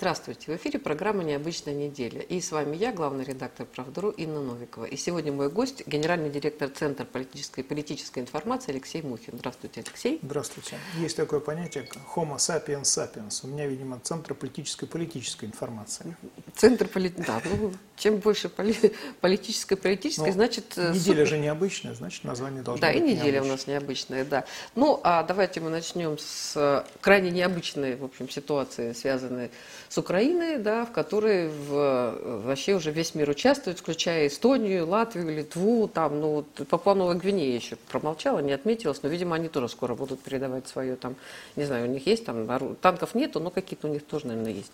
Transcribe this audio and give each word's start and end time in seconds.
Здравствуйте, 0.00 0.52
в 0.52 0.56
эфире 0.56 0.78
программа 0.78 1.24
«Необычная 1.24 1.74
неделя». 1.74 2.20
И 2.20 2.40
с 2.40 2.52
вами 2.52 2.76
я, 2.76 2.92
главный 2.92 3.24
редактор 3.24 3.66
«Правдру» 3.66 4.10
Инна 4.10 4.40
Новикова. 4.40 4.84
И 4.84 4.96
сегодня 4.96 5.32
мой 5.32 5.50
гость, 5.50 5.84
генеральный 5.88 6.30
директор 6.30 6.68
Центра 6.68 7.04
политической 7.04 7.60
и 7.60 7.62
политической 7.64 8.20
информации 8.20 8.70
Алексей 8.70 9.02
Мухин. 9.02 9.34
Здравствуйте, 9.36 9.80
Алексей. 9.80 10.20
Здравствуйте. 10.22 10.78
Есть 10.98 11.16
такое 11.16 11.40
понятие 11.40 11.88
Homo 12.14 12.36
sapiens 12.36 12.82
sapiens. 12.82 13.40
У 13.42 13.48
меня, 13.48 13.66
видимо, 13.66 13.98
Центр 13.98 14.34
политической 14.34 14.84
и 14.84 14.86
политической 14.86 15.46
информации. 15.46 16.16
Центр 16.54 16.86
политической... 16.86 17.26
Да, 17.26 17.42
ну, 17.60 17.72
чем 17.96 18.18
больше 18.18 18.48
поли... 18.48 18.76
политической 19.20 19.74
и 19.74 19.76
политической, 19.76 20.28
Но 20.28 20.32
значит... 20.32 20.74
Э, 20.76 20.92
неделя 20.92 21.00
супер... 21.00 21.26
же 21.26 21.38
необычная, 21.38 21.94
значит, 21.94 22.22
название 22.22 22.62
должно 22.62 22.80
да, 22.80 22.92
быть 22.92 23.02
Да, 23.02 23.04
и 23.04 23.10
неделя 23.10 23.40
необычная. 23.40 23.42
у 23.42 23.52
нас 23.52 23.66
необычная, 23.66 24.24
да. 24.24 24.44
Ну, 24.76 25.00
а 25.02 25.24
давайте 25.24 25.60
мы 25.60 25.70
начнем 25.70 26.18
с 26.18 26.52
э, 26.54 26.84
крайне 27.00 27.32
необычной, 27.32 27.96
в 27.96 28.04
общем, 28.04 28.28
ситуации, 28.28 28.92
связанной 28.92 29.50
с 29.88 29.96
Украиной, 29.96 30.58
да, 30.58 30.84
в 30.84 30.92
которой 30.92 31.48
в, 31.48 32.18
вообще 32.44 32.74
уже 32.74 32.90
весь 32.90 33.14
мир 33.14 33.30
участвует, 33.30 33.78
включая 33.78 34.26
Эстонию, 34.26 34.86
Латвию, 34.86 35.34
Литву, 35.34 35.88
там, 35.88 36.20
ну, 36.20 36.28
вот, 36.28 36.68
Папуа 36.68 36.94
Новая 36.94 37.14
Гвинея 37.16 37.56
еще 37.56 37.76
промолчала, 37.90 38.40
не 38.40 38.52
отметилась, 38.52 39.02
но, 39.02 39.08
видимо, 39.08 39.36
они 39.36 39.48
тоже 39.48 39.68
скоро 39.68 39.94
будут 39.94 40.20
передавать 40.20 40.68
свое, 40.68 40.96
там, 40.96 41.16
не 41.56 41.64
знаю, 41.64 41.88
у 41.88 41.90
них 41.90 42.06
есть 42.06 42.24
там, 42.26 42.76
танков 42.76 43.14
нету, 43.14 43.40
но 43.40 43.50
какие-то 43.50 43.88
у 43.88 43.90
них 43.90 44.04
тоже, 44.04 44.26
наверное, 44.26 44.52
есть 44.52 44.72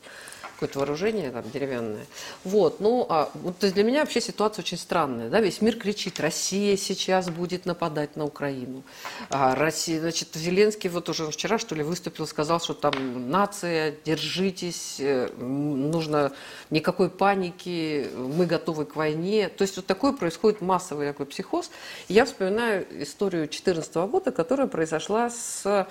какое-то 0.55 0.79
вооружение 0.79 1.33
там 1.33 1.43
деревянное. 1.53 2.07
Вот, 2.45 2.79
ну, 2.79 3.07
а, 3.09 3.29
вот, 3.35 3.59
то 3.59 3.67
есть 3.67 3.75
для 3.75 3.83
меня 3.83 4.01
вообще 4.01 4.21
ситуация 4.21 4.63
очень 4.63 4.79
странная, 4.79 5.29
да, 5.29 5.41
весь 5.41 5.61
мир 5.61 5.77
кричит, 5.77 6.21
Россия 6.21 6.77
сейчас 6.77 7.29
будет 7.29 7.67
нападать 7.67 8.17
на 8.17 8.25
Украину. 8.25 8.83
А, 9.31 9.55
Россия, 9.55 10.01
значит, 10.01 10.29
Зеленский 10.35 10.91
вот 10.91 11.09
уже 11.09 11.29
вчера, 11.31 11.59
что 11.59 11.75
ли, 11.75 11.83
выступил, 11.83 12.27
сказал, 12.27 12.61
что 12.61 12.75
там 12.75 13.31
нация, 13.31 13.95
держитесь, 14.05 15.01
Э, 15.04 15.04
нужно 15.39 16.33
никакой 16.71 17.11
паники, 17.11 18.09
мы 18.15 18.47
готовы 18.47 18.85
к 18.85 18.97
войне. 18.97 19.49
То 19.49 19.63
есть 19.63 19.77
вот 19.77 19.87
такой 19.87 20.17
происходит 20.17 20.61
массовый 20.61 21.09
такой 21.09 21.27
психоз. 21.27 21.71
Я 22.09 22.25
вспоминаю 22.25 22.87
историю 23.03 23.43
2014 23.43 23.95
года, 23.95 24.33
которая 24.33 24.67
произошла 24.67 25.31
с 25.31 25.87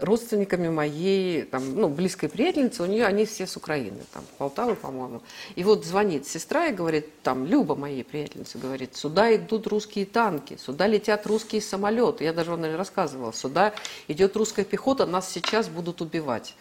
родственниками 0.00 0.68
моей 0.68 1.42
там, 1.42 1.74
ну, 1.74 1.88
близкой 1.88 2.28
приятельницы, 2.28 2.82
у 2.82 2.86
нее 2.86 3.04
они 3.04 3.24
все 3.24 3.46
с 3.46 3.56
Украины, 3.56 3.98
там, 4.12 4.24
Полтавы, 4.38 4.76
по-моему. 4.76 5.22
И 5.56 5.64
вот 5.64 5.84
звонит 5.84 6.26
сестра 6.26 6.66
и 6.66 6.72
говорит, 6.72 7.22
там, 7.22 7.46
Люба 7.46 7.74
моей 7.74 8.04
приятельницы, 8.04 8.58
говорит, 8.58 8.96
сюда 8.96 9.34
идут 9.34 9.66
русские 9.66 10.06
танки, 10.06 10.56
сюда 10.64 10.86
летят 10.86 11.26
русские 11.26 11.60
самолеты. 11.60 12.24
Я 12.24 12.32
даже 12.32 12.50
вам 12.52 12.64
рассказывала, 12.76 13.32
сюда 13.32 13.74
идет 14.06 14.36
русская 14.36 14.64
пехота, 14.64 15.06
нас 15.06 15.30
сейчас 15.30 15.68
будут 15.68 16.00
убивать. 16.00 16.54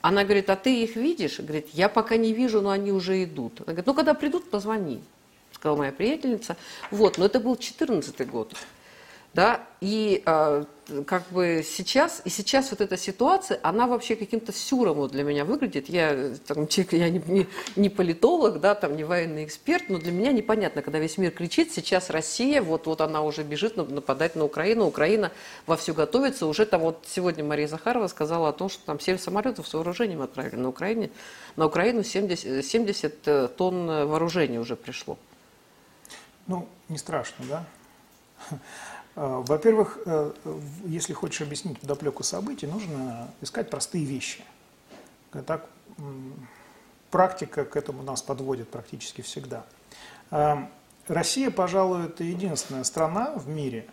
Она 0.00 0.24
говорит, 0.24 0.48
а 0.50 0.56
ты 0.56 0.82
их 0.82 0.96
видишь? 0.96 1.40
Говорит, 1.40 1.68
я 1.72 1.88
пока 1.88 2.16
не 2.16 2.32
вижу, 2.32 2.60
но 2.60 2.70
они 2.70 2.92
уже 2.92 3.22
идут. 3.24 3.60
Она 3.60 3.66
говорит, 3.66 3.86
ну 3.86 3.94
когда 3.94 4.14
придут, 4.14 4.48
позвони, 4.50 5.02
сказала 5.52 5.78
моя 5.78 5.92
приятельница. 5.92 6.56
Вот, 6.90 7.18
но 7.18 7.26
это 7.26 7.40
был 7.40 7.56
14 7.56 8.28
год. 8.28 8.54
Да, 9.34 9.60
и 9.80 10.22
э, 10.24 10.64
как 11.06 11.28
бы 11.30 11.62
сейчас, 11.64 12.22
и 12.24 12.30
сейчас 12.30 12.70
вот 12.70 12.80
эта 12.80 12.96
ситуация, 12.96 13.60
она 13.62 13.86
вообще 13.86 14.16
каким-то 14.16 14.52
сюром 14.52 14.96
вот 14.96 15.12
для 15.12 15.22
меня 15.22 15.44
выглядит. 15.44 15.88
Я, 15.90 16.32
там, 16.46 16.66
я 16.92 17.10
не, 17.10 17.22
не, 17.26 17.46
не 17.76 17.88
политолог, 17.90 18.58
да, 18.58 18.74
там, 18.74 18.96
не 18.96 19.04
военный 19.04 19.44
эксперт, 19.44 19.90
но 19.90 19.98
для 19.98 20.12
меня 20.12 20.32
непонятно, 20.32 20.80
когда 20.80 20.98
весь 20.98 21.18
мир 21.18 21.30
кричит, 21.30 21.72
сейчас 21.72 22.08
Россия, 22.08 22.62
вот, 22.62 22.86
вот 22.86 23.02
она 23.02 23.22
уже 23.22 23.42
бежит 23.42 23.76
нападать 23.76 24.34
на 24.34 24.44
Украину, 24.44 24.86
Украина 24.86 25.30
вовсю 25.66 25.92
готовится. 25.92 26.46
Уже 26.46 26.64
там 26.64 26.80
вот 26.80 27.04
сегодня 27.06 27.44
Мария 27.44 27.68
Захарова 27.68 28.08
сказала 28.08 28.48
о 28.48 28.52
том, 28.52 28.70
что 28.70 28.84
там 28.86 28.98
7 28.98 29.18
самолетов 29.18 29.68
с 29.68 29.74
вооружением 29.74 30.22
отправили 30.22 30.56
на 30.56 30.70
Украине. 30.70 31.10
На 31.56 31.66
Украину 31.66 32.02
70, 32.02 32.64
70 32.64 33.14
э, 33.26 33.48
тонн 33.56 33.86
вооружения 33.86 34.58
уже 34.58 34.74
пришло. 34.74 35.18
Ну, 36.46 36.66
не 36.88 36.96
страшно, 36.96 37.44
да? 37.44 38.58
Э, 39.18 39.42
во-первых, 39.44 39.98
э, 40.06 40.32
если 40.86 41.12
хочешь 41.12 41.40
объяснить 41.40 41.80
подоплеку 41.80 42.22
событий, 42.22 42.68
нужно 42.68 43.28
искать 43.40 43.68
простые 43.68 44.04
вещи. 44.04 44.44
Так, 45.44 45.68
практика 47.10 47.64
к 47.64 47.76
этому 47.76 48.04
нас 48.04 48.22
подводит 48.22 48.68
практически 48.68 49.22
всегда. 49.22 49.64
Э, 50.30 50.58
Россия, 51.08 51.50
пожалуй, 51.50 52.06
это 52.06 52.22
единственная 52.22 52.84
страна 52.84 53.32
в 53.34 53.48
мире, 53.48 53.88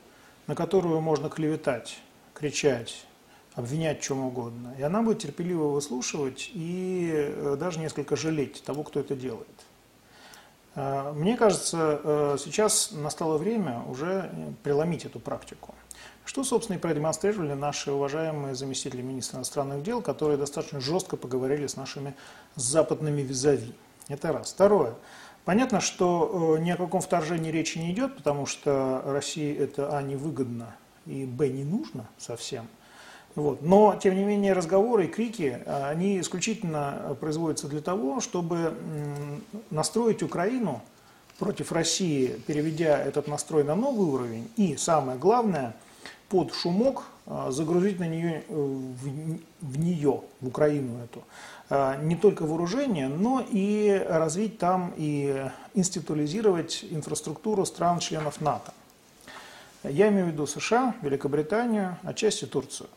на 0.45 0.53
которую 0.53 1.01
можно 1.01 1.27
клеветать, 1.29 1.97
кричать, 2.35 3.07
обвинять 3.55 4.01
чем 4.01 4.19
угодно. 4.19 4.75
И 4.77 4.83
она 4.83 5.01
будет 5.01 5.19
терпеливо 5.19 5.69
выслушивать 5.69 6.51
и 6.53 7.33
даже 7.59 7.79
несколько 7.79 8.15
жалеть 8.15 8.63
того, 8.63 8.83
кто 8.83 8.99
это 8.99 9.15
делает. 9.15 9.64
Э, 10.75 11.11
мне 11.13 11.37
кажется, 11.37 11.99
э, 12.03 12.37
сейчас 12.39 12.91
настало 12.91 13.37
время 13.37 13.81
уже 13.87 14.29
преломить 14.63 15.05
эту 15.05 15.19
практику. 15.19 15.73
Что, 16.25 16.43
собственно, 16.43 16.77
и 16.77 16.79
продемонстрировали 16.79 17.53
наши 17.53 17.91
уважаемые 17.91 18.55
заместители 18.55 19.01
министра 19.01 19.37
иностранных 19.37 19.83
дел, 19.83 20.01
которые 20.01 20.37
достаточно 20.37 20.79
жестко 20.79 21.17
поговорили 21.17 21.67
с 21.67 21.77
нашими 21.77 22.15
западными 22.55 23.21
визави. 23.21 23.73
Это 24.07 24.31
раз. 24.31 24.51
Второе. 24.51 24.95
Понятно, 25.45 25.79
что 25.79 26.55
э, 26.57 26.61
ни 26.61 26.71
о 26.71 26.77
каком 26.77 27.01
вторжении 27.01 27.51
речи 27.51 27.77
не 27.77 27.91
идет, 27.91 28.15
потому 28.17 28.45
что 28.45 29.01
России 29.05 29.55
это, 29.55 29.95
а, 29.95 30.01
невыгодно, 30.01 30.75
и, 31.05 31.25
б, 31.25 31.47
не 31.49 31.63
нужно 31.63 32.07
совсем– 32.17 32.67
вот. 33.35 33.61
Но, 33.61 33.99
тем 34.01 34.15
не 34.15 34.23
менее, 34.23 34.53
разговоры 34.53 35.05
и 35.05 35.07
крики, 35.07 35.61
а, 35.65 35.89
они 35.89 36.19
исключительно 36.19 37.17
производятся 37.19 37.67
для 37.67 37.81
того, 37.81 38.21
чтобы 38.21 38.73
настроить 39.69 40.23
Украину 40.23 40.81
против 41.37 41.73
России, 41.73 42.27
переведя 42.47 42.97
этот 42.97 43.27
настрой 43.27 43.65
на 43.65 43.75
новый 43.75 44.07
уровень, 44.07 44.49
и, 44.55 44.77
самое 44.77 45.17
главное, 45.17 45.75
под 46.29 46.53
шумок 46.53 47.03
а, 47.25 47.51
загрузить 47.51 47.99
на 47.99 48.07
нее, 48.07 48.45
э, 48.47 48.53
в, 48.53 49.39
в 49.61 49.79
нее, 49.79 50.21
в 50.39 50.47
Украину 50.47 50.97
эту, 51.03 51.23
не 52.03 52.15
только 52.15 52.43
вооружение, 52.45 53.07
но 53.07 53.43
и 53.49 54.05
развить 54.07 54.59
там 54.59 54.93
и 54.97 55.49
институализировать 55.73 56.85
инфраструктуру 56.87 57.65
стран-членов 57.65 58.39
НАТО. 58.39 58.71
Я 59.83 60.09
имею 60.09 60.27
в 60.27 60.29
виду 60.29 60.45
США, 60.45 60.93
Великобританию, 61.01 61.97
отчасти 62.03 62.45
Турцию. 62.45 62.87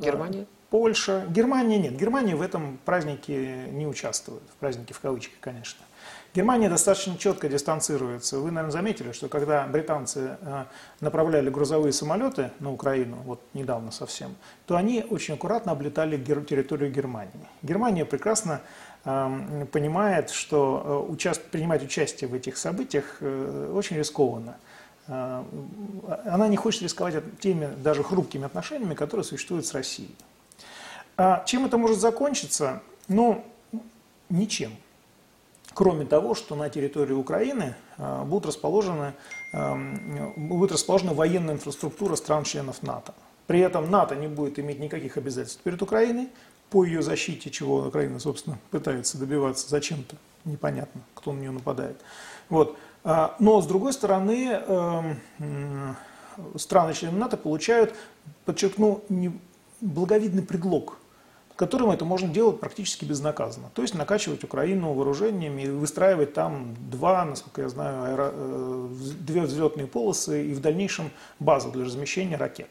Германия? 0.00 0.46
Польша. 0.70 1.26
Германия 1.28 1.78
нет. 1.78 1.96
Германия 1.96 2.36
в 2.36 2.42
этом 2.42 2.78
празднике 2.84 3.66
не 3.72 3.86
участвует. 3.86 4.42
В 4.54 4.56
празднике 4.60 4.94
в 4.94 5.00
кавычках, 5.00 5.38
конечно. 5.40 5.84
Германия 6.32 6.68
достаточно 6.68 7.18
четко 7.18 7.48
дистанцируется. 7.48 8.38
Вы, 8.38 8.52
наверное, 8.52 8.70
заметили, 8.70 9.10
что 9.10 9.28
когда 9.28 9.66
британцы 9.66 10.36
э, 10.40 10.64
направляли 11.00 11.50
грузовые 11.50 11.92
самолеты 11.92 12.52
на 12.60 12.72
Украину, 12.72 13.16
вот 13.24 13.40
недавно 13.52 13.90
совсем, 13.90 14.36
то 14.66 14.76
они 14.76 15.04
очень 15.10 15.34
аккуратно 15.34 15.72
облетали 15.72 16.16
территорию 16.16 16.92
Германии. 16.92 17.32
Германия 17.62 18.04
прекрасно 18.04 18.60
эм, 19.04 19.66
понимает, 19.72 20.30
что 20.30 21.08
э, 21.10 21.40
принимать 21.50 21.82
участие 21.82 22.30
в 22.30 22.34
этих 22.34 22.56
событиях 22.56 23.16
э, 23.20 23.72
очень 23.74 23.96
рискованно. 23.96 24.56
А, 25.12 25.44
она 26.24 26.46
не 26.46 26.56
хочет 26.56 26.82
рисковать 26.82 27.16
теми 27.40 27.68
даже 27.82 28.04
хрупкими 28.04 28.44
отношениями, 28.46 28.94
которые 28.94 29.24
существуют 29.24 29.66
с 29.66 29.74
Россией. 29.74 30.14
А 31.16 31.44
чем 31.44 31.66
это 31.66 31.76
может 31.76 31.98
закончиться? 31.98 32.80
Ну, 33.08 33.44
ничем. 34.28 34.72
Кроме 35.74 36.04
того, 36.04 36.34
что 36.34 36.54
на 36.54 36.70
территории 36.70 37.12
Украины 37.12 37.74
а, 37.98 38.24
будут 38.24 38.46
расположены, 38.46 39.14
будет 39.52 40.70
расположена 40.70 41.12
военная 41.12 41.54
инфраструктура 41.54 42.14
стран-членов 42.14 42.84
НАТО. 42.84 43.14
При 43.48 43.58
этом 43.58 43.90
НАТО 43.90 44.14
не 44.14 44.28
будет 44.28 44.60
иметь 44.60 44.78
никаких 44.78 45.16
обязательств 45.16 45.60
перед 45.62 45.82
Украиной 45.82 46.28
по 46.70 46.84
ее 46.84 47.02
защите, 47.02 47.50
чего 47.50 47.84
Украина, 47.88 48.20
собственно, 48.20 48.60
пытается 48.70 49.18
добиваться 49.18 49.68
зачем-то. 49.68 50.14
Непонятно, 50.44 51.00
кто 51.16 51.32
на 51.32 51.40
нее 51.40 51.50
нападает. 51.50 52.00
Вот. 52.48 52.78
А, 53.02 53.34
но, 53.38 53.60
с 53.60 53.66
другой 53.66 53.92
стороны, 53.92 54.60
эм, 54.66 55.96
страны-члены 56.56 57.18
НАТО 57.18 57.36
получают, 57.36 57.94
подчеркну, 58.44 59.02
благовидный 59.80 60.42
предлог, 60.42 60.98
которым 61.56 61.90
это 61.90 62.04
можно 62.04 62.28
делать 62.28 62.60
практически 62.60 63.04
безнаказанно. 63.04 63.70
То 63.74 63.82
есть 63.82 63.94
накачивать 63.94 64.44
Украину 64.44 64.92
вооружениями 64.92 65.62
и 65.62 65.70
выстраивать 65.70 66.34
там 66.34 66.74
два, 66.90 67.24
насколько 67.24 67.62
я 67.62 67.68
знаю, 67.68 68.04
аэро... 68.04 68.30
Э, 68.32 68.88
две 69.20 69.42
взлетные 69.42 69.86
полосы 69.86 70.46
и 70.46 70.54
в 70.54 70.60
дальнейшем 70.60 71.10
базу 71.38 71.70
для 71.70 71.84
размещения 71.84 72.36
ракет. 72.36 72.70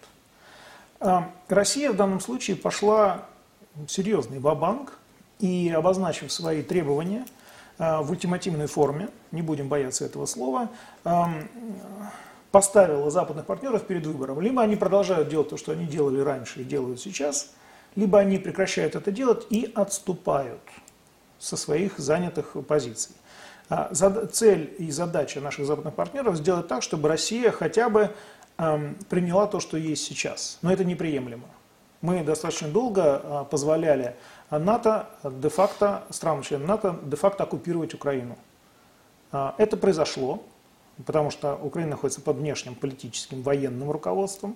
А, 1.00 1.32
Россия 1.48 1.92
в 1.92 1.96
данном 1.96 2.20
случае 2.20 2.56
пошла 2.56 3.26
серьезный 3.88 4.40
ва-банк 4.40 4.98
и, 5.40 5.70
обозначив 5.76 6.32
свои 6.32 6.62
требования– 6.62 7.26
в 7.80 8.12
ультимативной 8.12 8.68
форме, 8.68 9.10
не 9.32 9.42
будем 9.42 9.70
бояться 9.70 10.06
этого 10.06 10.26
слова, 10.26 10.70
эм, 11.06 11.50
поставила 12.52 13.10
западных 13.10 13.46
партнеров 13.46 13.88
перед 13.88 14.06
выбором. 14.06 14.42
Либо 14.42 14.62
они 14.62 14.76
продолжают 14.76 15.30
делать 15.30 15.50
то, 15.50 15.58
что 15.58 15.72
они 15.72 15.86
делали 15.86 16.20
раньше 16.20 16.62
и 16.62 16.64
делают 16.64 17.00
сейчас, 17.00 17.52
либо 17.96 18.20
они 18.20 18.38
прекращают 18.38 18.96
это 18.96 19.12
делать 19.12 19.48
и 19.50 19.72
отступают. 19.76 20.62
со 21.40 21.56
своих 21.56 21.98
занятых 21.98 22.58
позиций. 22.68 23.16
А, 23.70 23.94
цель 24.32 24.76
и 24.78 24.92
задача 24.92 25.40
наших 25.40 25.66
западных 25.68 25.94
партнеров 25.94 26.36
сделать 26.36 26.68
так, 26.68 26.84
чтобы 26.84 27.08
Россия 27.08 27.52
хотя 27.52 27.88
бы 27.88 28.14
эм, 28.58 28.98
приняла 29.10 29.48
то, 29.48 29.62
что 29.62 29.78
есть 29.78 30.04
сейчас. 30.04 30.58
Но 30.62 30.74
это 30.74 30.84
неприемлемо. 30.84 31.46
Мы 32.02 32.24
достаточно 32.24 32.68
долго 32.68 33.22
а, 33.24 33.44
позволяли 33.46 34.18
НАТО 34.52 35.08
де-факто, 35.24 36.04
странам-членам 36.10 36.68
НАТО 36.68 36.96
де-факто 37.04 37.44
оккупировать 37.44 37.94
Украину. 37.94 38.36
А, 39.32 39.54
это 39.58 39.78
произошло, 39.78 40.42
потому 41.06 41.30
что 41.30 41.56
Украина 41.56 41.92
находится 41.92 42.22
под 42.22 42.38
внешним 42.38 42.76
политическим 42.76 43.42
военным 43.42 43.92
руководством. 43.92 44.56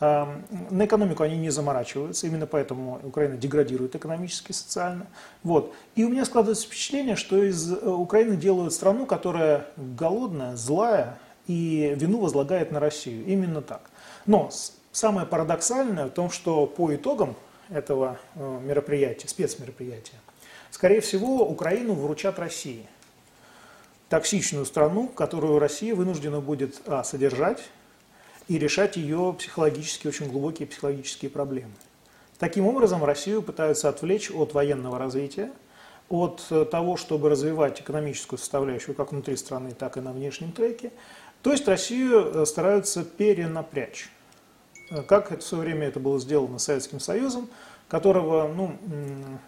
Эм, 0.00 0.44
на 0.70 0.86
экономику 0.86 1.24
они 1.24 1.36
не 1.36 1.50
заморачиваются, 1.50 2.26
именно 2.28 2.46
поэтому 2.46 3.00
Украина 3.02 3.36
деградирует 3.36 3.96
экономически 3.96 4.52
и 4.52 4.54
социально. 4.54 5.06
Вот. 5.42 5.74
И 5.96 6.04
у 6.04 6.08
меня 6.08 6.24
складывается 6.24 6.66
впечатление, 6.66 7.16
что 7.16 7.42
из 7.42 7.72
э, 7.72 7.88
Украины 7.88 8.36
делают 8.36 8.72
страну, 8.72 9.06
которая 9.06 9.66
голодная, 9.76 10.54
злая 10.54 11.18
и 11.48 11.94
вину 11.96 12.20
возлагает 12.20 12.70
на 12.70 12.78
Россию. 12.78 13.24
Именно 13.26 13.60
так. 13.60 13.90
Но 14.24 14.50
самое 14.92 15.26
парадоксальное 15.26 16.06
в 16.06 16.10
том, 16.10 16.30
что 16.30 16.66
по 16.66 16.94
итогам 16.94 17.34
этого 17.68 18.18
э, 18.34 18.60
мероприятия, 18.62 19.28
спецмероприятия, 19.28 20.18
скорее 20.70 21.00
всего, 21.00 21.46
Украину 21.48 21.94
вручат 21.94 22.38
России. 22.38 22.86
Токсичную 24.08 24.64
страну, 24.64 25.08
которую 25.08 25.58
Россия 25.58 25.94
вынуждена 25.94 26.40
будет 26.40 26.80
а, 26.86 27.04
содержать, 27.04 27.62
и 28.48 28.58
решать 28.58 28.96
ее 28.96 29.34
психологически, 29.38 30.08
очень 30.08 30.30
глубокие 30.30 30.66
психологические 30.66 31.30
проблемы. 31.30 31.72
Таким 32.38 32.66
образом, 32.66 33.04
Россию 33.04 33.42
пытаются 33.42 33.88
отвлечь 33.88 34.30
от 34.30 34.54
военного 34.54 34.98
развития, 34.98 35.50
от 36.08 36.46
э, 36.50 36.64
того, 36.64 36.96
чтобы 36.96 37.28
развивать 37.28 37.80
экономическую 37.80 38.38
составляющую 38.38 38.94
как 38.94 39.12
внутри 39.12 39.36
страны, 39.36 39.72
так 39.72 39.96
и 39.96 40.00
на 40.00 40.12
внешнем 40.12 40.52
треке. 40.52 40.90
То 41.42 41.52
есть 41.52 41.68
Россию 41.68 42.32
э, 42.32 42.46
стараются 42.46 43.04
перенапрячь. 43.04 44.08
Э, 44.90 45.02
как 45.02 45.32
это 45.32 45.42
в 45.42 45.46
свое 45.46 45.64
время 45.64 45.88
это 45.88 46.00
было 46.00 46.18
сделано 46.18 46.58
Советским 46.58 47.00
Союзом, 47.00 47.48
которого 47.88 48.52
ну, 48.52 48.76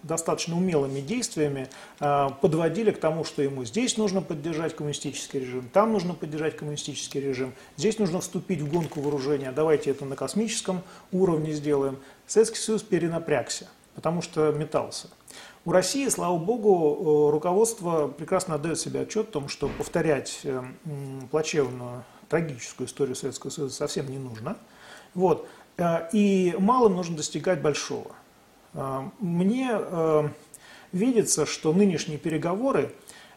достаточно 0.03 0.57
умелыми 0.57 1.01
действиями 1.01 1.69
а, 2.01 2.31
подводили 2.31 2.91
к 2.91 2.99
тому, 2.99 3.23
что 3.23 3.43
ему 3.43 3.67
здесь 3.67 3.99
нужно 3.99 4.23
поддержать 4.23 4.75
коммунистический 4.75 5.41
режим, 5.41 5.69
там 5.69 5.93
нужно 5.93 6.15
поддержать 6.15 6.57
коммунистический 6.57 7.21
режим, 7.21 7.53
здесь 7.77 7.99
нужно 7.99 8.21
вступить 8.21 8.63
в 8.63 8.71
гонку 8.71 9.03
вооружения, 9.03 9.53
давайте 9.53 9.91
это 9.91 10.07
на 10.07 10.17
космическом 10.17 10.81
уровне 11.13 11.53
сделаем. 11.53 11.99
Советский 12.27 12.59
Союз 12.59 12.83
перенапрягся, 12.83 13.69
потому 13.95 14.23
что 14.23 14.53
метался. 14.53 15.09
У 15.67 15.73
России, 15.73 16.09
слава 16.09 16.39
богу, 16.39 17.31
руководство 17.31 18.09
прекрасно 18.09 18.55
отдает 18.55 18.81
себе 18.81 19.01
отчет 19.01 19.29
о 19.29 19.33
том, 19.33 19.49
что 19.51 19.69
повторять 19.69 20.41
э, 20.45 20.63
плачевную, 21.31 22.05
трагическую 22.31 22.87
историю 22.87 23.15
Советского 23.15 23.51
Союза 23.51 23.75
совсем 23.75 24.11
не 24.11 24.17
нужно. 24.17 24.57
Вот. 25.15 25.49
Э, 25.77 26.09
и 26.13 26.55
малым 26.59 26.95
нужно 26.95 27.17
достигать 27.17 27.61
большого. 27.61 28.13
Э, 28.75 29.09
мне 29.19 29.71
э, 29.73 30.29
видится, 30.93 31.47
что 31.47 31.73
нынешние 31.73 32.19
переговоры 32.19 32.93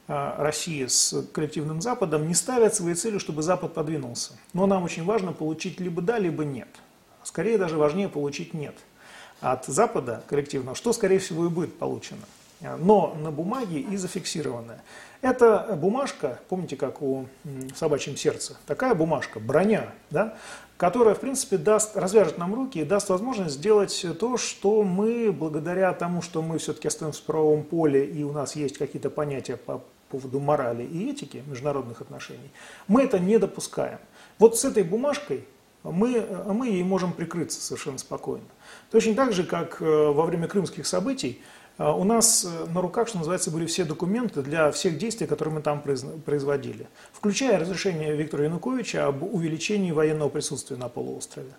России 0.05 0.85
с 0.85 1.25
коллективным 1.31 1.81
Западом 1.81 2.27
не 2.27 2.33
ставят 2.33 2.75
своей 2.75 2.93
целью, 2.93 3.21
чтобы 3.21 3.41
Запад 3.41 3.73
подвинулся. 3.73 4.33
Но 4.51 4.65
нам 4.67 4.83
очень 4.83 5.05
важно 5.05 5.31
получить 5.31 5.79
либо 5.79 6.01
да, 6.01 6.19
либо 6.19 6.43
нет. 6.43 6.67
Скорее 7.23 7.57
даже 7.57 7.77
важнее 7.77 8.09
получить 8.09 8.53
нет 8.53 8.75
от 9.39 9.65
Запада 9.65 10.21
коллективного, 10.27 10.75
что, 10.75 10.91
скорее 10.91 11.19
всего, 11.19 11.45
и 11.45 11.49
будет 11.49 11.77
получено. 11.79 12.23
Но 12.77 13.15
на 13.19 13.31
бумаге 13.31 13.79
и 13.79 13.97
зафиксированное. 13.97 14.81
Это 15.21 15.77
бумажка, 15.79 16.39
помните, 16.49 16.75
как 16.75 17.01
у 17.01 17.27
собачьем 17.75 18.17
сердце, 18.17 18.57
такая 18.65 18.93
бумажка, 18.93 19.39
броня, 19.39 19.93
да, 20.09 20.37
которая, 20.75 21.15
в 21.15 21.21
принципе, 21.21 21.57
даст, 21.57 21.95
развяжет 21.95 22.37
нам 22.37 22.53
руки 22.53 22.79
и 22.79 22.83
даст 22.83 23.09
возможность 23.09 23.55
сделать 23.55 24.05
то, 24.19 24.37
что 24.37 24.83
мы, 24.83 25.31
благодаря 25.31 25.93
тому, 25.93 26.21
что 26.21 26.41
мы 26.41 26.57
все-таки 26.57 26.89
остаемся 26.89 27.21
в 27.21 27.23
правовом 27.23 27.63
поле 27.63 28.05
и 28.05 28.23
у 28.23 28.33
нас 28.33 28.57
есть 28.57 28.77
какие-то 28.77 29.09
понятия 29.09 29.55
по 29.55 29.81
поводу 30.09 30.41
морали 30.41 30.83
и 30.83 31.09
этики 31.09 31.41
международных 31.47 32.01
отношений, 32.01 32.51
мы 32.89 33.03
это 33.03 33.17
не 33.17 33.37
допускаем. 33.37 33.99
Вот 34.39 34.57
с 34.59 34.65
этой 34.65 34.83
бумажкой 34.83 35.45
мы, 35.83 36.25
мы 36.47 36.67
ей 36.67 36.83
можем 36.83 37.13
прикрыться 37.13 37.61
совершенно 37.61 37.97
спокойно. 37.97 38.45
Точно 38.91 39.15
так 39.15 39.33
же, 39.33 39.43
как 39.43 39.81
э, 39.81 39.85
во 39.85 40.25
время 40.25 40.47
крымских 40.47 40.85
событий 40.85 41.41
у 41.79 42.03
нас 42.03 42.45
э, 42.45 42.65
на 42.71 42.81
руках, 42.81 43.07
что 43.07 43.17
называется, 43.17 43.49
были 43.49 43.65
все 43.65 43.83
документы 43.83 44.41
для 44.43 44.71
всех 44.71 44.97
действий, 44.97 45.25
которые 45.25 45.55
мы 45.55 45.61
там 45.61 45.81
производили, 45.81 46.87
включая 47.11 47.59
разрешение 47.59 48.15
Виктора 48.15 48.43
Януковича 48.43 49.07
об 49.07 49.23
увеличении 49.23 49.91
военного 49.91 50.29
присутствия 50.29 50.77
на 50.77 50.87
полуострове. 50.87 51.53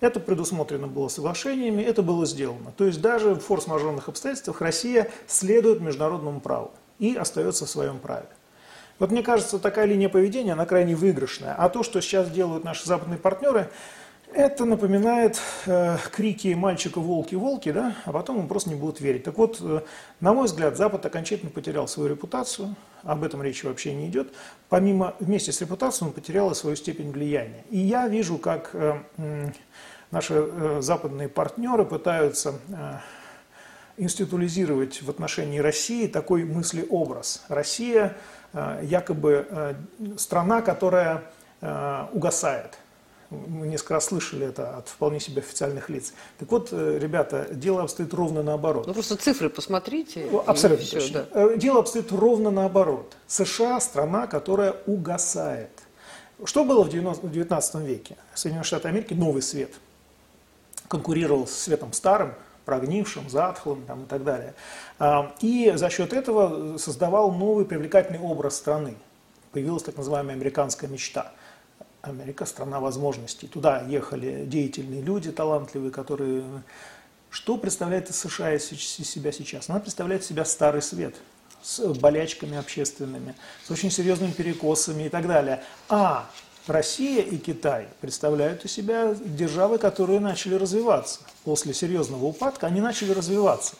Это 0.00 0.18
предусмотрено 0.18 0.86
было 0.86 1.08
соглашениями, 1.08 1.82
это 1.82 2.02
было 2.02 2.24
сделано. 2.24 2.72
То 2.76 2.86
есть 2.86 3.02
даже 3.02 3.34
в 3.34 3.40
форс-мажорных 3.40 4.08
обстоятельствах 4.08 4.62
Россия 4.62 5.10
следует 5.26 5.80
международному 5.80 6.40
праву 6.40 6.70
и 6.98 7.14
остается 7.16 7.66
в 7.66 7.70
своем 7.70 7.98
праве. 7.98 8.26
Вот 8.98 9.10
мне 9.10 9.22
кажется, 9.22 9.58
такая 9.58 9.84
линия 9.84 10.08
поведения, 10.08 10.52
она 10.52 10.64
крайне 10.64 10.96
выигрышная. 10.96 11.54
А 11.54 11.68
то, 11.68 11.82
что 11.82 12.00
сейчас 12.00 12.30
делают 12.30 12.64
наши 12.64 12.86
западные 12.86 13.18
партнеры, 13.18 13.70
это 14.34 14.64
напоминает 14.64 15.40
э, 15.66 15.96
крики 16.12 16.54
мальчика 16.54 17.00
«волки, 17.00 17.34
волки», 17.34 17.72
да? 17.72 17.96
а 18.04 18.12
потом 18.12 18.38
он 18.38 18.48
просто 18.48 18.70
не 18.70 18.76
будут 18.76 19.00
верить. 19.00 19.24
Так 19.24 19.36
вот, 19.38 19.58
э, 19.60 19.80
на 20.20 20.32
мой 20.32 20.46
взгляд, 20.46 20.76
Запад 20.76 21.04
окончательно 21.04 21.50
потерял 21.50 21.88
свою 21.88 22.10
репутацию, 22.10 22.74
об 23.02 23.24
этом 23.24 23.42
речи 23.42 23.66
вообще 23.66 23.94
не 23.94 24.08
идет. 24.08 24.32
Помимо, 24.68 25.14
вместе 25.20 25.52
с 25.52 25.60
репутацией 25.60 26.08
он 26.08 26.14
потерял 26.14 26.50
и 26.50 26.54
свою 26.54 26.76
степень 26.76 27.10
влияния. 27.10 27.64
И 27.70 27.78
я 27.78 28.08
вижу, 28.08 28.38
как 28.38 28.70
э, 28.72 29.00
э, 29.16 29.52
наши 30.10 30.34
э, 30.34 30.78
западные 30.80 31.28
партнеры 31.28 31.84
пытаются 31.84 32.54
э, 32.68 32.98
институализировать 33.96 35.02
в 35.02 35.10
отношении 35.10 35.58
России 35.58 36.06
такой 36.06 36.44
мыслеобраз. 36.44 37.44
Россия 37.48 38.16
э, 38.52 38.80
якобы 38.84 39.46
э, 39.48 39.74
страна, 40.16 40.62
которая 40.62 41.24
э, 41.60 42.06
угасает– 42.12 42.78
мы 43.30 43.68
несколько 43.68 43.94
раз 43.94 44.06
слышали 44.06 44.46
это 44.46 44.76
от 44.76 44.88
вполне 44.88 45.20
себе 45.20 45.40
официальных 45.40 45.88
лиц. 45.88 46.12
Так 46.38 46.50
вот, 46.50 46.70
э, 46.72 46.98
ребята, 47.00 47.46
дело 47.50 47.82
обстоит 47.82 48.12
ровно 48.12 48.42
наоборот. 48.42 48.86
Ну 48.86 48.92
просто 48.92 49.16
цифры 49.16 49.48
посмотрите. 49.48 50.28
Абсолютно 50.46 50.84
все, 50.84 51.00
точно. 51.00 51.26
Да. 51.32 51.52
Э, 51.52 51.56
дело 51.56 51.80
обстоит 51.80 52.10
ровно 52.10 52.50
наоборот. 52.50 53.16
США– 53.28 53.80
страна, 53.80 54.26
которая 54.26 54.74
угасает. 54.86 55.70
Что 56.44 56.64
было 56.64 56.82
в 56.82 56.90
19 56.90 57.74
веке? 57.76 58.16
Соединенные 58.34 58.64
Штаты 58.64 58.88
Америки– 58.88 59.14
новый 59.14 59.42
свет. 59.42 59.74
Конкурировал 60.88 61.46
с 61.46 61.52
светом 61.52 61.92
старым, 61.92 62.34
прогнившим, 62.64 63.30
затхлым 63.30 63.84
там, 63.86 64.04
и 64.04 64.06
так 64.06 64.24
далее. 64.24 64.54
А, 64.98 65.32
и 65.40 65.72
за 65.76 65.88
счет 65.88 66.12
этого 66.12 66.78
создавал 66.78 67.30
новый 67.30 67.64
привлекательный 67.64 68.18
образ 68.18 68.56
страны. 68.56 68.96
Появилась 69.52 69.84
так 69.84 69.96
называемая 69.96 70.34
американская 70.34 70.90
мечта– 70.90 71.32
Америка– 72.02 72.44
страна 72.46 72.80
возможностей. 72.80 73.46
Туда 73.46 73.82
ехали 73.82 74.44
деятельные 74.46 75.02
люди, 75.02 75.30
талантливые, 75.32 75.90
которые... 75.90 76.44
Что 77.30 77.56
представляет 77.56 78.12
США 78.12 78.54
из 78.54 78.68
себя 78.68 79.30
сейчас? 79.30 79.70
Она 79.70 79.78
представляет 79.78 80.24
себя 80.24 80.44
старый 80.44 80.82
свет 80.82 81.14
с 81.62 81.80
болячками 81.94 82.56
общественными, 82.56 83.34
с 83.64 83.70
очень 83.70 83.90
серьезными 83.90 84.32
перекосами 84.32 85.04
и 85.04 85.08
так 85.08 85.28
далее. 85.28 85.62
А 85.88 86.28
Россия 86.66 87.22
и 87.22 87.36
Китай 87.38 87.88
представляют 88.00 88.64
из 88.64 88.72
себя 88.72 89.14
державы, 89.14 89.78
которые 89.78 90.20
начали 90.20 90.54
развиваться. 90.54 91.20
После 91.44 91.74
серьезного 91.74 92.24
упадка 92.24 92.66
они 92.66 92.80
начали 92.80 93.12
развиваться. 93.12 93.76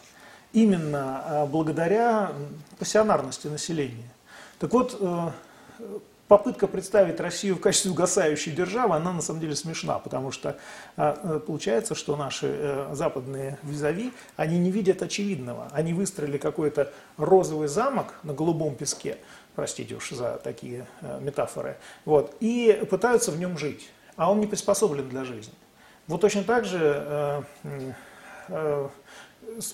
Именно 0.53 1.23
а, 1.23 1.45
благодаря 1.45 2.33
пассионарности 2.77 3.47
населения. 3.47 4.09
Так 4.59 4.73
вот, 4.73 4.97
э, 4.99 5.31
попытка 6.31 6.65
представить 6.65 7.19
Россию 7.19 7.55
в 7.55 7.59
качестве 7.59 7.91
угасающей 7.91 8.53
державы, 8.53 8.95
она 8.95 9.11
на 9.11 9.21
самом 9.21 9.41
деле 9.41 9.53
смешна, 9.53 9.99
потому 9.99 10.31
что 10.31 10.55
а, 10.95 11.19
э, 11.21 11.39
получается, 11.45 11.93
что 11.93 12.15
наши 12.15 12.47
э, 12.47 12.89
западные 12.93 13.59
визави, 13.63 14.13
они 14.37 14.57
не 14.57 14.71
видят 14.71 15.01
очевидного. 15.01 15.67
Они 15.73 15.93
выстроили 15.93 16.37
какой-то 16.37 16.93
розовый 17.17 17.67
замок 17.67 18.13
на 18.23 18.33
голубом 18.33 18.75
песке, 18.75 19.17
простите 19.55 19.95
уж 19.95 20.11
за 20.11 20.39
такие 20.41 20.87
э, 21.01 21.19
метафоры, 21.19 21.75
вот, 22.05 22.33
и 22.39 22.81
пытаются 22.89 23.31
в 23.31 23.37
нем 23.37 23.57
жить, 23.57 23.91
а 24.15 24.31
он 24.31 24.39
не 24.39 24.47
приспособлен 24.47 25.09
для 25.09 25.25
жизни. 25.25 25.55
Вот 26.07 26.21
точно 26.21 26.45
так 26.45 26.63
же 26.63 27.43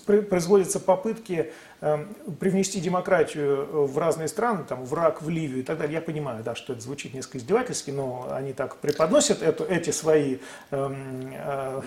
производятся 0.06 0.80
попытки 0.80 1.52
эм, 1.82 2.16
привнести 2.40 2.80
демократию 2.80 3.86
в 3.86 3.98
разные 3.98 4.28
страны, 4.28 4.64
там, 4.68 4.86
враг 4.86 5.22
в 5.22 5.30
Ливию 5.30 5.60
и 5.60 5.64
так 5.64 5.78
далее. 5.78 5.96
Я 5.96 6.02
понимаю, 6.02 6.44
да, 6.44 6.56
что 6.56 6.74
это 6.74 6.82
звучит 6.82 7.14
несколько 7.14 7.38
издевательски, 7.38 7.92
но 7.92 8.28
они 8.32 8.54
так 8.54 8.78
преподносят 8.78 9.42
эту, 9.42 9.66
эти 9.66 9.92
свои 9.92 10.38
э, 10.72 10.96
э, 11.32 11.82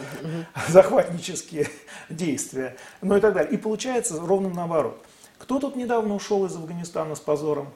захватнические 0.69 1.69
действия, 2.09 2.77
ну 3.03 3.17
и 3.17 3.21
так 3.21 3.35
далее. 3.35 3.53
И 3.53 3.57
получается 3.57 4.21
ровно 4.21 4.51
наоборот. 4.51 5.05
Кто 5.39 5.59
тут 5.59 5.75
недавно 5.75 6.15
ушел 6.15 6.45
из 6.47 6.55
Афганистана 6.55 7.15
с 7.15 7.21
позором? 7.21 7.69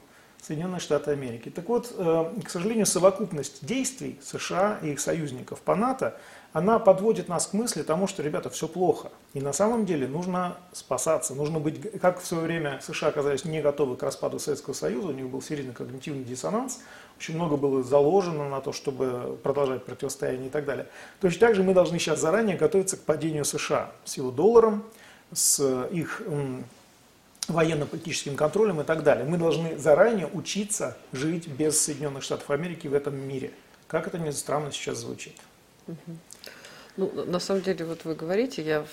Соединенные 0.46 0.80
Штаты 0.80 1.10
Америки. 1.10 1.48
Так 1.48 1.68
вот, 1.70 1.90
э, 1.96 2.32
к 2.44 2.50
сожалению, 2.50 2.84
совокупность 2.84 3.64
действий 3.64 4.20
США 4.22 4.78
и 4.82 4.90
их 4.90 5.00
союзников 5.00 5.60
по 5.60 5.74
НАТО, 5.74 6.18
она 6.52 6.78
подводит 6.78 7.28
нас 7.28 7.46
к 7.46 7.54
мысли 7.54 7.82
тому, 7.82 8.06
что, 8.06 8.22
ребята, 8.22 8.50
все 8.50 8.68
плохо. 8.68 9.08
И 9.32 9.40
на 9.40 9.54
самом 9.54 9.86
деле 9.86 10.06
нужно 10.06 10.58
спасаться, 10.72 11.34
нужно 11.34 11.60
быть, 11.60 11.98
как 11.98 12.20
в 12.20 12.26
свое 12.26 12.44
время 12.44 12.78
США 12.82 13.08
оказались 13.08 13.46
не 13.46 13.62
готовы 13.62 13.96
к 13.96 14.02
распаду 14.02 14.38
Советского 14.38 14.74
Союза, 14.74 15.08
у 15.08 15.12
них 15.12 15.28
был 15.28 15.40
серьезный 15.40 15.72
когнитивный 15.72 16.24
диссонанс, 16.24 16.80
очень 17.18 17.36
много 17.36 17.56
было 17.56 17.82
заложено 17.82 18.48
на 18.48 18.60
то, 18.60 18.72
чтобы 18.72 19.38
продолжать 19.42 19.84
противостояние 19.84 20.48
и 20.48 20.50
так 20.50 20.66
далее. 20.66 20.86
Точно 21.20 21.40
так 21.40 21.56
же 21.56 21.62
мы 21.62 21.72
должны 21.72 21.98
сейчас 21.98 22.20
заранее 22.20 22.56
готовиться 22.56 22.98
к 22.98 23.00
падению 23.00 23.46
США 23.46 23.92
с 24.04 24.18
его 24.18 24.30
долларом, 24.30 24.84
с 25.32 25.86
их 25.90 26.22
военно-политическим 27.48 28.36
контролем 28.36 28.80
и 28.80 28.84
так 28.84 29.02
далее. 29.02 29.24
Мы 29.24 29.38
должны 29.38 29.78
заранее 29.78 30.28
учиться 30.32 30.96
жить 31.12 31.48
без 31.48 31.80
Соединенных 31.80 32.22
Штатов 32.22 32.50
Америки 32.50 32.86
в 32.86 32.94
этом 32.94 33.16
мире. 33.16 33.52
Как 33.86 34.06
это 34.06 34.18
мне 34.18 34.32
странно 34.32 34.72
сейчас 34.72 34.98
звучит. 34.98 35.34
Ну, 36.96 37.10
на 37.26 37.40
самом 37.40 37.62
деле, 37.62 37.84
вот 37.84 38.04
вы 38.04 38.14
говорите, 38.14 38.62
я 38.62 38.86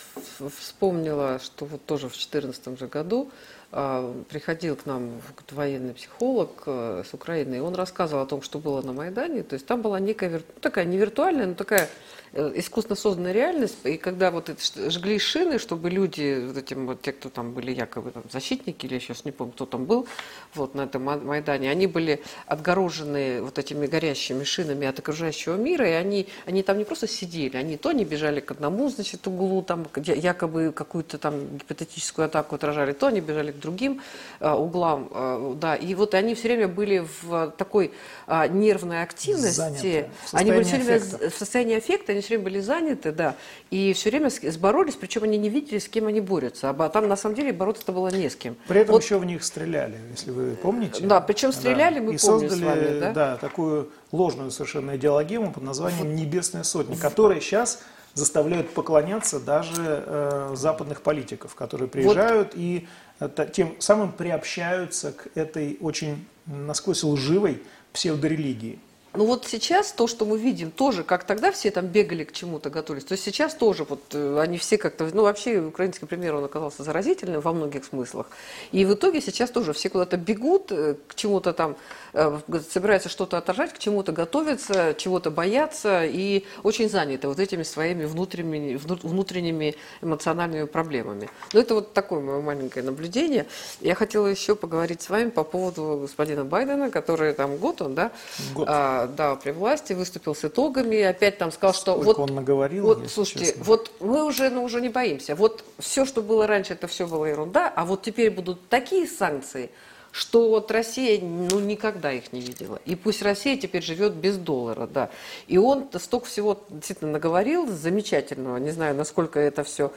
вспомнила, 0.59 1.39
что 1.39 1.65
вот 1.65 1.85
тоже 1.85 2.07
в 2.07 2.13
2014 2.13 2.79
же 2.79 2.87
году 2.87 3.31
а, 3.71 4.11
приходил 4.27 4.75
к 4.75 4.87
нам 4.87 5.21
военный 5.51 5.93
психолог 5.93 6.63
э, 6.65 7.03
с 7.07 7.13
Украины, 7.13 7.55
и 7.57 7.59
он 7.59 7.75
рассказывал 7.75 8.23
о 8.23 8.25
том, 8.25 8.41
что 8.41 8.57
было 8.57 8.81
на 8.81 8.91
Майдане. 8.91 9.43
То 9.43 9.53
есть 9.53 9.67
там 9.67 9.83
была 9.83 9.99
некая, 9.99 10.31
ну, 10.31 10.39
такая 10.61 10.85
не 10.85 10.97
виртуальная, 10.97 11.45
но 11.45 11.53
такая 11.53 11.89
Э, 11.89 12.20
искусственно 12.33 12.95
созданная 12.95 13.33
реальность, 13.33 13.77
и 13.83 13.97
когда 13.97 14.31
вот 14.31 14.49
это, 14.49 14.89
жгли 14.89 15.19
шины, 15.19 15.59
чтобы 15.59 15.89
люди, 15.89 16.45
вот 16.47 16.57
этим 16.57 16.87
вот 16.87 17.01
те, 17.01 17.11
кто 17.11 17.29
там 17.29 17.51
были 17.51 17.71
якобы 17.71 18.11
там, 18.11 18.23
защитники, 18.31 18.85
или 18.85 18.93
я 18.93 18.99
сейчас 19.01 19.25
не 19.25 19.31
помню, 19.31 19.51
кто 19.53 19.65
там 19.65 19.85
был, 19.85 20.07
вот 20.53 20.73
на 20.73 20.81
этом 20.81 21.03
Майдане, 21.03 21.69
они 21.69 21.87
были 21.87 22.21
отгорожены 22.45 23.41
вот 23.41 23.59
этими 23.59 23.85
горящими 23.85 24.45
шинами 24.45 24.87
от 24.87 24.97
окружающего 24.99 25.57
мира, 25.57 25.89
и 25.89 25.91
они, 25.91 26.27
они 26.45 26.63
там 26.63 26.77
не 26.77 26.85
просто 26.85 27.07
сидели, 27.07 27.57
они 27.57 27.75
то 27.75 27.91
не 27.91 28.05
бежали 28.05 28.39
к 28.39 28.51
одному, 28.51 28.89
значит, 28.89 29.27
углу, 29.27 29.61
там 29.61 29.85
якобы 29.95 30.71
какую-то 30.71 31.17
там 31.17 31.57
гипотетическую 31.57 32.27
атаку 32.27 32.55
отражали, 32.55 32.93
то 32.93 33.07
они 33.07 33.19
бежали 33.19 33.51
к 33.51 33.59
другим 33.59 34.01
а, 34.39 34.55
углам, 34.55 35.09
а, 35.11 35.53
да, 35.55 35.75
и 35.75 35.93
вот 35.95 36.13
они 36.13 36.33
все 36.35 36.47
время 36.47 36.69
были 36.69 37.05
в 37.21 37.53
такой 37.57 37.91
а, 38.25 38.47
нервной 38.47 39.03
активности, 39.03 39.51
Заняты, 39.51 40.09
они 40.31 40.51
были 40.51 40.63
все 40.63 40.77
время 40.77 40.99
в 41.01 41.37
состоянии 41.37 41.77
эффекта, 41.77 42.20
все 42.21 42.35
время 42.35 42.43
были 42.45 42.59
заняты, 42.59 43.11
да, 43.11 43.35
и 43.69 43.93
все 43.93 44.09
время 44.09 44.29
сборолись, 44.29 44.95
причем 44.95 45.23
они 45.23 45.37
не 45.37 45.49
видели, 45.49 45.79
с 45.79 45.87
кем 45.87 46.07
они 46.07 46.21
борются. 46.21 46.69
А 46.69 46.89
там 46.89 47.07
на 47.07 47.15
самом 47.15 47.35
деле 47.35 47.53
бороться-то 47.53 47.91
было 47.91 48.09
не 48.09 48.29
с 48.29 48.35
кем. 48.35 48.55
При 48.67 48.81
этом 48.81 48.93
вот, 48.93 49.03
еще 49.03 49.17
в 49.17 49.25
них 49.25 49.43
стреляли, 49.43 49.97
если 50.11 50.31
вы 50.31 50.55
помните. 50.55 51.03
Да, 51.05 51.21
причем 51.21 51.51
стреляли, 51.51 51.95
да. 51.95 52.01
мы 52.01 52.13
и 52.15 52.17
помним 52.17 52.49
создали, 52.49 52.59
с 52.59 52.63
вами, 52.63 52.99
да? 52.99 53.13
да, 53.13 53.37
такую 53.37 53.89
ложную 54.11 54.51
совершенно 54.51 54.95
идеологему 54.95 55.51
под 55.51 55.63
названием 55.63 56.15
«Небесная 56.15 56.63
сотня», 56.63 56.97
которая 56.97 57.39
сейчас 57.39 57.81
заставляют 58.13 58.73
поклоняться 58.73 59.39
даже 59.39 60.03
э, 60.05 60.51
западных 60.55 61.01
политиков, 61.01 61.55
которые 61.55 61.87
приезжают 61.87 62.53
вот. 62.53 62.61
и 62.61 62.87
это, 63.19 63.45
тем 63.45 63.75
самым 63.79 64.11
приобщаются 64.11 65.13
к 65.13 65.27
этой 65.35 65.77
очень 65.79 66.25
насквозь 66.45 67.03
лживой 67.03 67.61
псевдорелигии. 67.93 68.79
Ну 69.13 69.25
вот 69.25 69.45
сейчас 69.45 69.91
то, 69.91 70.07
что 70.07 70.25
мы 70.25 70.37
видим, 70.37 70.71
тоже, 70.71 71.03
как 71.03 71.25
тогда 71.25 71.51
все 71.51 71.69
там 71.69 71.87
бегали 71.87 72.23
к 72.23 72.31
чему-то, 72.31 72.69
готовились, 72.69 73.03
то 73.05 73.13
есть 73.13 73.23
сейчас 73.23 73.53
тоже 73.53 73.83
вот 73.83 74.01
э, 74.13 74.39
они 74.39 74.57
все 74.57 74.77
как-то, 74.77 75.09
ну 75.13 75.23
вообще 75.23 75.59
украинский 75.59 76.07
пример, 76.07 76.35
он 76.35 76.45
оказался 76.45 76.83
заразительным 76.83 77.41
во 77.41 77.51
многих 77.51 77.83
смыслах. 77.83 78.27
И 78.71 78.85
в 78.85 78.93
итоге 78.93 79.19
сейчас 79.21 79.49
тоже 79.49 79.73
все 79.73 79.89
куда-то 79.89 80.15
бегут, 80.15 80.71
э, 80.71 80.95
к 81.07 81.15
чему-то 81.15 81.51
там 81.51 81.75
Э, 82.13 82.39
собираются 82.69 83.07
что-то 83.07 83.37
отражать, 83.37 83.73
к 83.73 83.77
чему-то 83.77 84.11
готовятся, 84.11 84.93
чего-то 84.97 85.31
боятся 85.31 86.03
и 86.05 86.43
очень 86.63 86.89
заняты 86.89 87.27
вот 87.27 87.39
этими 87.39 87.63
своими 87.63 88.03
внутренними, 88.05 88.75
внутренними 88.75 89.75
эмоциональными 90.01 90.65
проблемами. 90.65 91.29
Но 91.53 91.61
это 91.61 91.75
вот 91.75 91.93
такое 91.93 92.19
мое 92.19 92.41
маленькое 92.41 92.83
наблюдение. 92.83 93.47
Я 93.79 93.95
хотела 93.95 94.27
еще 94.27 94.55
поговорить 94.55 95.01
с 95.01 95.09
вами 95.09 95.29
по 95.29 95.43
поводу 95.43 95.99
господина 96.01 96.43
Байдена, 96.43 96.91
который 96.91 97.33
там 97.33 97.55
год 97.57 97.81
он, 97.81 97.95
да, 97.95 98.11
год. 98.53 98.67
Да, 99.07 99.35
при 99.35 99.51
власти 99.51 99.93
выступил 99.93 100.35
с 100.35 100.43
итогами, 100.45 101.01
опять 101.01 101.37
там 101.37 101.51
сказал, 101.51 101.73
что 101.73 102.01
Сколько 102.01 102.19
вот 102.19 102.29
он 102.29 102.35
наговорил. 102.35 102.85
Вот, 102.85 103.09
слушайте, 103.09 103.47
честно. 103.47 103.63
вот 103.63 103.91
мы 103.99 104.23
уже, 104.23 104.49
ну 104.49 104.63
уже 104.63 104.81
не 104.81 104.89
боимся. 104.89 105.35
Вот 105.35 105.63
все, 105.79 106.05
что 106.05 106.21
было 106.21 106.47
раньше, 106.47 106.73
это 106.73 106.87
все 106.87 107.07
было 107.07 107.25
ерунда, 107.25 107.71
а 107.75 107.85
вот 107.85 108.01
теперь 108.01 108.31
будут 108.31 108.69
такие 108.69 109.07
санкции 109.07 109.69
что 110.11 110.49
вот 110.49 110.69
Россия 110.71 111.21
ну, 111.21 111.59
никогда 111.59 112.11
их 112.11 112.33
не 112.33 112.41
видела. 112.41 112.81
И 112.85 112.95
пусть 112.95 113.21
Россия 113.21 113.57
теперь 113.57 113.81
живет 113.81 114.13
без 114.13 114.37
доллара, 114.37 114.85
да. 114.85 115.09
И 115.47 115.57
он 115.57 115.87
столько 115.99 116.25
всего 116.25 116.61
действительно 116.69 117.11
наговорил 117.11 117.67
замечательного. 117.67 118.57
Не 118.57 118.71
знаю, 118.71 118.95
насколько 118.95 119.39
это 119.39 119.63
все 119.63 119.93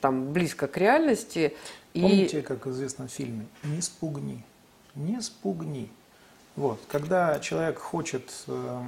там 0.00 0.32
близко 0.32 0.68
к 0.68 0.76
реальности. 0.76 1.54
Помните, 1.92 2.38
и... 2.38 2.42
как 2.42 2.66
известно 2.66 3.08
в 3.08 3.10
фильме, 3.10 3.46
не 3.62 3.82
спугни, 3.82 4.42
не 4.94 5.20
спугни. 5.20 5.90
Вот, 6.58 6.80
когда 6.88 7.38
человек 7.38 7.78
хочет 7.78 8.32
э, 8.48 8.82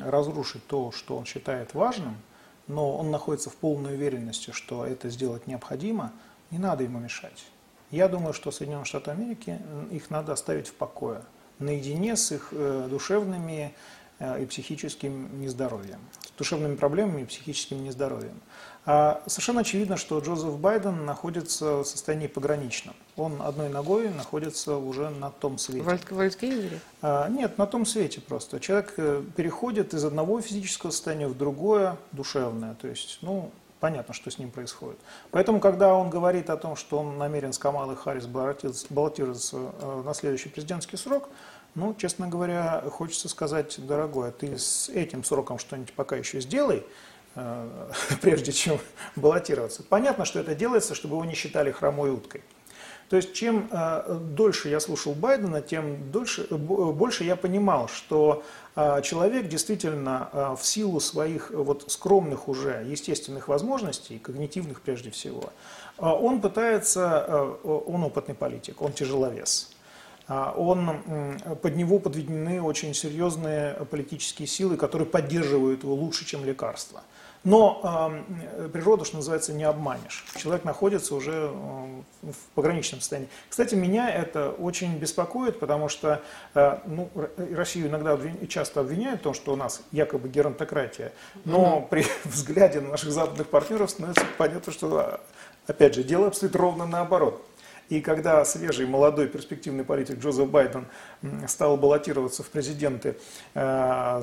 разрушить 0.00 0.66
то, 0.66 0.92
что 0.92 1.16
он 1.16 1.24
считает 1.24 1.72
важным, 1.72 2.18
но 2.66 2.98
он 2.98 3.10
находится 3.10 3.48
в 3.48 3.56
полной 3.56 3.94
уверенности, 3.94 4.50
что 4.50 4.84
это 4.84 5.08
сделать 5.08 5.46
необходимо, 5.46 6.12
не 6.50 6.58
надо 6.58 6.84
ему 6.84 6.98
мешать. 6.98 7.46
Я 7.90 8.08
думаю, 8.08 8.34
что 8.34 8.50
Соединенные 8.50 8.84
Штаты 8.84 9.10
Америки, 9.10 9.58
их 9.90 10.10
надо 10.10 10.34
оставить 10.34 10.68
в 10.68 10.74
покое, 10.74 11.22
наедине 11.60 12.16
с 12.16 12.30
их 12.30 12.48
э, 12.50 12.88
душевными 12.90 13.74
э, 14.18 14.42
и 14.42 14.44
психическим 14.44 15.40
нездоровьем, 15.40 16.00
с 16.26 16.30
душевными 16.36 16.76
проблемами 16.76 17.22
и 17.22 17.24
психическим 17.24 17.82
нездоровьем. 17.82 18.38
А 18.86 19.22
совершенно 19.26 19.62
очевидно, 19.62 19.96
что 19.96 20.18
Джозеф 20.18 20.58
Байден 20.58 21.06
находится 21.06 21.78
в 21.78 21.84
состоянии 21.84 22.26
пограничном. 22.26 22.94
Он 23.16 23.40
одной 23.40 23.70
ногой 23.70 24.10
находится 24.10 24.76
уже 24.76 25.08
на 25.08 25.30
том 25.30 25.56
свете. 25.56 25.82
В 26.10 26.20
Альцгеймере? 26.20 26.80
А, 27.00 27.28
нет, 27.28 27.56
на 27.56 27.66
том 27.66 27.86
свете 27.86 28.20
просто. 28.20 28.60
Человек 28.60 28.94
э, 28.98 29.22
переходит 29.36 29.94
из 29.94 30.04
одного 30.04 30.40
физического 30.40 30.90
состояния 30.90 31.28
в 31.28 31.36
другое 31.36 31.96
душевное. 32.12 32.74
То 32.74 32.88
есть, 32.88 33.18
ну, 33.22 33.50
понятно, 33.80 34.12
что 34.12 34.30
с 34.30 34.38
ним 34.38 34.50
происходит. 34.50 34.98
Поэтому, 35.30 35.60
когда 35.60 35.94
он 35.94 36.10
говорит 36.10 36.50
о 36.50 36.56
том, 36.58 36.76
что 36.76 36.98
он 36.98 37.16
намерен 37.16 37.54
с 37.54 37.58
Камалой 37.58 37.96
Харрис 37.96 38.26
баллотироваться 38.26 39.56
э, 39.80 40.02
на 40.04 40.12
следующий 40.12 40.50
президентский 40.50 40.98
срок, 40.98 41.30
ну, 41.74 41.94
честно 41.94 42.28
говоря, 42.28 42.84
хочется 42.90 43.28
сказать, 43.28 43.74
дорогой, 43.84 44.28
а 44.28 44.32
ты 44.32 44.58
с 44.58 44.88
этим 44.88 45.24
сроком 45.24 45.58
что-нибудь 45.58 45.92
пока 45.94 46.16
еще 46.16 46.40
сделай, 46.40 46.84
прежде 48.20 48.52
чем 48.52 48.78
баллотироваться. 49.16 49.82
Понятно, 49.82 50.24
что 50.24 50.40
это 50.40 50.54
делается, 50.54 50.94
чтобы 50.94 51.16
его 51.16 51.24
не 51.24 51.34
считали 51.34 51.70
хромой 51.70 52.10
уткой. 52.10 52.42
То 53.08 53.16
есть, 53.16 53.34
чем 53.34 53.68
э, 53.70 54.18
дольше 54.34 54.68
я 54.70 54.80
слушал 54.80 55.12
Байдена, 55.12 55.60
тем 55.60 56.10
дольше, 56.10 56.46
больше 56.48 57.24
я 57.24 57.36
понимал, 57.36 57.88
что 57.88 58.42
человек 59.02 59.46
действительно 59.46 60.56
в 60.60 60.66
силу 60.66 60.98
своих 60.98 61.50
вот 61.50 61.84
скромных 61.92 62.48
уже 62.48 62.84
естественных 62.84 63.46
возможностей, 63.46 64.18
когнитивных 64.18 64.80
прежде 64.80 65.10
всего, 65.10 65.52
он 65.98 66.40
пытается, 66.40 67.56
он 67.62 68.02
опытный 68.02 68.34
политик, 68.34 68.82
он 68.82 68.92
тяжеловес. 68.92 69.70
Он, 70.26 71.38
под 71.62 71.76
него 71.76 71.98
подведены 71.98 72.62
очень 72.62 72.94
серьезные 72.94 73.74
политические 73.90 74.48
силы, 74.48 74.76
которые 74.76 75.06
поддерживают 75.06 75.84
его 75.84 75.94
лучше, 75.94 76.24
чем 76.24 76.44
лекарства. 76.44 77.02
Но 77.44 78.24
э, 78.56 78.68
природу, 78.72 79.04
что 79.04 79.16
называется, 79.16 79.52
не 79.52 79.64
обманешь. 79.64 80.24
Человек 80.36 80.64
находится 80.64 81.14
уже 81.14 81.52
э, 81.52 82.02
в 82.22 82.36
пограничном 82.54 83.00
состоянии. 83.00 83.28
Кстати, 83.50 83.74
меня 83.74 84.10
это 84.10 84.50
очень 84.50 84.96
беспокоит, 84.96 85.60
потому 85.60 85.90
что 85.90 86.22
э, 86.54 86.78
ну, 86.86 87.10
Россию 87.54 87.88
иногда 87.88 88.12
обвин... 88.12 88.48
часто 88.48 88.80
обвиняют 88.80 89.20
в 89.20 89.24
том, 89.24 89.34
что 89.34 89.52
у 89.52 89.56
нас 89.56 89.82
якобы 89.92 90.28
геронтократия. 90.30 91.12
Но 91.44 91.80
mm-hmm. 91.80 91.88
при 91.88 92.06
взгляде 92.24 92.80
на 92.80 92.90
наших 92.90 93.12
западных 93.12 93.48
партнеров 93.48 93.90
становится 93.90 94.24
понятно, 94.38 94.72
что, 94.72 95.20
опять 95.66 95.94
же, 95.94 96.02
дело 96.02 96.28
обстоит 96.28 96.56
ровно 96.56 96.86
наоборот. 96.86 97.44
И 97.88 98.00
когда 98.00 98.44
свежий, 98.44 98.86
молодой, 98.86 99.28
перспективный 99.28 99.84
политик 99.84 100.18
Джозеф 100.18 100.48
Байден 100.48 100.86
стал 101.46 101.76
баллотироваться 101.76 102.42
в 102.42 102.48
президенты, 102.48 103.16
э, 103.54 104.22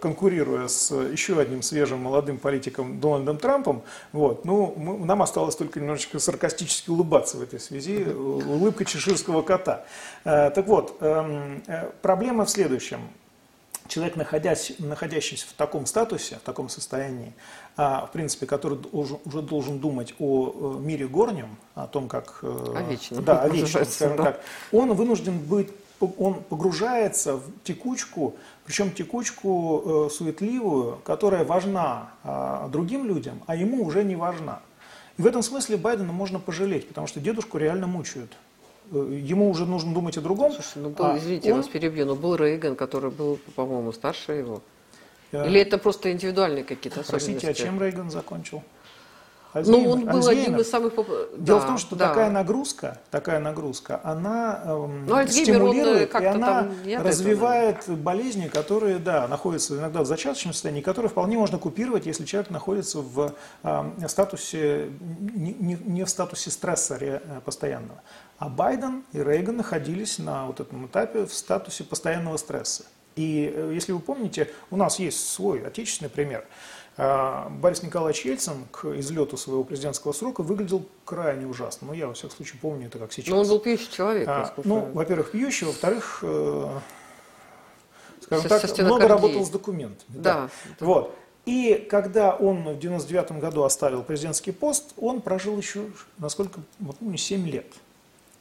конкурируя 0.00 0.68
с 0.68 0.90
еще 0.90 1.38
одним 1.40 1.62
свежим 1.62 2.00
молодым 2.00 2.38
политиком 2.38 3.00
Дональдом 3.00 3.38
Трампом, 3.38 3.82
вот, 4.12 4.44
ну, 4.44 4.74
мы, 4.76 5.04
нам 5.04 5.22
осталось 5.22 5.56
только 5.56 5.80
немножечко 5.80 6.18
саркастически 6.18 6.90
улыбаться 6.90 7.36
в 7.36 7.42
этой 7.42 7.60
связи, 7.60 8.04
улыбка 8.04 8.84
чеширского 8.84 9.42
кота. 9.42 9.84
Э, 10.24 10.50
так 10.50 10.66
вот, 10.66 10.96
эм, 11.00 11.62
э, 11.66 11.90
проблема 12.02 12.44
в 12.44 12.50
следующем. 12.50 13.00
человек, 13.88 14.16
находясь, 14.16 14.72
находящийся 14.78 15.46
в 15.46 15.52
таком 15.52 15.86
статусе, 15.86 16.36
в 16.36 16.40
таком 16.40 16.68
состоянии, 16.68 17.34
в 17.76 18.10
принципе, 18.12 18.46
который 18.46 18.78
уже, 18.92 19.16
уже 19.24 19.40
должен 19.40 19.78
думать 19.78 20.14
о 20.18 20.76
э, 20.78 20.80
мире 20.80 21.08
горнем, 21.08 21.56
о 21.74 21.86
том, 21.86 22.08
как... 22.08 22.40
Э, 22.42 22.74
о 22.76 22.82
вечном. 22.82 23.24
Да, 23.24 23.42
о 23.42 23.48
вечном, 23.48 23.84
скажем 23.86 24.16
да. 24.16 24.24
так. 24.24 24.40
Он 24.72 24.92
вынужден 24.92 25.38
быть 25.38 25.68
он 26.18 26.42
погружается 26.42 27.36
в 27.36 27.42
текучку, 27.64 28.34
причем 28.64 28.90
текучку 28.92 30.06
э, 30.06 30.10
суетливую, 30.10 30.98
которая 31.04 31.44
важна 31.44 32.10
э, 32.24 32.68
другим 32.70 33.06
людям, 33.06 33.42
а 33.46 33.56
ему 33.56 33.84
уже 33.84 34.04
не 34.04 34.16
важна. 34.16 34.60
И 35.18 35.22
в 35.22 35.26
этом 35.26 35.42
смысле 35.42 35.76
Байдена 35.76 36.12
можно 36.12 36.38
пожалеть, 36.38 36.88
потому 36.88 37.06
что 37.06 37.20
дедушку 37.20 37.58
реально 37.58 37.86
мучают. 37.86 38.32
Э, 38.90 38.96
ему 38.96 39.50
уже 39.50 39.66
нужно 39.66 39.94
думать 39.94 40.16
о 40.16 40.20
другом. 40.20 40.52
Слушай, 40.52 40.82
ну 40.82 40.90
был, 40.90 41.04
а 41.04 41.18
извините, 41.18 41.48
он... 41.48 41.56
я 41.56 41.62
вас 41.62 41.68
перебью, 41.68 42.06
но 42.06 42.14
был 42.14 42.34
Рейган, 42.36 42.76
который 42.76 43.10
был, 43.10 43.38
по-моему, 43.54 43.92
старше 43.92 44.32
его. 44.32 44.62
Или 45.32 45.60
это 45.60 45.78
просто 45.78 46.12
индивидуальные 46.12 46.64
какие-то 46.64 47.00
особенности? 47.00 47.32
Простите, 47.32 47.50
а 47.50 47.54
чем 47.54 47.80
Рейган 47.80 48.10
закончил? 48.10 48.62
Альцгеймер, 49.54 49.84
ну, 49.84 49.90
он 49.90 50.00
был 50.06 50.16
Альцгеймер. 50.16 50.42
одним 50.44 50.60
из 50.60 50.70
самых 50.70 50.94
популярных. 50.94 51.44
Дело 51.44 51.58
да, 51.58 51.64
в 51.64 51.68
том, 51.68 51.78
что 51.78 51.94
да. 51.94 52.08
такая 52.08 52.30
нагрузка, 52.30 52.98
такая 53.10 53.38
нагрузка, 53.38 54.00
она 54.02 54.62
эм, 54.64 55.06
ну, 55.06 55.26
стимулирует 55.26 56.14
он, 56.14 56.22
и 56.22 56.24
она 56.24 56.68
развивает 56.98 57.80
этого. 57.80 57.96
болезни, 57.96 58.48
которые, 58.48 58.98
да, 58.98 59.28
находятся 59.28 59.76
иногда 59.76 60.02
в 60.02 60.06
зачаточном 60.06 60.54
состоянии, 60.54 60.80
которые 60.80 61.10
вполне 61.10 61.36
можно 61.36 61.58
купировать, 61.58 62.06
если 62.06 62.24
человек 62.24 62.50
находится 62.50 63.00
в 63.00 63.34
э, 63.62 64.08
статусе, 64.08 64.90
не, 65.00 65.52
не, 65.52 65.74
не 65.74 66.04
в 66.04 66.08
статусе 66.08 66.50
стресса 66.50 66.96
э, 66.98 67.20
постоянного. 67.44 68.00
А 68.38 68.48
Байден 68.48 69.04
и 69.12 69.22
Рейган 69.22 69.58
находились 69.58 70.18
на 70.18 70.46
вот 70.46 70.60
этом 70.60 70.86
этапе 70.86 71.26
в 71.26 71.34
статусе 71.34 71.84
постоянного 71.84 72.38
стресса. 72.38 72.84
И 73.16 73.52
э, 73.54 73.72
если 73.74 73.92
вы 73.92 74.00
помните, 74.00 74.50
у 74.70 74.76
нас 74.76 74.98
есть 74.98 75.28
свой 75.28 75.66
отечественный 75.66 76.10
пример– 76.10 76.44
а, 76.98 77.48
Борис 77.48 77.82
Николаевич 77.82 78.24
Ельцин 78.26 78.66
к 78.70 78.84
излету 78.98 79.36
своего 79.38 79.64
президентского 79.64 80.12
срока 80.12 80.42
выглядел 80.42 80.86
крайне 81.04 81.46
ужасно. 81.46 81.86
Но 81.86 81.92
ну, 81.92 81.98
я, 81.98 82.06
во 82.06 82.12
всяком 82.12 82.36
случае, 82.36 82.58
помню 82.60 82.86
это 82.88 82.98
как 82.98 83.12
сейчас. 83.12 83.30
Но 83.30 83.40
он 83.40 83.48
был 83.48 83.58
пьющий 83.60 83.90
человек. 83.90 84.28
А, 84.28 84.52
ну, 84.64 84.90
во-первых, 84.92 85.30
пьющий, 85.30 85.66
во-вторых, 85.66 86.18
э, 86.22 86.78
скажем 88.20 88.48
со, 88.48 88.68
так, 88.68 88.78
много 88.86 89.08
работал 89.08 89.44
с 89.44 89.48
документами. 89.48 90.18
Да. 90.18 90.50
да. 90.78 90.86
Вот. 90.86 91.16
И 91.46 91.86
когда 91.90 92.36
он 92.36 92.74
в 92.74 92.78
99 92.78 93.32
году 93.40 93.64
оставил 93.64 94.02
президентский 94.02 94.52
пост, 94.52 94.92
он 94.98 95.22
прожил 95.22 95.56
еще, 95.56 95.86
насколько 96.18 96.60
вот, 96.78 96.98
помню, 96.98 97.16
7 97.16 97.48
лет. 97.48 97.66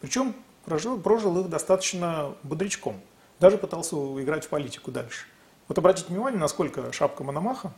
Причем 0.01 0.36
прожил, 0.66 1.00
прожил 1.00 1.40
их 1.40 1.50
достаточно 1.50 2.36
бодрячком. 2.44 3.00
Даже 3.41 3.57
пытался 3.57 3.95
играть 3.95 4.45
в 4.45 4.50
политику 4.50 4.91
дальше. 4.91 5.25
Вот 5.67 5.75
обратите 5.75 6.10
внимание, 6.10 6.39
насколько 6.39 6.93
шапка 6.93 7.24
Мономаха 7.24 7.74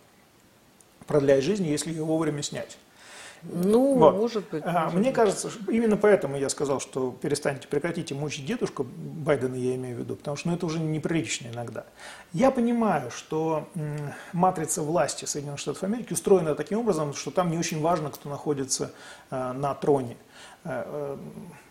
продляет 1.07 1.45
жизнь, 1.45 1.65
если 1.65 1.91
ее 1.91 2.03
вовремя 2.03 2.43
снять. 2.43 2.77
Ну, 3.45 3.95
вот. 3.95 4.15
может 4.15 4.49
быть. 4.49 4.63
А, 4.65 4.85
может 4.85 4.99
Мне 4.99 5.09
быть. 5.09 5.15
кажется, 5.15 5.49
именно 5.67 5.97
поэтому 5.97 6.37
я 6.37 6.49
сказал, 6.49 6.79
что 6.79 7.11
перестаньте, 7.21 7.67
прекратите 7.67 8.15
мучить 8.15 8.45
дедушку, 8.45 8.85
Байдена 8.85 9.55
я 9.55 9.75
имею 9.75 9.97
в 9.97 9.99
виду, 9.99 10.15
потому 10.15 10.37
что 10.37 10.49
ну, 10.49 10.55
это 10.55 10.65
уже 10.65 10.79
неприлично 10.79 11.47
иногда. 11.47 11.83
Я 12.31 12.51
понимаю, 12.51 13.11
что 13.11 13.67
м, 13.75 14.13
матрица 14.31 14.81
власти 14.81 15.25
Соединенных 15.25 15.59
Штатов 15.59 15.83
Америки 15.83 16.13
устроена 16.13 16.55
таким 16.55 16.79
образом, 16.79 17.13
что 17.13 17.31
там 17.31 17.51
не 17.51 17.57
очень 17.57 17.81
важно, 17.81 18.09
кто 18.09 18.29
находится 18.29 18.91
э, 19.29 19.51
на 19.51 19.73
троне. 19.73 20.15
Э, 20.63 20.83
э, 20.85 21.17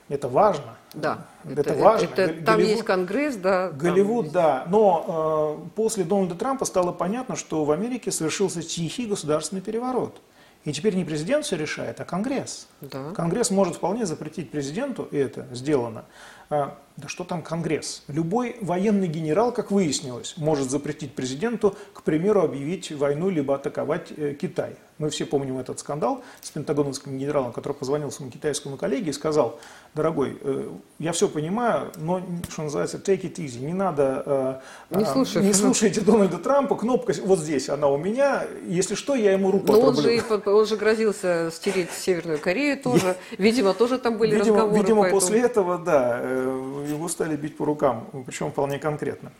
это 0.08 0.28
важно. 0.28 0.76
Да, 0.92 1.26
это, 1.44 1.60
это 1.62 1.74
важно. 1.74 2.04
Это, 2.04 2.26
Голливуд, 2.26 2.44
там 2.44 2.60
есть 2.60 2.82
Конгресс, 2.82 3.36
да. 3.36 3.70
Голливуд, 3.70 4.30
да. 4.30 4.64
Но 4.68 5.58
э, 5.64 5.70
после 5.74 6.04
Дональда 6.04 6.34
Трампа 6.34 6.66
стало 6.66 6.92
понятно, 6.92 7.34
что 7.34 7.64
в 7.64 7.70
Америке 7.70 8.10
совершился 8.10 8.62
тихий 8.62 9.06
государственный 9.06 9.62
переворот. 9.62 10.20
И 10.64 10.72
теперь 10.72 10.94
не 10.94 11.04
президент 11.04 11.44
все 11.44 11.56
решает, 11.56 12.00
а 12.00 12.04
Конгресс. 12.04 12.68
Да. 12.80 13.10
Конгресс 13.12 13.50
может 13.50 13.76
вполне 13.76 14.06
запретить 14.06 14.50
президенту, 14.50 15.08
и 15.10 15.16
это 15.16 15.46
сделано. 15.52 16.04
А, 16.50 16.78
да 16.96 17.08
что 17.08 17.24
там 17.24 17.42
Конгресс? 17.42 18.04
Любой 18.06 18.56
военный 18.60 19.08
генерал, 19.08 19.52
как 19.52 19.72
выяснилось, 19.72 20.36
может 20.36 20.70
запретить 20.70 21.14
президенту, 21.14 21.76
к 21.92 22.02
примеру, 22.02 22.42
объявить 22.42 22.92
войну 22.92 23.28
либо 23.28 23.56
атаковать 23.56 24.12
э, 24.16 24.34
Китай. 24.40 24.76
Мы 25.02 25.10
все 25.10 25.26
помним 25.26 25.58
этот 25.58 25.80
скандал 25.80 26.22
с 26.40 26.50
пентагоновским 26.52 27.18
генералом, 27.18 27.52
который 27.52 27.72
позвонил 27.72 28.12
своему 28.12 28.30
китайскому 28.30 28.76
коллеге 28.76 29.10
и 29.10 29.12
сказал, 29.12 29.58
дорогой, 29.96 30.38
э, 30.40 30.68
я 31.00 31.10
все 31.10 31.26
понимаю, 31.28 31.90
но, 31.96 32.22
что 32.48 32.62
называется, 32.62 32.98
take 32.98 33.22
it 33.22 33.34
easy, 33.34 33.58
не 33.58 33.72
надо, 33.72 34.60
э, 34.90 34.96
не, 34.96 35.04
слушай, 35.04 35.42
не 35.42 35.52
слушайте 35.52 36.02
Дональда 36.02 36.38
Трампа, 36.38 36.76
кнопка 36.76 37.12
вот 37.24 37.40
здесь, 37.40 37.68
она 37.68 37.88
у 37.88 37.98
меня, 37.98 38.44
если 38.64 38.94
что, 38.94 39.16
я 39.16 39.32
ему 39.32 39.50
руку 39.50 39.72
Но 39.72 39.80
он 39.80 39.96
же, 39.96 40.22
он 40.46 40.66
же 40.66 40.76
грозился 40.76 41.50
стереть 41.52 41.90
Северную 41.90 42.38
Корею 42.38 42.80
тоже, 42.84 43.16
видимо, 43.38 43.74
тоже 43.74 43.98
там 43.98 44.18
были 44.18 44.36
видимо, 44.36 44.58
разговоры. 44.58 44.78
Видимо, 44.78 45.00
поэтому... 45.00 45.20
после 45.20 45.40
этого, 45.40 45.78
да, 45.78 46.20
его 46.20 47.08
стали 47.08 47.34
бить 47.34 47.56
по 47.56 47.64
рукам, 47.64 48.06
причем 48.24 48.52
вполне 48.52 48.78
конкретно. 48.78 49.32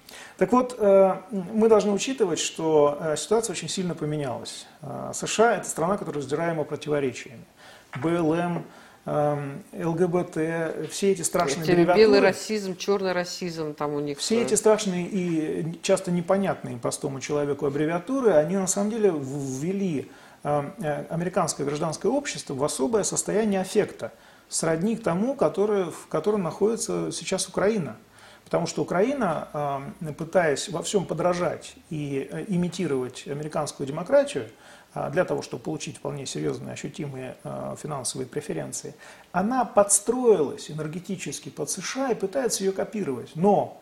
Так 0.43 0.51
вот, 0.51 0.77
мы 0.81 1.69
должны 1.69 1.93
учитывать, 1.93 2.41
что 2.41 3.15
ситуация 3.17 3.53
очень 3.53 3.69
сильно 3.69 3.95
поменялась. 3.95 4.67
США 5.13 5.59
это 5.59 5.69
страна, 5.69 5.97
которая 5.97 6.21
раздираема 6.21 6.65
противоречиями. 6.65 7.45
БЛМ, 8.03 8.65
эм, 9.05 9.63
ЛГБТ, 9.73 10.91
все 10.91 11.13
эти 11.13 11.23
страшные 11.23 11.63
эти 11.63 11.71
аббревиатуры. 11.71 11.97
Белый 11.97 12.19
расизм, 12.19 12.77
черный 12.77 13.13
расизм 13.13 13.73
там 13.73 13.95
у 13.95 14.01
них. 14.01 14.19
Все 14.19 14.43
эти 14.43 14.55
страшные 14.55 15.07
и 15.07 15.79
часто 15.81 16.11
непонятные 16.11 16.77
простому 16.77 17.21
человеку 17.21 17.67
аббревиатуры, 17.67 18.33
они 18.33 18.57
на 18.57 18.67
самом 18.67 18.91
деле 18.91 19.13
ввели 19.15 20.11
э, 20.43 21.05
американское 21.09 21.65
гражданское 21.65 22.09
общество 22.09 22.55
в 22.55 22.65
особое 22.65 23.05
состояние 23.05 23.61
аффекта, 23.61 24.11
сродни 24.49 24.97
к 24.97 25.05
тому, 25.05 25.37
который, 25.37 25.85
в 25.85 26.09
котором 26.09 26.43
находится 26.43 27.13
сейчас 27.13 27.47
Украина. 27.47 27.97
Потому 28.53 28.67
что 28.67 28.83
Украина, 28.83 29.49
эм, 30.03 30.13
пытаясь 30.13 30.69
во 30.69 30.83
всем 30.83 31.07
подражать 31.07 31.75
и 31.89 32.29
э, 32.31 32.45
имитировать 32.49 33.27
американскую 33.27 33.87
демократию, 33.87 34.47
а, 34.93 35.09
для 35.09 35.25
того, 35.25 35.41
чтобы 35.41 35.63
получить 35.63 35.97
вполне 35.97 36.27
серьезные 36.27 36.75
ощутимые 36.75 37.37
финансовые 37.83 38.27
преференции, 38.27 38.95
она 39.33 39.65
подстроилась 39.65 40.71
энергетически 40.71 41.49
под 41.49 41.71
США 41.71 42.11
и 42.11 42.15
пытается 42.15 42.63
ее 42.63 42.73
копировать. 42.73 43.31
Но 43.37 43.81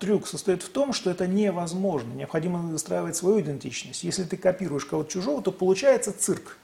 трюк 0.00 0.26
состоит 0.26 0.62
в 0.62 0.70
том, 0.70 0.94
что 0.94 1.10
это 1.10 1.26
невозможно. 1.26 2.14
Необходимо 2.14 2.60
выстраивать 2.60 3.14
свою 3.14 3.40
идентичность. 3.42 4.04
Если 4.04 4.24
ты 4.24 4.38
копируешь 4.38 4.86
кого-то 4.86 5.10
чужого, 5.10 5.42
то 5.42 5.52
получается 5.52 6.18
цирк. 6.18 6.56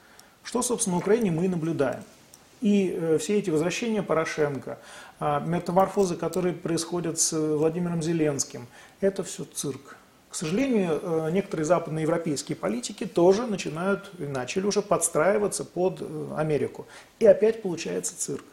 Что, 0.43 0.63
собственно, 0.63 0.95
в 0.95 0.99
Украине 0.99 1.29
мы 1.29 1.45
и 1.45 1.47
наблюдаем. 1.47 2.03
И 2.61 2.95
э, 2.97 3.17
все 3.19 3.39
эти 3.39 3.49
возвращения 3.49 4.03
Порошенко, 4.03 4.79
метаморфозы, 5.19 6.15
которые 6.15 6.53
происходят 6.53 7.19
с 7.19 7.37
Владимиром 7.37 8.01
Зеленским, 8.01 8.67
это 9.01 9.23
все 9.23 9.43
цирк. 9.43 9.97
К 10.29 10.35
сожалению, 10.35 10.99
э, 11.01 11.29
некоторые 11.31 11.65
западноевропейские 11.65 12.55
политики 12.55 13.05
тоже 13.05 13.47
начинают 13.47 14.11
и 14.19 14.23
начали 14.23 14.67
уже 14.67 14.83
подстраиваться 14.83 15.65
под 15.65 16.01
э, 16.01 16.33
Америку. 16.37 16.85
И 17.17 17.25
опять 17.25 17.63
получается 17.63 18.15
цирк. 18.15 18.45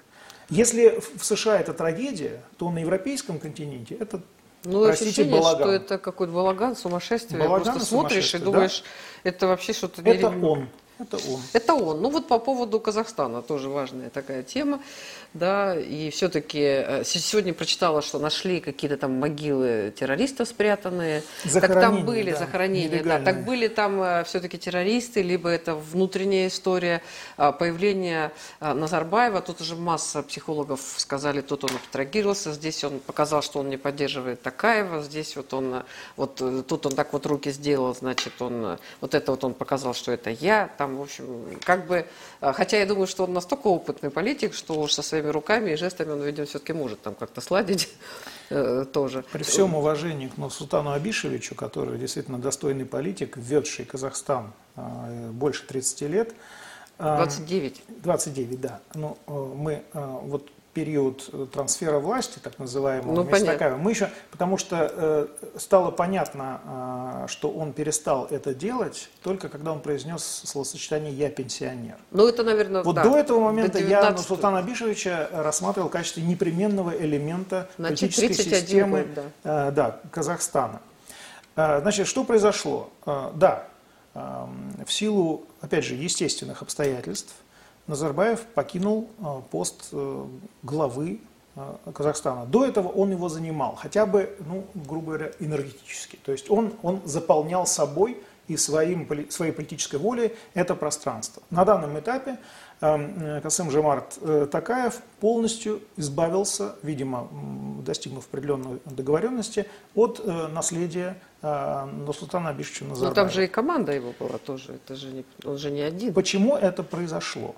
Если 0.49 1.01
в 1.17 1.25
США 1.25 1.61
это 1.61 1.75
трагедия, 1.75 2.41
то 2.57 2.71
на 2.71 2.79
европейском 2.79 3.39
континенте 3.39 3.95
это 3.95 4.23
ну, 4.65 4.85
Простите, 4.85 5.11
ощущение, 5.11 5.33
балаган. 5.39 5.63
что 5.63 5.73
это 5.73 5.99
какой-то 5.99 6.33
балаган, 6.33 6.77
сумасшествие. 6.77 7.39
Балаган 7.41 7.75
Просто 7.75 7.85
смотришь 7.85 8.35
и 8.35 8.39
думаешь, 8.39 8.83
да? 9.23 9.31
это 9.31 9.47
вообще 9.47 9.73
что-то... 9.75 10.01
Это 10.03 10.29
он. 10.29 10.69
Это 10.99 11.19
он. 11.19 11.41
Это 11.53 11.75
он. 11.75 12.01
Ну 12.01 12.09
вот 12.09 12.27
по 12.27 12.39
поводу 12.39 12.81
Казахстана 12.81 13.43
тоже 13.43 13.69
важная 13.69 14.09
такая 14.09 14.43
тема, 14.43 14.81
да, 15.35 15.79
и 15.79 16.09
все-таки 16.09 16.61
э, 16.63 17.05
сегодня 17.05 17.53
прочитала, 17.53 18.01
что 18.01 18.19
нашли 18.19 18.61
какие-то 18.61 18.97
там 18.97 19.13
могилы 19.13 19.93
террористов 19.95 20.49
спрятанные. 20.49 21.23
Так 21.53 21.69
там 21.75 22.07
были 22.07 22.33
да, 22.33 22.39
захоронения, 22.39 23.03
да, 23.03 23.21
так 23.21 23.45
были 23.45 23.69
там 23.69 24.01
э, 24.01 24.25
все-таки 24.25 24.57
террористы, 24.57 25.21
либо 25.21 25.51
это 25.51 25.75
внутренняя 25.75 26.49
история 26.49 27.03
а, 27.37 27.53
появления 27.53 28.33
Назарбаева. 28.61 29.43
Тут 29.43 29.61
уже 29.61 29.77
масса 29.77 30.23
психологов 30.23 30.81
сказали, 30.97 31.43
тут 31.43 31.65
он 31.65 31.71
абстрагировался, 31.77 32.53
здесь 32.53 32.83
он 32.85 33.01
показал, 33.01 33.43
что 33.43 33.61
он 33.61 33.69
не 33.69 33.77
поддерживает 33.77 34.41
Такаева, 34.41 35.03
здесь 35.03 35.37
вот 35.37 35.53
он, 35.53 35.83
вот 36.17 36.37
тут 36.67 36.87
он 36.87 36.93
так 36.93 37.13
вот 37.13 37.27
руки 37.27 37.51
сделал, 37.51 37.95
значит, 37.95 38.41
он, 38.41 38.79
вот 39.01 39.15
это 39.15 39.33
вот 39.33 39.45
он 39.45 39.53
показал, 39.53 39.93
что 39.93 40.13
это 40.13 40.31
я, 40.31 40.71
там 40.79 40.86
там, 40.87 40.97
в 40.97 41.03
общем, 41.03 41.59
как 41.65 41.87
бы, 41.87 42.07
а, 42.41 42.53
хотя 42.53 42.79
я 42.79 42.87
думаю, 42.87 43.07
что 43.07 43.25
он 43.25 43.33
настолько 43.33 43.67
опытный 43.67 44.11
политик, 44.11 44.55
что 44.55 44.79
уж 44.81 44.93
со 44.93 45.03
своими 45.03 45.29
руками 45.29 45.73
и 45.73 45.77
жестами 45.77 46.13
он, 46.13 46.23
видимо, 46.23 46.47
все-таки 46.47 46.73
может 46.73 47.03
там 47.03 47.15
как-то 47.15 47.41
сладить 47.41 47.89
э, 48.51 48.85
тоже. 48.93 49.25
При 49.33 49.43
всем 49.43 49.75
уважении 49.75 50.29
к 50.29 50.51
Султану 50.51 50.93
Абишевичу, 50.93 51.55
который 51.57 51.99
действительно 51.99 52.39
достойный 52.39 52.85
политик, 52.85 53.37
введший 53.37 53.85
Казахстан 53.85 54.53
э, 54.77 55.31
больше 55.33 55.67
30 55.67 56.01
лет, 56.03 56.35
29. 56.99 57.83
29, 57.89 58.61
да. 58.61 58.81
Ну, 58.95 59.19
мы 59.27 59.83
вот 59.93 60.51
период 60.77 61.31
э, 61.33 61.47
трансфера 61.51 61.99
власти, 61.99 62.39
так 62.39 62.59
называемого, 62.59 63.15
ну, 63.15 63.25
Мистакаева, 63.25 63.79
мы 63.79 63.93
еще, 63.93 64.11
потому 64.31 64.59
что 64.59 64.93
э, 64.93 65.27
стало 65.57 65.91
понятно, 65.91 67.25
э, 67.25 67.29
что 67.29 67.49
он 67.49 67.73
перестал 67.73 68.27
это 68.27 68.55
делать 68.55 69.09
только 69.23 69.49
когда 69.49 69.73
он 69.73 69.81
произнес 69.81 70.23
словосочетание 70.45 71.15
«я 71.15 71.31
пенсионер». 71.31 71.97
Ну, 72.11 72.29
это, 72.29 72.43
наверное, 72.43 72.83
Вот 72.83 72.97
да, 72.97 73.05
до 73.05 73.17
этого 73.17 73.41
момента 73.41 73.73
до 73.73 73.85
19... 73.85 74.19
я 74.21 74.23
Султана 74.23 74.59
Абишевича 74.59 75.31
рассматривал 75.33 75.89
в 75.89 75.93
качестве 75.93 76.23
непременного 76.23 76.91
элемента 76.91 77.71
Значит, 77.79 78.15
политической 78.15 78.61
системы 78.61 79.05
год, 79.05 79.15
да. 79.43 79.69
Э, 79.69 79.71
да, 79.71 80.01
Казахстана. 80.11 80.83
Э, 81.57 81.81
значит, 81.81 82.07
что 82.07 82.23
произошло? 82.25 82.91
Э, 83.07 83.31
да, 83.35 83.67
э, 84.13 84.47
в 84.87 84.93
силу, 84.93 85.47
опять 85.63 85.87
же, 85.87 85.95
естественных 85.95 86.61
обстоятельств, 86.61 87.33
Назарбаев 87.87 88.41
покинул 88.55 89.09
э, 89.19 89.25
пост 89.51 89.89
э, 89.93 90.25
главы 90.63 91.21
э, 91.55 91.75
Казахстана. 91.95 92.45
До 92.47 92.65
этого 92.65 92.89
он 92.89 93.13
его 93.13 93.29
занимал, 93.29 93.77
хотя 93.77 94.07
бы, 94.07 94.37
ну, 94.47 94.65
грубо 94.75 95.07
говоря, 95.13 95.31
энергетически. 95.39 96.19
То 96.25 96.33
есть 96.33 96.51
он, 96.51 96.73
он 96.83 97.01
заполнял 97.05 97.67
собой 97.67 98.19
и 98.49 98.57
своим, 98.57 99.09
своей 99.31 99.53
политической 99.53 99.97
волей 99.97 100.33
это 100.55 100.75
пространство. 100.75 101.43
На 101.51 101.65
данном 101.65 101.99
этапе 101.99 102.39
Касым 102.79 103.73
Жемарт 103.73 104.19
Такаев 104.53 105.01
полностью 105.19 105.81
избавился, 105.97 106.77
видимо, 106.83 107.29
достигнув 107.85 108.25
определенной 108.29 108.79
договоренности, 108.85 109.67
от 109.97 110.25
наследия 110.53 111.17
Нурсултана 111.43 112.51
Абишевича 112.51 112.85
Назарбаева. 112.85 113.09
Но 113.09 113.15
там 113.15 113.31
же 113.31 113.45
и 113.45 113.49
команда 113.49 113.93
его 113.93 114.13
была 114.17 114.39
тоже, 114.39 114.75
это 114.75 114.95
же 114.95 115.09
не, 115.09 115.25
он 115.45 115.59
же 115.59 115.73
не 115.73 115.81
один. 115.81 116.15
Почему 116.15 116.55
это 116.55 116.85
произошло? 116.85 117.57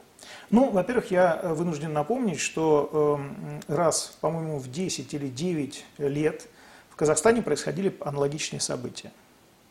Ну, 0.51 0.71
во-первых, 0.71 1.11
я 1.11 1.41
э, 1.43 1.53
вынужден 1.53 1.93
напомнить, 1.93 2.41
что 2.41 3.21
э, 3.69 3.73
раз, 3.75 4.17
по-моему, 4.21 4.59
в 4.59 4.71
10 4.71 5.13
или 5.15 5.29
9 5.29 5.85
лет 5.99 6.49
в 6.91 6.97
Казахстане 6.97 7.43
происходили 7.43 7.95
аналогичные 8.01 8.61
события. 8.61 9.13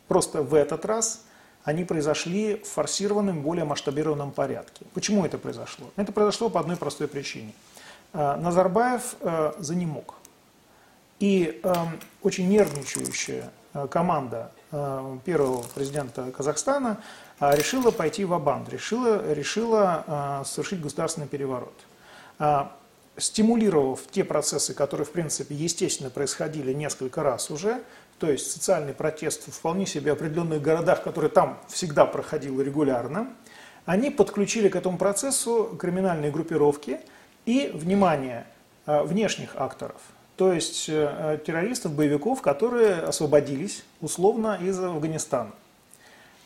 Просто 0.06 0.42
в 0.42 0.54
этот 0.54 0.84
раз 0.84 1.24
они 1.64 1.84
произошли 1.84 2.56
в 2.56 2.66
форсированном, 2.68 3.42
более 3.42 3.64
масштабированном 3.64 4.30
порядке. 4.30 4.86
Почему 4.94 5.26
это 5.26 5.36
произошло? 5.36 5.90
Это 5.96 6.12
произошло 6.12 6.48
по 6.48 6.60
одной 6.60 6.76
простой 6.76 7.08
причине. 7.08 7.52
Э, 8.12 8.36
Назарбаев 8.36 9.16
э, 9.20 9.52
занемог. 9.58 10.14
И 11.20 11.60
э, 11.62 11.74
очень 12.22 12.48
нервничающая 12.48 13.50
команда 13.90 14.50
первого 14.70 15.62
президента 15.74 16.30
Казахстана 16.30 16.98
а, 17.40 17.54
решила 17.54 17.90
пойти 17.90 18.24
в 18.24 18.34
Абанд, 18.34 18.68
решила, 18.68 19.32
решила 19.32 20.04
а, 20.06 20.44
совершить 20.44 20.80
государственный 20.80 21.28
переворот. 21.28 21.74
А, 22.38 22.76
стимулировав 23.16 24.00
те 24.10 24.24
процессы, 24.24 24.74
которые, 24.74 25.06
в 25.06 25.12
принципе, 25.12 25.54
естественно 25.54 26.10
происходили 26.10 26.72
несколько 26.72 27.22
раз 27.22 27.50
уже, 27.50 27.82
то 28.18 28.30
есть 28.30 28.50
социальный 28.50 28.92
протест 28.92 29.48
в 29.48 29.52
вполне 29.52 29.86
себе 29.86 30.12
определенных 30.12 30.60
городах, 30.60 31.02
который 31.02 31.30
там 31.30 31.58
всегда 31.68 32.06
проходил 32.06 32.60
регулярно, 32.60 33.28
они 33.86 34.10
подключили 34.10 34.68
к 34.68 34.76
этому 34.76 34.98
процессу 34.98 35.76
криминальные 35.78 36.30
группировки 36.30 37.00
и, 37.46 37.70
внимание, 37.72 38.46
внешних 38.86 39.56
акторов, 39.56 40.00
то 40.38 40.52
есть 40.52 40.88
э, 40.88 41.40
террористов, 41.44 41.94
боевиков, 41.94 42.40
которые 42.42 42.94
освободились 42.94 43.82
условно 44.00 44.56
из 44.62 44.78
Афганистана. 44.78 45.50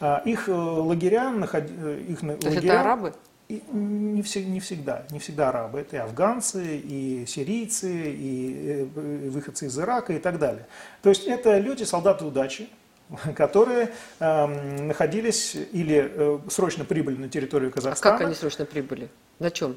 А, 0.01 0.23
их 0.25 0.49
э, 0.49 0.53
лагеря, 0.53 1.31
э, 1.31 2.01
их 2.09 2.21
То 2.21 2.27
лагеря, 2.27 2.73
это 2.73 2.81
арабы? 2.81 3.13
И 3.49 3.63
не, 3.71 4.23
всег, 4.23 4.47
не 4.47 4.61
всегда, 4.61 5.05
не 5.11 5.19
всегда 5.19 5.51
арабы. 5.51 5.81
Это 5.81 5.97
и 5.97 5.99
афганцы, 5.99 6.79
и 6.79 7.27
сирийцы, 7.27 7.93
и 7.93 8.89
выходцы 9.29 9.67
из 9.67 9.79
Ирака 9.79 10.15
и 10.15 10.19
так 10.19 10.39
далее. 10.39 10.67
То 11.03 11.11
есть 11.11 11.27
это 11.27 11.59
люди, 11.59 11.85
солдаты 11.85 12.25
удачи, 12.25 12.71
которые 13.37 13.93
э, 14.21 14.47
находились 14.87 15.55
или 15.55 16.11
э, 16.11 16.39
срочно 16.49 16.87
прибыли 16.87 17.17
на 17.17 17.29
территорию 17.29 17.71
Казахстана. 17.71 18.15
А 18.15 18.19
как 18.19 18.27
они 18.27 18.35
срочно 18.35 18.65
прибыли? 18.65 19.11
На 19.39 19.51
чем? 19.51 19.77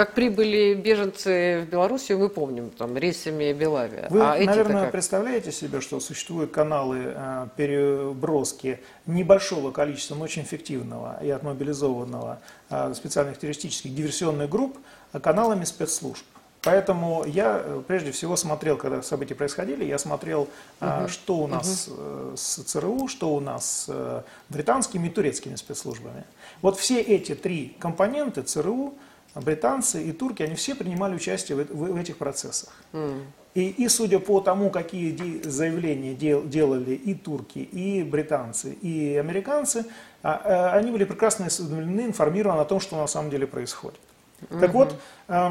Как 0.00 0.14
прибыли 0.14 0.72
беженцы 0.72 1.60
в 1.66 1.70
Белоруссию, 1.70 2.20
мы 2.20 2.30
помним, 2.30 2.70
там, 2.70 2.96
рейсами 2.96 3.52
Белавия. 3.52 4.06
Вы, 4.08 4.22
а 4.22 4.42
наверное, 4.42 4.84
как? 4.84 4.92
представляете 4.92 5.52
себе, 5.52 5.82
что 5.82 6.00
существуют 6.00 6.52
каналы 6.52 7.12
э, 7.14 7.48
переброски 7.54 8.80
небольшого 9.04 9.72
количества, 9.72 10.14
но 10.14 10.24
очень 10.24 10.40
эффективного 10.40 11.22
и 11.22 11.28
отмобилизованного 11.28 12.38
э, 12.70 12.94
специальных 12.94 13.36
террористических 13.36 13.94
диверсионных 13.94 14.48
групп 14.48 14.78
э, 15.12 15.20
каналами 15.20 15.64
спецслужб. 15.64 16.24
Поэтому 16.62 17.26
я 17.26 17.62
прежде 17.86 18.10
всего 18.10 18.36
смотрел, 18.36 18.78
когда 18.78 19.02
события 19.02 19.34
происходили, 19.34 19.84
я 19.84 19.98
смотрел, 19.98 20.48
угу. 20.80 21.08
что 21.08 21.36
у 21.36 21.46
нас 21.46 21.88
угу. 21.88 22.36
с 22.38 22.62
ЦРУ, 22.64 23.06
что 23.08 23.34
у 23.34 23.40
нас 23.40 23.84
с 23.84 24.24
британскими 24.48 25.08
и 25.08 25.10
турецкими 25.10 25.56
спецслужбами. 25.56 26.24
Вот 26.62 26.78
все 26.78 27.02
эти 27.02 27.34
три 27.34 27.76
компоненты 27.78 28.42
ЦРУ, 28.42 28.94
британцы 29.34 30.02
и 30.02 30.12
турки, 30.12 30.42
они 30.42 30.54
все 30.54 30.74
принимали 30.74 31.14
участие 31.14 31.56
в, 31.56 31.74
в, 31.74 31.92
в 31.92 31.96
этих 31.96 32.16
процессах. 32.16 32.70
Mm. 32.92 33.22
И, 33.54 33.68
и 33.68 33.88
судя 33.88 34.20
по 34.20 34.40
тому, 34.40 34.70
какие 34.70 35.10
де, 35.10 35.48
заявления 35.48 36.14
дел, 36.14 36.42
делали 36.42 36.92
и 36.92 37.14
турки, 37.14 37.58
и 37.58 38.02
британцы, 38.02 38.74
и 38.74 39.16
американцы, 39.16 39.86
а, 40.22 40.72
а, 40.72 40.78
они 40.78 40.90
были 40.90 41.04
прекрасно 41.04 41.46
осведомлены, 41.46 42.02
информированы 42.02 42.60
о 42.60 42.64
том, 42.64 42.80
что 42.80 42.96
на 42.96 43.06
самом 43.06 43.30
деле 43.30 43.46
происходит. 43.46 43.98
Mm-hmm. 44.40 44.60
Так 44.60 44.72
вот, 44.72 44.94
э, 45.28 45.50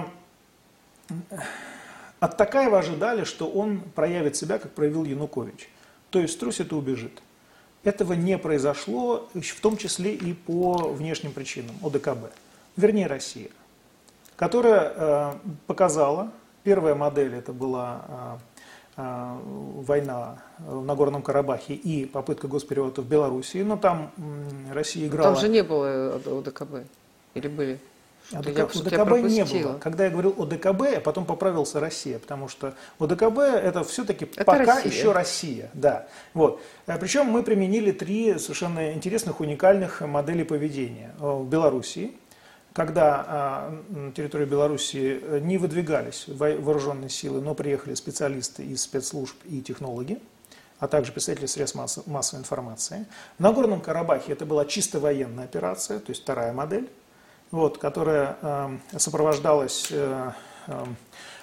от 2.20 2.38
Такаева 2.38 2.80
ожидали, 2.80 3.24
что 3.24 3.50
он 3.50 3.82
проявит 3.82 4.36
себя, 4.36 4.60
как 4.60 4.72
проявил 4.72 5.04
Янукович. 5.04 5.70
То 6.10 6.20
есть 6.20 6.34
струсит 6.34 6.72
и 6.72 6.76
убежит. 6.76 7.22
Этого 7.84 8.14
не 8.14 8.38
произошло, 8.38 9.30
в 9.34 9.60
том 9.62 9.78
числе 9.78 10.14
и 10.14 10.34
по 10.34 10.90
внешним 10.90 11.32
причинам, 11.32 11.76
ОДКБ. 11.82 12.32
Вернее, 12.76 13.08
Россия 13.08 13.50
которая 14.40 14.94
э, 14.96 15.34
показала, 15.68 16.32
первая 16.64 16.96
модель 16.96 17.36
это 17.36 17.52
была 17.52 18.40
э, 18.96 19.02
э, 19.02 19.38
война 19.82 20.38
в 20.60 20.86
Нагорном 20.86 21.22
Карабахе 21.22 21.74
и 21.74 22.06
попытка 22.06 22.48
госпереворота 22.48 23.02
в 23.02 23.06
Белоруссии, 23.06 23.62
но 23.64 23.76
там 23.76 24.12
Россия 24.72 25.08
играла... 25.08 25.34
Там 25.34 25.42
же 25.42 25.50
не 25.50 25.62
было 25.62 26.16
ОДКБ, 26.16 26.88
или 27.34 27.48
были? 27.50 27.80
ОДК, 28.32 28.58
я, 28.58 28.64
ОДКБ 28.64 29.12
не 29.28 29.44
было. 29.44 29.78
Когда 29.78 30.06
я 30.06 30.10
говорил 30.10 30.34
ОДКБ, 30.38 30.84
я 30.84 31.02
потом 31.02 31.26
поправился 31.26 31.82
Россия, 31.82 32.18
потому 32.18 32.48
что 32.48 32.76
ОДКБ 32.98 33.40
это 33.40 33.84
все-таки 33.84 34.24
пока 34.24 34.60
Россия. 34.60 34.92
еще 34.92 35.12
Россия. 35.12 35.70
Да. 35.74 36.08
Вот. 36.34 36.62
Причем 36.86 37.26
мы 37.26 37.44
применили 37.44 37.92
три 37.92 38.40
совершенно 38.40 38.94
интересных, 38.94 39.42
уникальных 39.42 40.00
модели 40.00 40.44
поведения 40.44 41.12
в 41.18 41.46
Белоруссии 41.46 42.14
когда 42.80 43.26
а, 43.28 43.84
на 43.90 44.14
территории 44.14 44.46
Беларуси 44.46 45.20
э, 45.22 45.40
не 45.42 45.58
выдвигались 45.58 46.24
вооруженные 46.30 47.10
силы, 47.10 47.42
но 47.42 47.54
приехали 47.54 47.94
специалисты 47.94 48.64
из 48.64 48.84
спецслужб 48.84 49.36
и 49.44 49.62
технологи, 49.62 50.18
а 50.80 50.88
также 50.88 51.12
представители 51.12 51.48
средств 51.48 51.76
массовой 52.08 52.40
информации. 52.40 53.06
В 53.38 53.42
Нагорном 53.42 53.82
Карабахе 53.82 54.32
это 54.32 54.46
была 54.46 54.64
чисто 54.64 55.02
военная 55.02 55.44
операция, 55.44 56.00
то 56.00 56.12
есть 56.12 56.22
вторая 56.22 56.54
модель, 56.54 56.90
вот, 57.52 57.80
которая 57.80 58.38
э, 58.42 58.78
сопровождалась 58.96 59.90
э, 59.92 60.32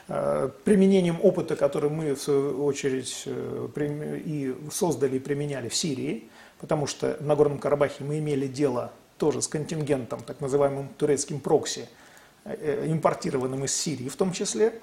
э, 0.09 0.51
применением 0.65 1.19
опыта, 1.23 1.55
который 1.55 1.91
мы, 1.91 2.15
в 2.15 2.23
свою 2.23 2.65
очередь, 2.65 3.25
и 3.27 4.57
создали 4.73 5.17
и 5.17 5.19
применяли 5.19 5.69
в 5.69 5.75
Сирии, 5.75 6.31
потому 6.61 6.87
что 6.87 7.19
в 7.21 7.27
Нагорном 7.27 7.59
Карабахе 7.59 8.05
мы 8.05 8.21
имели 8.21 8.47
дело 8.47 8.91
тоже 9.19 9.43
с 9.43 9.49
контингентом, 9.49 10.21
так 10.23 10.41
называемым 10.41 10.89
турецким 10.97 11.41
прокси, 11.41 11.89
э, 12.45 12.57
э, 12.59 12.87
импортированным 12.93 13.65
из 13.65 13.75
Сирии 13.75 14.09
в 14.09 14.17
том 14.17 14.33
числе, 14.33 14.81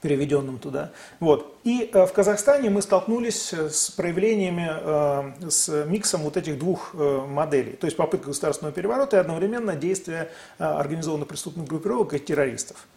переведенным 0.00 0.58
туда. 0.58 0.90
Вот. 1.20 1.56
И 1.62 1.90
э, 1.92 2.06
в 2.06 2.12
Казахстане 2.12 2.70
мы 2.70 2.82
столкнулись 2.82 3.52
с 3.52 3.90
проявлениями, 3.90 5.48
с 5.48 5.84
миксом 5.86 6.22
вот 6.22 6.36
этих 6.36 6.58
двух 6.58 6.94
моделей. 6.94 7.72
То 7.72 7.86
есть 7.86 7.96
попытка 7.96 8.28
государственного 8.28 8.74
переворота 8.74 9.16
и 9.16 9.20
одновременно 9.20 9.76
действия 9.76 10.30
организованных 10.58 11.28
преступных 11.28 11.68
группировок 11.68 12.14
и 12.14 12.18
террористов. 12.18 12.88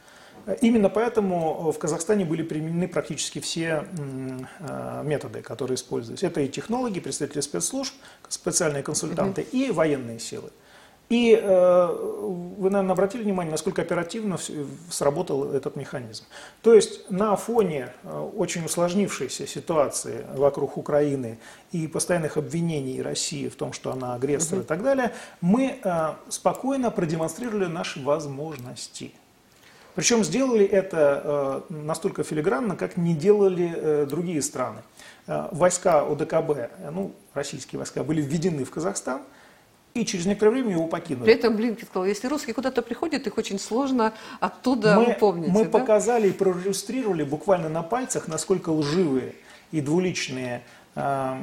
Именно 0.62 0.90
поэтому 0.90 1.72
в 1.72 1.78
Казахстане 1.80 2.26
были 2.26 2.44
применены 2.44 2.88
практически 2.88 3.40
все 3.40 3.86
а, 4.60 5.02
методы, 5.04 5.42
которые 5.42 5.76
используются. 5.76 6.28
Это 6.28 6.42
и 6.42 6.48
технологи, 6.48 7.00
представители 7.00 7.42
спецслужб, 7.42 7.94
специальные 8.30 8.84
консультанты 8.84 9.42
угу. 9.42 9.50
и 9.52 9.72
военные 9.72 10.20
силы. 10.20 10.52
И 11.08 11.40
э, 11.40 11.88
вы, 12.58 12.72
наверное, 12.72 12.94
обратили 12.94 13.22
внимание, 13.22 13.52
насколько 13.52 13.84
оперативно 13.84 14.40
сработал 14.90 15.52
этот 15.52 15.76
механизм. 15.76 16.24
То 16.64 16.74
есть 16.74 17.12
на 17.12 17.36
фоне 17.36 17.94
э, 18.04 18.30
очень 18.36 18.66
усложнившейся 18.66 19.46
ситуации 19.46 20.26
вокруг 20.34 20.78
Украины 20.78 21.38
и 21.72 21.88
постоянных 21.88 22.38
обвинений 22.38 23.04
России 23.04 23.50
в 23.50 23.56
том, 23.56 23.72
что 23.72 23.92
она 23.92 24.16
агрессор 24.16 24.58
угу. 24.58 24.64
и 24.64 24.68
так 24.68 24.82
далее, 24.82 25.12
мы 25.42 25.80
э, 25.84 26.14
спокойно 26.30 26.90
продемонстрировали 26.90 27.66
наши 27.66 28.02
возможности. 28.02 29.12
Причем 29.96 30.24
сделали 30.24 30.66
это 30.66 31.64
настолько 31.70 32.24
филигранно, 32.24 32.76
как 32.76 32.98
не 32.98 33.16
делали 33.16 34.06
другие 34.06 34.42
страны. 34.42 34.82
Войска 35.26 36.02
ОДКБ, 36.02 36.92
ну, 36.92 37.14
российские 37.34 37.80
войска, 37.80 38.04
были 38.04 38.22
введены 38.22 38.66
в 38.66 38.72
Казахстан– 38.72 39.22
и 39.96 40.06
через 40.06 40.26
некоторое 40.26 40.52
время 40.52 40.72
его 40.72 40.88
покинули. 40.88 41.24
При 41.24 41.34
этом 41.34 41.56
Блинкин 41.56 41.88
сказал, 41.88 42.06
если 42.06 42.28
русские 42.28 42.54
куда-то 42.54 42.82
приходят, 42.82 43.26
их 43.28 43.38
очень 43.38 43.58
сложно 43.58 44.14
оттуда 44.42 44.96
мы, 45.00 45.14
упомнить. 45.14 45.48
Мы 45.48 45.64
да? 45.64 45.70
показали 45.70 46.28
и 46.28 46.32
проиллюстрировали 46.32 47.24
буквально 47.24 47.70
на 47.70 47.82
пальцах, 47.82 48.28
насколько 48.28 48.72
лживые 48.72 49.36
и 49.72 49.80
двуличные, 49.80 50.64
э, 50.96 51.36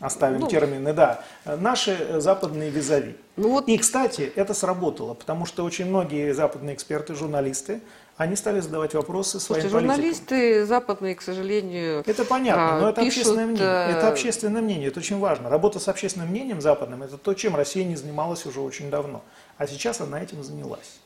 оставим 0.00 0.40
ну, 0.40 0.48
термины, 0.48 0.92
да, 0.92 1.22
наши 1.44 2.20
западные 2.20 2.70
визави. 2.70 3.16
Ну 3.36 3.50
вот... 3.50 3.68
И, 3.68 3.78
кстати, 3.78 4.32
это 4.34 4.54
сработало, 4.54 5.14
потому 5.14 5.46
что 5.46 5.64
очень 5.64 5.86
многие 5.86 6.32
западные 6.32 6.74
эксперты, 6.74 7.14
журналисты, 7.14 7.80
они 8.18 8.34
стали 8.34 8.58
задавать 8.58 8.94
вопросы 8.94 9.38
своим 9.38 9.62
Слушайте, 9.62 9.68
журналисты 9.68 10.66
западные, 10.66 11.14
к 11.14 11.22
сожалению, 11.22 12.02
Это 12.04 12.24
понятно, 12.24 12.80
но 12.80 12.88
это 12.90 13.00
пишут, 13.00 13.18
общественное 13.20 13.46
мнение. 13.46 13.66
Э, 13.66 13.90
это 13.90 14.08
общественное 14.08 14.60
мнение, 14.60 14.88
это 14.88 14.98
очень 14.98 15.20
важно. 15.20 15.48
Работа 15.48 15.78
с 15.78 15.86
общественным 15.86 16.28
мнением 16.28 16.60
западным– 16.60 17.02
это 17.04 17.16
то, 17.16 17.34
чем 17.34 17.54
Россия 17.54 17.84
не 17.84 17.94
занималась 17.94 18.44
уже 18.44 18.60
очень 18.60 18.90
давно. 18.90 19.22
А 19.56 19.68
сейчас 19.68 20.00
она 20.00 20.20
этим 20.20 20.42
занялась. 20.42 20.98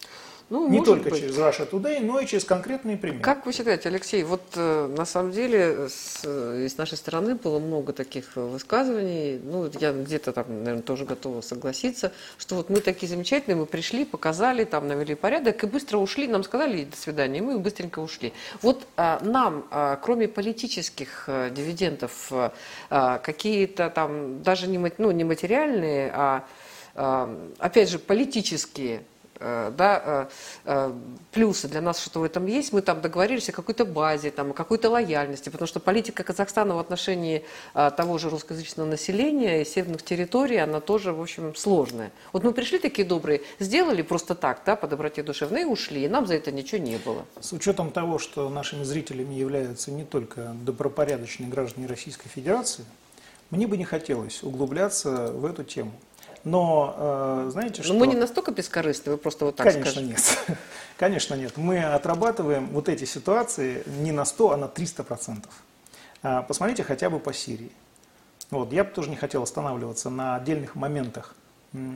Ну, 0.50 0.68
не 0.68 0.84
только 0.84 1.10
быть. 1.10 1.20
через 1.20 1.38
Russia 1.38 1.68
Today, 1.68 2.00
но 2.00 2.20
и 2.20 2.26
через 2.26 2.44
конкретные 2.44 2.96
примеры. 2.96 3.22
Как 3.22 3.46
вы 3.46 3.52
считаете, 3.52 3.88
Алексей, 3.88 4.22
вот 4.22 4.42
э, 4.54 4.94
на 4.96 5.04
самом 5.04 5.32
деле 5.32 5.88
с, 5.88 6.20
э, 6.24 6.68
с 6.68 6.76
нашей 6.76 6.98
стороны 6.98 7.34
было 7.34 7.58
много 7.58 7.92
таких 7.92 8.36
высказываний, 8.36 9.40
ну, 9.42 9.70
я 9.80 9.92
где-то 9.92 10.32
там, 10.32 10.46
наверное, 10.48 10.82
тоже 10.82 11.04
готова 11.04 11.40
согласиться, 11.40 12.12
что 12.38 12.56
вот 12.56 12.70
мы 12.70 12.80
такие 12.80 13.08
замечательные, 13.08 13.56
мы 13.56 13.66
пришли, 13.66 14.04
показали, 14.04 14.64
там 14.64 14.88
навели 14.88 15.14
порядок 15.14 15.64
и 15.64 15.66
быстро 15.66 15.98
ушли, 15.98 16.26
нам 16.28 16.44
сказали 16.44 16.84
до 16.84 16.96
свидания, 16.96 17.38
и 17.38 17.42
мы 17.42 17.58
быстренько 17.58 18.00
ушли. 18.00 18.32
Вот 18.60 18.86
а, 18.96 19.20
нам, 19.22 19.66
а, 19.70 19.96
кроме 19.96 20.28
политических 20.28 21.24
а, 21.28 21.50
дивидендов, 21.50 22.30
а, 22.90 23.18
какие-то 23.18 23.90
там, 23.90 24.42
даже 24.42 24.66
не, 24.66 24.78
ну, 24.98 25.10
не 25.10 25.24
материальные, 25.24 26.12
а, 26.14 26.44
опять 27.58 27.88
же, 27.88 27.98
политические 27.98 29.00
Э, 29.00 29.11
да, 29.76 30.02
э, 30.04 30.26
э, 30.64 30.92
плюсы 31.32 31.68
для 31.68 31.80
нас, 31.80 32.00
что 32.00 32.20
в 32.20 32.24
этом 32.24 32.46
есть. 32.46 32.72
Мы 32.72 32.82
там 32.82 33.00
договорились 33.00 33.48
о 33.48 33.52
какой-то 33.52 33.84
базе, 33.84 34.30
там, 34.30 34.50
о 34.50 34.54
какой-то 34.54 34.90
лояльности, 34.90 35.48
потому 35.48 35.66
что 35.66 35.80
политика 35.80 36.24
Казахстана 36.24 36.74
в 36.74 36.78
отношении 36.78 37.44
того 37.72 38.18
же 38.18 38.30
русскоязычного 38.30 38.86
населения 38.86 39.62
и 39.62 39.64
северных 39.64 40.02
территорий, 40.02 40.56
она 40.56 40.80
тоже, 40.80 41.12
в 41.12 41.20
общем, 41.20 41.54
сложная. 41.54 42.12
Вот 42.32 42.44
мы 42.44 42.52
пришли 42.52 42.78
такие 42.78 43.06
добрые, 43.06 43.42
сделали 43.58 44.02
просто 44.02 44.34
так, 44.34 44.62
да, 44.64 44.76
по 44.76 44.86
доброте 44.86 45.22
душевной 45.22 45.62
и 45.62 45.64
ушли, 45.64 46.04
и 46.04 46.08
нам 46.08 46.26
за 46.26 46.34
это 46.34 46.52
ничего 46.52 46.82
не 46.82 46.96
было. 46.96 47.24
С 47.40 47.52
учетом 47.52 47.90
того, 47.90 48.18
что 48.18 48.48
нашими 48.48 48.84
зрителями 48.84 49.34
являются 49.34 49.90
не 49.90 50.04
только 50.04 50.54
добропорядочные 50.62 51.48
граждане 51.48 51.86
Российской 51.86 52.28
Федерации, 52.28 52.84
мне 53.50 53.66
бы 53.66 53.76
не 53.76 53.84
хотелось 53.84 54.42
углубляться 54.42 55.30
в 55.32 55.44
эту 55.44 55.62
тему. 55.62 55.92
Но 56.44 56.94
э, 57.46 57.50
знаете 57.52 57.82
что? 57.82 57.92
Но 57.92 58.00
мы 58.00 58.06
не 58.06 58.16
настолько 58.16 58.50
бескорыстны, 58.50 59.12
вы 59.12 59.18
просто 59.18 59.44
вот 59.44 59.56
так 59.56 59.66
Конечно 59.66 60.02
скажете. 60.02 60.12
нет. 60.48 60.58
Конечно 60.96 61.34
нет. 61.34 61.56
Мы 61.56 61.82
отрабатываем 61.82 62.68
вот 62.68 62.88
эти 62.88 63.04
ситуации 63.04 63.84
не 63.86 64.12
на 64.12 64.24
100, 64.24 64.50
а 64.50 64.56
на 64.56 64.64
300%. 64.64 65.44
А, 66.22 66.42
посмотрите 66.42 66.82
хотя 66.82 67.10
бы 67.10 67.18
по 67.18 67.32
Сирии. 67.32 67.70
Вот, 68.50 68.72
я 68.72 68.84
бы 68.84 68.90
тоже 68.90 69.08
не 69.08 69.16
хотел 69.16 69.42
останавливаться 69.42 70.10
на 70.10 70.36
отдельных 70.36 70.74
моментах 70.74 71.34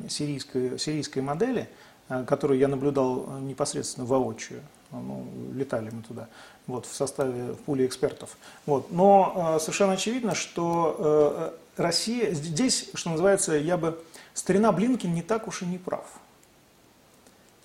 сирийской, 0.09 0.79
сирийской 0.79 1.21
модели, 1.21 1.69
э, 2.09 2.25
которую 2.25 2.59
я 2.59 2.69
наблюдал 2.69 3.39
непосредственно 3.41 4.07
воочию. 4.07 4.63
Ну, 4.93 5.27
летали 5.55 5.91
мы 5.91 6.03
туда 6.03 6.29
вот, 6.67 6.87
в 6.87 6.95
составе 6.95 7.53
в 7.53 7.59
пуле 7.59 7.87
экспертов. 7.87 8.37
Вот. 8.65 8.91
Но 8.93 9.57
э, 9.57 9.61
совершенно 9.61 9.95
очевидно, 9.95 10.35
что 10.35 10.97
э, 10.99 11.51
Россия, 11.77 12.33
здесь, 12.33 12.89
что 12.95 13.11
называется, 13.11 13.55
я 13.55 13.77
бы 13.77 14.03
старина 14.35 14.73
Блинкин 14.73 15.13
не 15.13 15.23
так 15.23 15.47
уж 15.49 15.63
и 15.63 15.67
не 15.67 15.79
прав. 15.79 16.05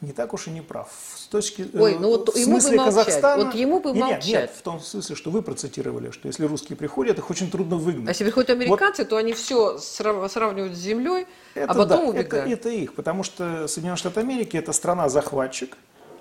Не 0.02 0.14
так 0.14 0.34
уж 0.34 0.48
и 0.48 0.50
не 0.50 0.62
прав. 0.62 0.90
С 1.16 1.28
точки 1.28 1.70
э, 1.72 1.80
Ой, 1.80 1.98
ну 2.00 2.10
вот 2.10 2.34
в 2.34 2.36
ему 2.36 2.60
смысле 2.60 2.80
бы 2.80 2.86
Казахстана... 2.86 3.46
Вот 3.46 3.54
ему 3.54 3.80
бы 3.80 3.94
молчать. 3.94 4.26
Нет, 4.26 4.42
нет, 4.42 4.52
в 4.58 4.62
том 4.64 4.80
смысле, 4.80 5.16
что 5.16 5.30
вы 5.30 5.44
процитировали, 5.44 6.10
что 6.10 6.28
если 6.28 6.46
русские 6.46 6.76
приходят, 6.76 7.20
их 7.20 7.30
очень 7.30 7.52
трудно 7.52 7.76
выгнать. 7.76 8.08
А 8.08 8.12
если 8.12 8.24
приходят 8.24 8.50
американцы, 8.50 9.04
вот... 9.04 9.10
то 9.10 9.18
они 9.18 9.34
все 9.34 9.78
сравнивают 9.78 10.76
с 10.76 10.80
землей, 10.80 11.28
а 11.54 11.60
это, 11.60 11.72
а 11.72 11.76
потом 11.76 12.00
да, 12.00 12.10
убегают. 12.10 12.48
Это, 12.48 12.70
это 12.70 12.70
их, 12.70 12.96
потому 12.96 13.22
что 13.24 13.68
Соединенные 13.68 13.98
Штаты 13.98 14.22
Америки 14.22 14.58
это 14.58 14.74
страна-захватчик, 14.74 15.78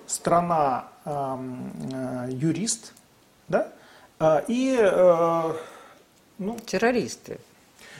страна 0.07 0.88
э, 1.07 2.29
юрист, 2.33 2.92
да, 3.48 3.72
а, 4.18 4.44
и 4.46 4.76
э, 4.79 5.55
ну, 6.38 6.59
террористы 6.66 7.40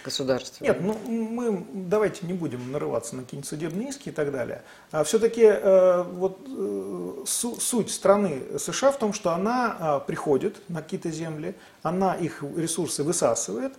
государства. 0.05 0.65
Нет, 0.65 0.81
ну 0.81 0.99
мы 1.09 1.65
давайте 1.73 2.27
не 2.27 2.33
будем 2.33 2.73
нарываться 2.73 3.17
на 3.17 3.23
какие-нибудь 3.23 3.49
судебные 3.49 3.89
иски 3.89 4.09
и 4.09 4.13
так 4.13 4.33
далее. 4.33 4.63
А 4.91 5.05
все-таки 5.05 5.45
э, 5.45 6.03
вот 6.03 6.39
э, 6.47 7.25
су, 7.27 7.57
суть 7.61 7.91
страны 7.91 8.43
США 8.59 8.93
в 8.93 8.99
том, 8.99 9.13
что 9.13 9.33
она 9.33 10.01
э, 10.03 10.07
приходит 10.07 10.57
на 10.69 10.83
какие-то 10.83 11.11
земли, 11.11 11.55
она 11.83 12.15
их 12.15 12.43
ресурсы 12.57 13.03
высасывает 13.03 13.73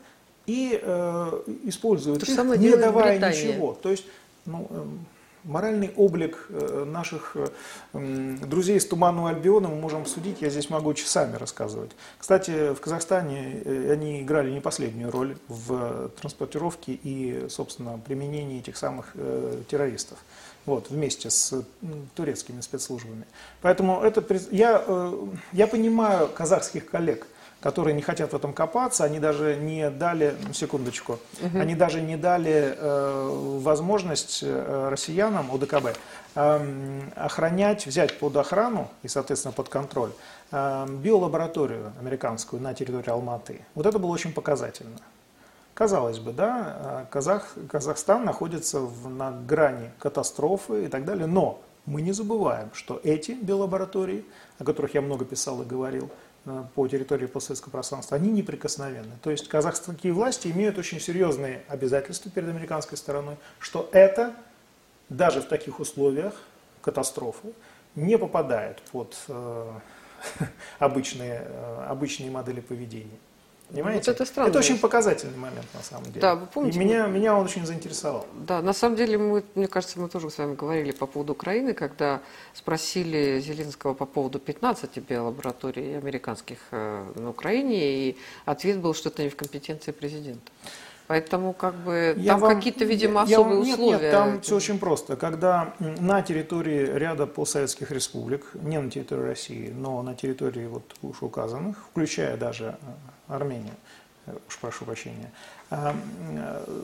и 0.46 0.80
э, 0.82 1.42
использует 1.64 2.26
То 2.26 2.32
их, 2.32 2.60
не 2.60 2.76
давая 2.76 3.20
ничего. 3.20 3.74
То 3.74 3.90
есть, 3.90 4.06
ну, 4.46 4.68
э, 4.70 4.86
Моральный 5.44 5.92
облик 5.96 6.46
э, 6.50 6.86
наших 6.86 7.36
э, 7.36 8.38
друзей 8.46 8.78
из 8.78 8.86
Туманного 8.86 9.30
Альбиона 9.30 9.70
мы 9.70 9.76
можем 9.76 10.06
судить, 10.06 10.42
я 10.42 10.50
здесь 10.52 10.70
могу 10.70 10.94
часами 10.94 11.36
рассказывать. 11.36 11.92
Кстати, 12.20 12.74
в 12.74 12.80
Казахстане 12.80 13.62
э, 13.66 13.92
они 13.92 14.22
играли 14.22 14.52
не 14.52 14.62
последнюю 14.62 15.10
роль 15.10 15.36
в 15.48 16.10
транспортировке 16.20 16.94
и, 16.94 17.48
собственно, 17.50 18.00
применении 18.06 18.60
этих 18.60 18.78
самых 18.78 19.14
террористов. 19.68 20.20
Вот, 20.68 20.92
вместе 20.92 21.32
с 21.32 21.64
турецкими 22.14 22.62
спецслужбами. 22.62 23.26
Поэтому 23.62 24.02
это, 24.02 24.24
я, 24.52 25.12
я 25.54 25.66
понимаю 25.66 26.28
казахских 26.28 26.88
коллег– 26.90 27.26
которые 27.62 27.94
не 27.94 28.02
хотят 28.02 28.34
в 28.34 28.36
этом 28.36 28.54
копаться, 28.54 29.04
они 29.04 29.20
даже 29.20 29.56
не 29.56 29.90
дали, 29.90 30.36
ну, 30.46 30.54
секундочку, 30.54 31.20
угу. 31.42 31.60
они 31.60 31.76
даже 31.76 32.02
не 32.02 32.18
дали 32.18 32.76
э, 32.76 33.60
возможность 33.62 34.40
э, 34.42 34.90
россиянам, 34.90 35.52
ОДКБ, 35.52 35.96
э, 36.36 37.02
охранять, 37.16 37.86
взять 37.86 38.18
под 38.20 38.36
охрану 38.36 38.90
и, 39.04 39.08
соответственно, 39.08 39.54
под 39.54 39.70
контроль 39.70 40.12
э, 40.52 40.88
биолабораторию 40.90 41.94
американскую 42.00 42.62
на 42.62 42.74
территории 42.74 43.12
Алматы. 43.12 43.62
Вот 43.76 43.86
это 43.86 44.00
было 44.00 44.12
очень 44.12 44.34
показательно. 44.34 44.98
Казалось 45.76 46.20
бы, 46.20 46.34
да, 46.34 47.04
э, 47.04 47.06
Казах, 47.12 47.56
Казахстан 47.70 48.26
находится 48.26 48.80
в, 48.80 49.08
на 49.08 49.32
грани 49.32 49.92
катастрофы 50.00 50.86
и 50.86 50.88
так 50.88 51.06
далее, 51.06 51.28
но 51.28 51.62
мы 51.86 52.02
не 52.02 52.12
забываем, 52.12 52.70
что 52.74 53.00
эти 53.04 53.32
биолаборатории, 53.32 54.26
о 54.60 54.64
которых 54.64 54.94
я 54.96 55.02
много 55.02 55.26
писал 55.26 55.62
и 55.62 55.66
говорил, 55.66 56.10
по 56.76 56.88
территории 56.88 57.28
постсоветского 57.28 57.72
пространства, 57.72 58.18
они 58.18 58.32
неприкосновенны. 58.32 59.14
То 59.22 59.30
есть 59.30 59.48
казахстанские 59.48 60.14
власти 60.14 60.48
имеют 60.48 60.78
очень 60.78 61.00
серьезные 61.00 61.62
обязательства 61.68 62.32
перед 62.32 62.50
американской 62.50 62.98
стороной, 62.98 63.36
что 63.60 63.90
это 63.92 64.34
даже 65.10 65.42
в 65.42 65.46
таких 65.46 65.80
условиях 65.80 66.34
катастрофы 66.82 67.54
не 67.96 68.18
попадает 68.18 68.82
под 68.92 69.16
э, 69.28 69.72
обычные, 70.80 71.44
э, 71.46 71.86
обычные 71.88 72.32
модели 72.32 72.62
поведения. 72.62 73.20
Понимаете? 73.72 74.12
Вот 74.12 74.16
это 74.16 74.26
странно. 74.26 74.50
Это 74.50 74.60
очень 74.60 74.78
показательный 74.78 75.38
момент 75.38 75.66
на 75.74 75.82
самом 75.82 76.06
деле. 76.06 76.22
Да, 76.22 76.36
вы 76.36 76.46
помните? 76.46 76.78
И 76.78 76.84
меня, 76.84 77.08
меня 77.08 77.36
он 77.36 77.46
очень 77.46 77.66
заинтересовал. 77.66 78.26
Да, 78.34 78.62
на 78.62 78.74
самом 78.74 78.98
деле, 78.98 79.18
мы, 79.18 79.44
мне 79.56 79.68
кажется, 79.68 80.00
мы 80.00 80.10
тоже 80.10 80.30
с 80.30 80.38
вами 80.38 80.56
говорили 80.56 80.92
по 80.92 81.06
поводу 81.06 81.34
Украины, 81.34 81.74
когда 81.74 82.20
спросили 82.54 83.40
Зеленского 83.40 83.94
по 83.94 84.06
поводу 84.06 84.40
15 84.40 84.98
биолабораторий 84.98 85.98
американских 85.98 86.58
э, 86.72 87.06
на 87.16 87.30
Украине, 87.30 88.10
и 88.10 88.18
ответ 88.46 88.80
был, 88.80 88.94
что 88.94 89.10
это 89.10 89.24
не 89.24 89.30
в 89.30 89.36
компетенции 89.36 89.92
президента. 89.92 90.52
Поэтому 91.08 91.52
как 91.52 91.76
бы 91.76 92.14
я 92.18 92.38
там 92.38 92.56
какие-то, 92.56 92.86
видимо, 92.86 93.26
я, 93.26 93.38
особые 93.38 93.68
я, 93.68 93.74
условия. 93.74 94.00
Нет, 94.00 94.12
там 94.12 94.42
все 94.42 94.56
очень 94.56 94.80
просто. 94.80 95.18
Когда 95.18 95.74
на 95.80 96.22
территории 96.22 96.86
ряда 96.86 97.28
постсоветских 97.28 97.92
республик, 97.92 98.46
не 98.54 98.80
на 98.80 98.90
территории 98.90 99.24
России, 99.24 99.74
но 99.76 100.02
на 100.04 100.16
территории 100.16 100.68
вот 100.68 100.96
уж 101.02 101.22
указанных, 101.22 101.78
включая 101.92 102.38
даже 102.38 102.78
Армению, 103.32 103.74
уж 104.48 104.58
прошу 104.60 104.86
прощения, 104.86 105.32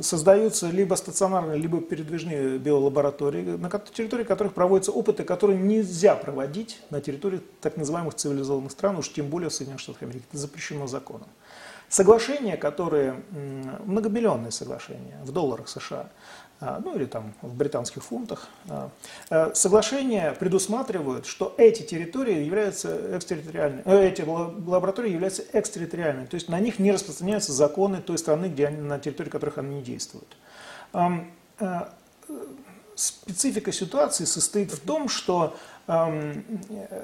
создаются 0.02 0.70
либо 0.70 0.96
стационарные, 0.96 1.58
либо 1.58 1.82
передвижные 1.82 2.58
биолаборатории, 2.58 3.58
на 3.58 3.70
территории 3.70 4.24
которых 4.24 4.54
проводятся 4.54 4.92
опыты, 4.92 5.24
которые 5.24 5.60
нельзя 5.60 6.16
проводить 6.16 6.82
на 6.90 7.02
территории 7.02 7.42
так 7.62 7.78
называемых 7.78 8.16
цивилизованных 8.16 8.72
стран, 8.72 8.98
уж 8.98 9.12
тем 9.12 9.30
более 9.30 9.50
Соединенных 9.50 9.82
Штатов 9.82 10.02
Америки. 10.02 10.24
Это 10.30 10.38
запрещено 10.38 10.88
законом. 10.88 11.28
Соглашения, 11.90 12.58
которые, 12.58 13.16
многомиллионные 13.86 14.52
соглашения 14.52 15.18
в 15.24 15.32
долларах 15.32 15.70
США, 15.70 16.00
а, 16.00 16.10
ну 16.60 16.96
или 16.96 17.06
там 17.06 17.34
в 17.42 17.56
британских 17.56 18.04
фунтах, 18.04 18.48
а, 18.68 18.90
а, 19.30 19.54
соглашения 19.54 20.36
предусматривают, 20.40 21.28
что 21.28 21.54
эти 21.58 21.84
территории 21.84 22.44
являются 22.44 23.16
экстерриториальными, 23.16 23.84
э, 23.86 24.08
эти 24.08 24.24
лаборатории 24.24 25.12
являются 25.12 25.44
экстерриториальными, 25.54 26.26
то 26.26 26.36
есть 26.36 26.50
на 26.50 26.60
них 26.60 26.80
не 26.80 26.92
распространяются 26.92 27.52
законы 27.52 28.02
той 28.02 28.18
страны, 28.18 28.48
где 28.48 28.68
они, 28.68 28.82
на 28.82 28.98
территории 28.98 29.30
которых 29.30 29.60
они 29.60 29.76
не 29.76 29.82
действуют. 29.84 30.38
Специфика 32.96 33.72
ситуации 33.72 34.26
состоит 34.26 34.72
в 34.72 34.80
том, 34.80 35.08
что 35.08 35.56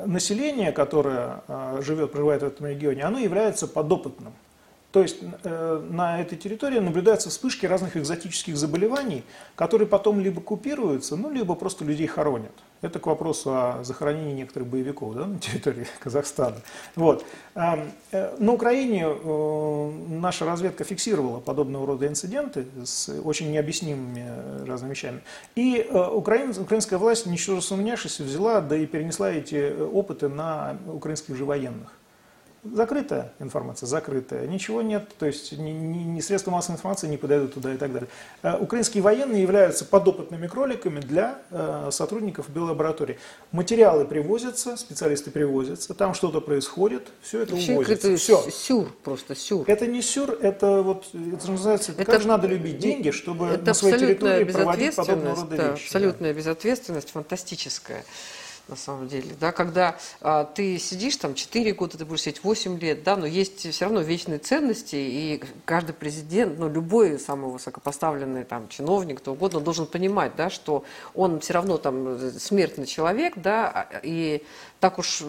население, 0.06 0.72
которое 0.72 1.44
живет, 1.82 2.12
проживает 2.12 2.42
в 2.42 2.48
этом 2.48 2.66
регионе, 2.66 3.04
оно 3.04 3.20
является 3.20 3.68
подопытным. 3.68 4.34
То 4.94 5.02
есть 5.02 5.18
э, 5.44 5.88
на 5.90 6.22
этой 6.22 6.38
территории 6.38 6.78
наблюдаются 6.78 7.32
вспышки 7.32 7.66
разных 7.66 7.98
экзотических 7.98 8.56
заболеваний, 8.56 9.24
которые 9.56 9.88
потом 9.88 10.20
либо 10.20 10.40
купируются, 10.40 11.16
ну, 11.16 11.32
либо 11.32 11.56
просто 11.56 11.84
людей 11.84 12.06
хоронят. 12.06 12.52
Это 12.82 13.00
к 13.00 13.08
вопросу 13.08 13.50
о 13.50 13.84
захоронении 13.84 14.34
некоторых 14.34 14.70
боевиков 14.70 15.16
да, 15.16 15.26
на 15.26 15.40
территории 15.40 15.88
Казахстана. 16.00 16.58
Вот. 16.96 17.26
Э, 17.56 17.88
на 18.38 18.54
Украине 18.54 19.08
э, 19.08 19.92
наша 20.10 20.46
разведка 20.46 20.84
фиксировала 20.84 21.40
подобного 21.40 21.88
рода 21.88 22.06
инциденты 22.06 22.68
с 22.86 23.10
очень 23.24 23.52
необъяснимыми 23.52 24.68
разными 24.68 24.92
вещами. 24.92 25.22
И 25.56 25.90
украинская 25.92 27.00
власть, 27.00 27.26
ничего 27.26 27.62
сомневшись, 27.62 28.20
взяла, 28.20 28.62
да 28.62 28.78
и 28.78 28.86
перенесла 28.86 29.32
эти 29.32 29.74
опыты 29.76 30.30
на 30.30 30.78
украинских 30.86 31.36
же 31.36 31.46
военных. 31.46 31.94
Закрытая 32.64 33.34
информация, 33.40 33.88
закрытая, 33.88 34.48
ничего 34.48 34.82
нет, 34.82 35.10
то 35.20 35.26
есть 35.26 35.52
ни, 35.52 35.72
ни, 35.72 35.98
ни 35.98 36.22
средства 36.22 36.50
массовой 36.50 36.76
информации 36.78 37.08
не 37.08 37.18
подойдут 37.18 37.56
туда 37.56 37.74
и 37.74 37.78
так 37.78 37.92
далее. 37.92 38.08
Э, 38.42 38.58
украинские 38.58 39.04
военные 39.04 39.42
являются 39.42 39.84
подопытными 39.84 40.48
кроликами 40.48 41.02
для 41.02 41.40
э, 41.52 41.90
сотрудников 41.92 42.50
биолаборатории. 42.50 43.20
Материалы 43.52 44.06
привозятся, 44.06 44.78
специалисты 44.78 45.30
привозятся, 45.30 45.94
там 45.94 46.14
что-то 46.14 46.40
происходит, 46.40 47.10
все 47.22 47.42
это 47.42 47.54
Вообще, 47.54 47.74
увозится. 47.74 48.08
Это 48.08 48.18
все. 48.18 48.50
Сюр 48.50 48.88
просто, 49.04 49.36
сюр. 49.36 49.66
Это 49.68 49.86
не 49.86 50.02
сюр, 50.02 50.32
это 50.32 50.82
вот, 50.84 51.08
это 51.14 51.52
называется, 51.52 51.92
это, 51.92 52.06
как 52.06 52.22
же 52.22 52.30
надо 52.30 52.48
любить 52.48 52.78
деньги, 52.78 53.12
чтобы 53.12 53.48
это 53.48 53.66
на 53.66 53.74
своей 53.74 54.00
территории 54.00 54.46
проводить 54.46 54.96
подобного 54.96 55.36
рода 55.36 55.58
да, 55.58 55.72
вещи. 55.72 55.84
Абсолютная 55.84 56.34
да. 56.34 56.38
безответственность, 56.38 57.10
фантастическая 57.12 58.06
на 58.68 58.76
самом 58.76 59.08
деле, 59.08 59.36
да, 59.40 59.52
когда 59.52 59.98
а, 60.22 60.46
ты 60.46 60.78
сидишь 60.80 61.18
там 61.18 61.36
4 61.36 61.74
года, 61.74 61.98
ты 61.98 62.06
будешь 62.06 62.22
сидеть 62.22 62.44
8 62.44 62.80
лет, 62.80 63.04
да, 63.04 63.18
но 63.18 63.26
есть 63.26 63.70
все 63.70 63.86
равно 63.86 64.02
вечные 64.02 64.40
ценности, 64.40 64.96
и 64.96 65.44
каждый 65.66 65.94
президент, 65.94 66.58
ну, 66.58 66.70
любой 66.70 67.20
самый 67.20 67.52
высокопоставленный 67.52 68.46
там 68.46 68.70
чиновник, 68.70 69.20
кто 69.20 69.34
угодно, 69.34 69.60
должен 69.60 69.86
понимать, 69.86 70.36
да, 70.38 70.50
что 70.50 70.86
он 71.14 71.42
все 71.42 71.54
равно 71.54 71.78
там 71.78 72.18
смертный 72.40 72.86
человек, 72.86 73.34
да, 73.36 73.70
а, 73.70 74.00
и 74.02 74.44
так 74.80 74.98
уж 74.98 75.24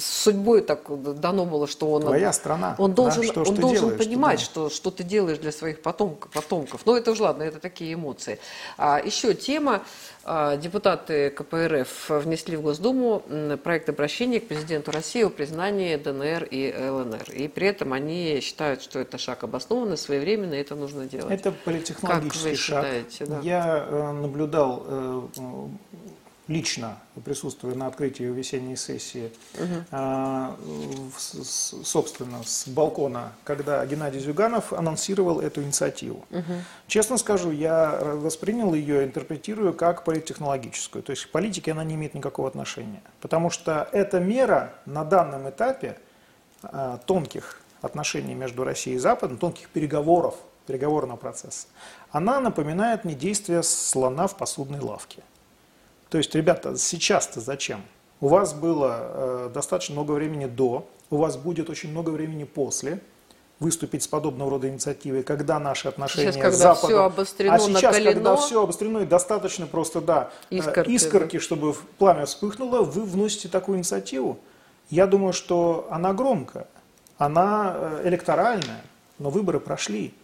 с 0.00 0.22
судьбой 0.22 0.62
так 0.62 0.80
дано 1.20 1.44
было, 1.44 1.66
что 1.66 1.92
он... 1.92 2.02
Твоя 2.02 2.32
страна. 2.32 2.74
Он 2.78 2.94
должен, 2.94 3.22
да? 3.22 3.28
что, 3.28 3.40
он 3.40 3.46
что 3.46 3.56
должен 3.56 3.80
делаешь, 3.80 3.98
понимать, 3.98 4.40
что, 4.40 4.70
что 4.70 4.90
ты 4.90 5.04
делаешь 5.04 5.38
для 5.38 5.52
своих 5.52 5.82
потомков. 5.82 6.32
потомков. 6.32 6.80
Но 6.86 6.96
это 6.96 7.12
уже 7.12 7.22
ладно, 7.22 7.42
это 7.42 7.60
такие 7.60 7.94
эмоции. 7.94 8.38
А, 8.76 9.00
еще 9.04 9.34
тема. 9.34 9.82
А, 10.22 10.56
депутаты 10.56 11.30
КПРФ 11.30 12.10
внесли 12.10 12.56
в 12.56 12.62
Госдуму 12.62 13.22
проект 13.62 13.88
обращения 13.88 14.40
к 14.40 14.48
президенту 14.48 14.90
России 14.90 15.22
о 15.22 15.30
признании 15.30 15.96
ДНР 15.96 16.44
и 16.44 16.74
ЛНР. 16.76 17.32
И 17.32 17.48
при 17.48 17.68
этом 17.68 17.92
они 17.92 18.40
считают, 18.40 18.82
что 18.82 18.98
это 18.98 19.18
шаг 19.18 19.44
обоснованный, 19.44 19.96
своевременный, 19.96 20.58
и 20.58 20.60
это 20.60 20.74
нужно 20.74 21.06
делать. 21.06 21.32
Это 21.32 21.52
политтехнологический 21.52 22.56
шаг. 22.56 22.84
Считаете, 22.84 23.26
да? 23.26 23.40
Я 23.42 23.86
э, 23.88 24.12
наблюдал 24.12 24.82
э, 24.86 25.22
лично 26.50 26.96
присутствуя 27.24 27.76
на 27.76 27.86
открытии 27.86 28.24
весенней 28.24 28.76
сессии, 28.76 29.32
угу. 29.54 31.12
собственно, 31.12 32.42
с 32.44 32.66
балкона, 32.66 33.32
когда 33.44 33.86
Геннадий 33.86 34.18
Зюганов 34.18 34.72
анонсировал 34.72 35.40
эту 35.40 35.62
инициативу. 35.62 36.24
Угу. 36.30 36.52
Честно 36.88 37.18
скажу, 37.18 37.52
я 37.52 38.00
воспринял 38.02 38.74
ее, 38.74 39.04
интерпретирую 39.04 39.74
как 39.74 40.02
политтехнологическую. 40.02 41.04
То 41.04 41.10
есть 41.10 41.26
к 41.26 41.30
политике 41.30 41.70
она 41.70 41.84
не 41.84 41.94
имеет 41.94 42.14
никакого 42.14 42.48
отношения. 42.48 43.02
Потому 43.20 43.50
что 43.50 43.88
эта 43.92 44.18
мера 44.18 44.74
на 44.86 45.04
данном 45.04 45.48
этапе 45.48 45.98
а, 46.64 46.98
тонких 47.06 47.60
отношений 47.80 48.34
между 48.34 48.64
Россией 48.64 48.96
и 48.96 48.98
Западом, 48.98 49.38
тонких 49.38 49.68
переговоров, 49.68 50.34
переговорного 50.66 51.16
процесса, 51.16 51.68
она 52.10 52.40
напоминает 52.40 53.04
мне 53.04 53.14
действия 53.14 53.62
слона 53.62 54.26
в 54.26 54.36
посудной 54.36 54.80
лавке. 54.80 55.22
То 56.10 56.18
есть, 56.18 56.34
ребята, 56.34 56.76
сейчас-то 56.76 57.40
зачем? 57.40 57.82
У 58.20 58.28
вас 58.28 58.52
было 58.52 58.98
э, 59.00 59.50
достаточно 59.54 59.94
много 59.94 60.12
времени 60.12 60.46
до, 60.46 60.86
у 61.08 61.16
вас 61.16 61.36
будет 61.36 61.70
очень 61.70 61.90
много 61.90 62.10
времени 62.10 62.44
после 62.44 63.00
выступить 63.60 64.02
с 64.02 64.08
подобного 64.08 64.50
рода 64.50 64.68
инициативой, 64.68 65.22
когда 65.22 65.58
наши 65.58 65.86
отношения 65.86 66.32
сейчас, 66.32 66.42
когда 66.42 66.56
с 66.56 66.58
Западом... 66.58 66.88
Все 66.88 67.04
обострено, 67.04 67.54
а 67.54 67.58
сейчас, 67.58 67.82
накалено, 67.82 68.12
когда 68.12 68.36
все 68.36 68.62
обострено 68.62 68.98
и 69.00 69.04
достаточно 69.04 69.66
просто, 69.66 70.00
да, 70.00 70.30
э, 70.50 70.56
искорки, 70.56 70.90
искорки 70.90 71.36
да. 71.36 71.42
чтобы 71.42 71.74
пламя 71.98 72.26
вспыхнуло, 72.26 72.82
вы 72.82 73.02
вносите 73.02 73.48
такую 73.48 73.78
инициативу. 73.78 74.38
Я 74.88 75.06
думаю, 75.06 75.32
что 75.32 75.86
она 75.90 76.14
громкая, 76.14 76.66
она 77.18 77.74
э, 77.76 78.08
электоральная, 78.08 78.82
но 79.18 79.30
выборы 79.30 79.60
прошли. 79.60 80.14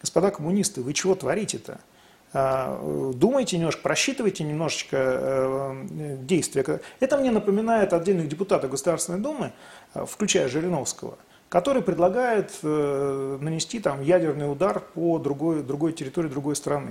Господа 0.00 0.30
коммунисты, 0.30 0.80
вы 0.80 0.94
чего 0.94 1.14
творите-то? 1.14 1.80
А, 2.32 3.12
думайте 3.14 3.56
немножко, 3.56 3.82
просчитывайте 3.82 4.44
немножечко 4.44 4.96
э, 4.98 6.16
действия. 6.20 6.80
Это 7.00 7.16
мне 7.16 7.30
напоминает 7.30 7.94
отдельных 7.94 8.28
депутатов 8.28 8.70
Государственной 8.70 9.18
Думы, 9.18 9.52
э, 9.94 10.04
включая 10.06 10.48
Жириновского, 10.48 11.16
который 11.48 11.80
предлагает 11.80 12.52
э, 12.62 13.38
нанести 13.40 13.80
там 13.80 14.02
ядерный 14.02 14.50
удар 14.50 14.80
по 14.80 15.18
другой, 15.18 15.62
другой 15.62 15.94
территории 15.94 16.28
другой 16.28 16.54
страны. 16.54 16.90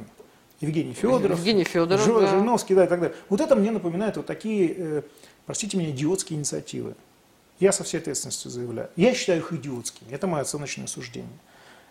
Евгений 0.59 0.93
Федоров, 0.93 1.37
Евгений 1.37 1.65
Федоров 1.65 2.03
Ж, 2.03 2.19
да. 2.19 2.27
Жириновский, 2.27 2.73
да, 2.73 2.85
и 2.85 2.87
так 2.87 2.99
далее. 2.99 3.15
Вот 3.29 3.39
это 3.39 3.55
мне 3.55 3.69
напоминает 3.69 4.17
вот 4.17 4.25
такие, 4.25 5.03
простите 5.45 5.77
меня, 5.77 5.91
идиотские 5.91 6.39
инициативы. 6.39 6.95
Я 7.59 7.71
со 7.71 7.83
всей 7.83 7.97
ответственностью 7.97 8.49
заявляю. 8.49 8.89
Я 8.95 9.13
считаю 9.13 9.37
их 9.37 9.53
идиотскими. 9.53 10.09
Это 10.09 10.25
мое 10.25 10.41
оценочное 10.41 10.87
суждение. 10.87 11.29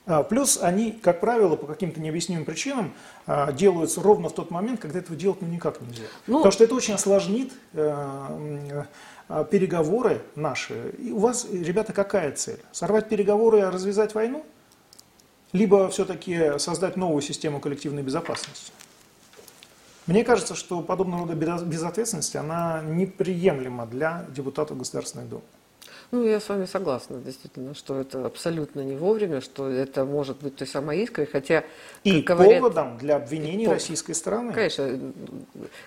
А, 0.06 0.22
плюс 0.22 0.58
они, 0.62 0.92
как 0.92 1.20
правило, 1.20 1.56
по 1.56 1.66
каким-то 1.66 2.00
необъяснимым 2.00 2.44
причинам 2.44 2.94
а, 3.26 3.50
делаются 3.52 4.00
ровно 4.00 4.28
в 4.28 4.34
тот 4.34 4.50
момент, 4.50 4.80
когда 4.80 5.00
этого 5.00 5.16
делать 5.16 5.42
ну 5.42 5.48
никак 5.48 5.80
нельзя. 5.80 6.04
Ну, 6.28 6.38
Потому 6.38 6.52
что 6.52 6.64
это 6.64 6.74
очень 6.76 6.94
осложнит 6.94 7.52
э, 7.72 8.84
э, 9.28 9.44
переговоры 9.50 10.22
наши. 10.36 10.94
И 10.98 11.10
у 11.10 11.18
вас, 11.18 11.46
ребята, 11.50 11.92
какая 11.92 12.30
цель? 12.32 12.60
Сорвать 12.70 13.08
переговоры 13.08 13.58
и 13.58 13.62
развязать 13.62 14.14
войну? 14.14 14.46
Либо 15.52 15.88
все-таки 15.88 16.58
создать 16.58 16.96
новую 16.96 17.22
систему 17.22 17.58
коллективной 17.58 18.02
безопасности? 18.02 18.70
Мне 20.06 20.22
кажется, 20.22 20.54
что 20.54 20.82
подобного 20.82 21.26
рода 21.26 21.34
безответственность, 21.34 22.36
она 22.36 22.80
неприемлема 22.82 23.86
для 23.86 24.24
депутатов 24.28 24.78
Государственной 24.78 25.24
Думы. 25.24 25.42
Ну, 26.12 26.24
я 26.24 26.38
с 26.38 26.48
вами 26.48 26.66
согласна, 26.66 27.18
действительно, 27.18 27.74
что 27.74 28.00
это 28.00 28.24
абсолютно 28.26 28.80
не 28.80 28.94
вовремя, 28.94 29.40
что 29.40 29.68
это 29.68 30.04
может 30.04 30.38
быть 30.38 30.54
той 30.56 30.66
самой 30.66 31.00
искрой, 31.00 31.26
хотя... 31.26 31.64
И 32.04 32.20
говорят, 32.20 32.60
поводом 32.60 32.96
для 32.98 33.16
обвинений 33.16 33.64
повод. 33.64 33.80
российской 33.80 34.12
стороны. 34.12 34.52
Конечно, 34.52 35.12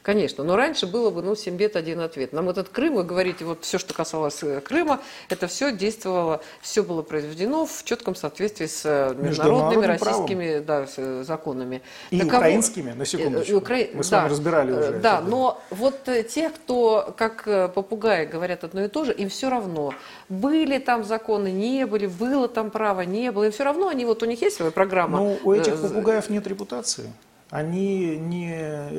конечно, 0.01 0.43
но 0.43 0.57
раньше 0.57 0.87
было 0.87 1.09
бы, 1.09 1.21
ну, 1.21 1.35
7 1.35 1.55
бед, 1.55 1.77
один 1.77 2.01
ответ. 2.01 2.33
Нам 2.33 2.49
этот 2.49 2.67
Крым, 2.67 2.95
вы 2.95 3.03
говорите, 3.03 3.45
вот 3.45 3.63
все, 3.63 3.77
что 3.77 3.93
касалось 3.93 4.43
э, 4.43 4.59
Крыма, 4.59 4.99
это 5.29 5.47
все 5.47 5.71
действовало, 5.71 6.41
все 6.61 6.83
было 6.83 7.01
произведено 7.01 7.65
в 7.65 7.83
четком 7.85 8.15
соответствии 8.15 8.65
с 8.65 8.81
э, 8.85 9.15
международными 9.15 9.85
российскими 9.85 10.59
да, 10.59 10.85
э, 10.97 11.23
законами. 11.25 11.81
И 12.11 12.19
Таково... 12.19 12.37
украинскими, 12.37 12.91
на 12.91 13.05
секундочку. 13.05 13.55
Укра... 13.55 13.77
Мы 13.93 14.03
с 14.03 14.11
вами 14.11 14.23
да, 14.23 14.29
разбирали 14.29 14.71
уже. 14.73 14.91
Да, 14.99 15.21
но 15.21 15.61
вот 15.69 16.01
те, 16.29 16.49
кто 16.49 17.13
как 17.17 17.73
попугаи 17.73 18.25
говорят 18.25 18.65
одно 18.65 18.83
и 18.83 18.89
то 18.89 19.05
же, 19.05 19.13
им 19.13 19.29
все 19.29 19.49
равно, 19.49 19.93
были 20.29 20.77
там 20.77 21.03
законы, 21.03 21.51
не 21.51 21.85
были, 21.85 22.07
было 22.07 22.47
там 22.47 22.71
право, 22.71 23.01
не 23.01 23.31
было. 23.31 23.45
И 23.45 23.49
все 23.51 23.63
равно 23.63 23.87
они, 23.87 24.05
вот 24.05 24.23
у 24.23 24.25
них 24.25 24.41
есть 24.41 24.57
своя 24.57 24.71
программа. 24.71 25.17
Ну, 25.17 25.39
у 25.43 25.53
этих 25.53 25.73
э, 25.73 25.77
попугаев 25.77 26.29
нет 26.29 26.45
репутации. 26.47 27.11
Они 27.49 28.17
не 28.17 28.51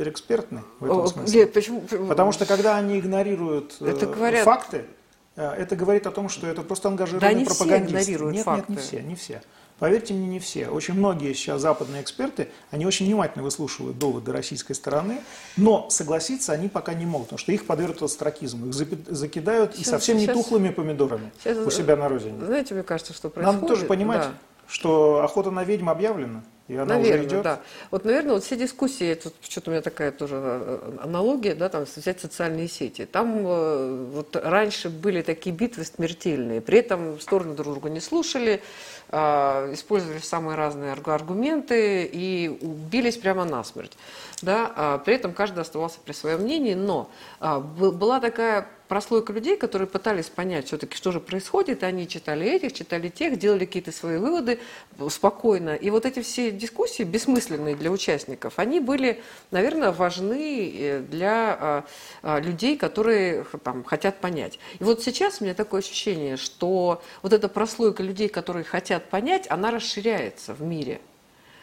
экспертны 0.08 0.62
в 0.80 0.84
этом 0.84 1.06
смысле. 1.06 1.40
Нет, 1.40 1.52
почему? 1.52 1.82
Потому 2.08 2.32
что 2.32 2.46
когда 2.46 2.76
они 2.76 2.98
игнорируют 2.98 3.76
э, 3.80 3.90
это 3.90 4.06
говорят... 4.06 4.44
факты, 4.44 4.84
э, 5.36 5.48
это 5.48 5.76
говорит 5.76 6.06
о 6.06 6.10
том, 6.10 6.28
что 6.28 6.48
это 6.48 6.62
просто 6.62 6.88
ангажированные 6.88 7.44
да, 7.44 7.54
пропагандисты. 7.54 7.98
Все 7.98 8.12
игнорируют 8.12 8.34
нет, 8.36 8.44
факты. 8.44 8.72
нет, 8.72 8.78
не 8.78 8.84
все, 8.84 9.02
не 9.02 9.14
все. 9.14 9.42
Поверьте 9.80 10.12
мне, 10.12 10.26
не 10.28 10.38
все. 10.38 10.68
Очень 10.68 10.94
многие 10.94 11.32
сейчас 11.32 11.62
западные 11.62 12.02
эксперты, 12.02 12.48
они 12.70 12.84
очень 12.84 13.06
внимательно 13.06 13.42
выслушивают 13.42 13.98
доводы 13.98 14.30
российской 14.30 14.74
стороны, 14.74 15.22
но 15.56 15.88
согласиться 15.88 16.52
они 16.52 16.68
пока 16.68 16.92
не 16.92 17.06
могут, 17.06 17.28
потому 17.28 17.38
что 17.38 17.50
их 17.50 17.66
подвергнут 17.66 18.02
астракизму, 18.02 18.66
их 18.66 18.74
закидают 18.74 19.72
сейчас, 19.72 19.86
и 19.86 19.90
совсем 19.90 20.18
сейчас, 20.18 20.36
не 20.36 20.42
тухлыми 20.42 20.68
помидорами 20.68 21.32
сейчас, 21.42 21.66
у 21.66 21.70
себя 21.70 21.96
на 21.96 22.08
родине. 22.08 22.44
Знаете, 22.44 22.74
мне 22.74 22.82
кажется, 22.82 23.14
что 23.14 23.30
происходит? 23.30 23.62
Надо 23.62 23.74
тоже 23.74 23.86
понимать, 23.86 24.20
да. 24.20 24.34
что 24.68 25.22
охота 25.24 25.50
на 25.50 25.64
ведьм 25.64 25.88
объявлена. 25.88 26.42
И 26.70 26.76
она 26.76 26.94
наверное, 26.94 27.18
уже 27.18 27.28
идет? 27.28 27.42
да. 27.42 27.60
Вот, 27.90 28.04
наверное, 28.04 28.34
вот 28.34 28.44
все 28.44 28.56
дискуссии, 28.56 29.14
тут 29.14 29.34
что-то 29.40 29.70
у 29.70 29.72
меня 29.72 29.82
такая 29.82 30.12
тоже 30.12 30.36
э, 30.40 30.98
аналогия, 31.02 31.56
да, 31.56 31.68
там 31.68 31.82
взять 31.82 32.20
социальные 32.20 32.68
сети. 32.68 33.06
Там 33.06 33.44
э, 33.44 34.06
вот 34.12 34.36
раньше 34.36 34.88
были 34.88 35.22
такие 35.22 35.52
битвы 35.52 35.84
смертельные, 35.84 36.60
при 36.60 36.78
этом 36.78 37.18
стороны 37.18 37.56
друг 37.56 37.72
друга 37.72 37.90
не 37.90 37.98
слушали, 37.98 38.62
э, 39.08 39.18
использовали 39.72 40.20
самые 40.20 40.56
разные 40.56 40.92
аргументы 40.92 42.04
и 42.04 42.48
убились 42.60 43.16
прямо 43.16 43.44
насмерть. 43.44 43.96
Да, 44.40 44.72
а 44.76 44.98
при 44.98 45.16
этом 45.16 45.32
каждый 45.32 45.58
оставался 45.58 45.98
при 46.04 46.12
своем 46.12 46.42
мнении, 46.42 46.74
но 46.74 47.10
а, 47.40 47.58
была 47.58 48.20
такая 48.20 48.68
прослойка 48.90 49.32
людей, 49.32 49.56
которые 49.56 49.86
пытались 49.86 50.26
понять 50.26 50.66
все-таки, 50.66 50.96
что 50.96 51.12
же 51.12 51.20
происходит, 51.20 51.84
они 51.84 52.08
читали 52.08 52.50
этих, 52.50 52.72
читали 52.72 53.08
тех, 53.08 53.38
делали 53.38 53.64
какие-то 53.64 53.92
свои 53.92 54.18
выводы 54.18 54.58
спокойно. 55.08 55.76
И 55.76 55.90
вот 55.90 56.06
эти 56.06 56.20
все 56.22 56.50
дискуссии, 56.50 57.04
бессмысленные 57.04 57.76
для 57.76 57.92
участников, 57.92 58.54
они 58.58 58.80
были, 58.80 59.22
наверное, 59.52 59.92
важны 59.92 60.72
э, 60.74 61.00
для 61.08 61.56
а, 61.60 61.84
а, 62.22 62.40
людей, 62.40 62.76
которые 62.76 63.46
там, 63.62 63.84
хотят 63.84 64.18
понять. 64.20 64.58
И 64.80 64.82
вот 64.82 65.04
сейчас 65.04 65.40
у 65.40 65.44
меня 65.44 65.54
такое 65.54 65.82
ощущение, 65.82 66.36
что 66.36 67.00
вот 67.22 67.32
эта 67.32 67.48
прослойка 67.48 68.02
людей, 68.02 68.28
которые 68.28 68.64
хотят 68.64 69.08
понять, 69.08 69.46
она 69.50 69.70
расширяется 69.70 70.52
в 70.52 70.62
мире. 70.62 71.00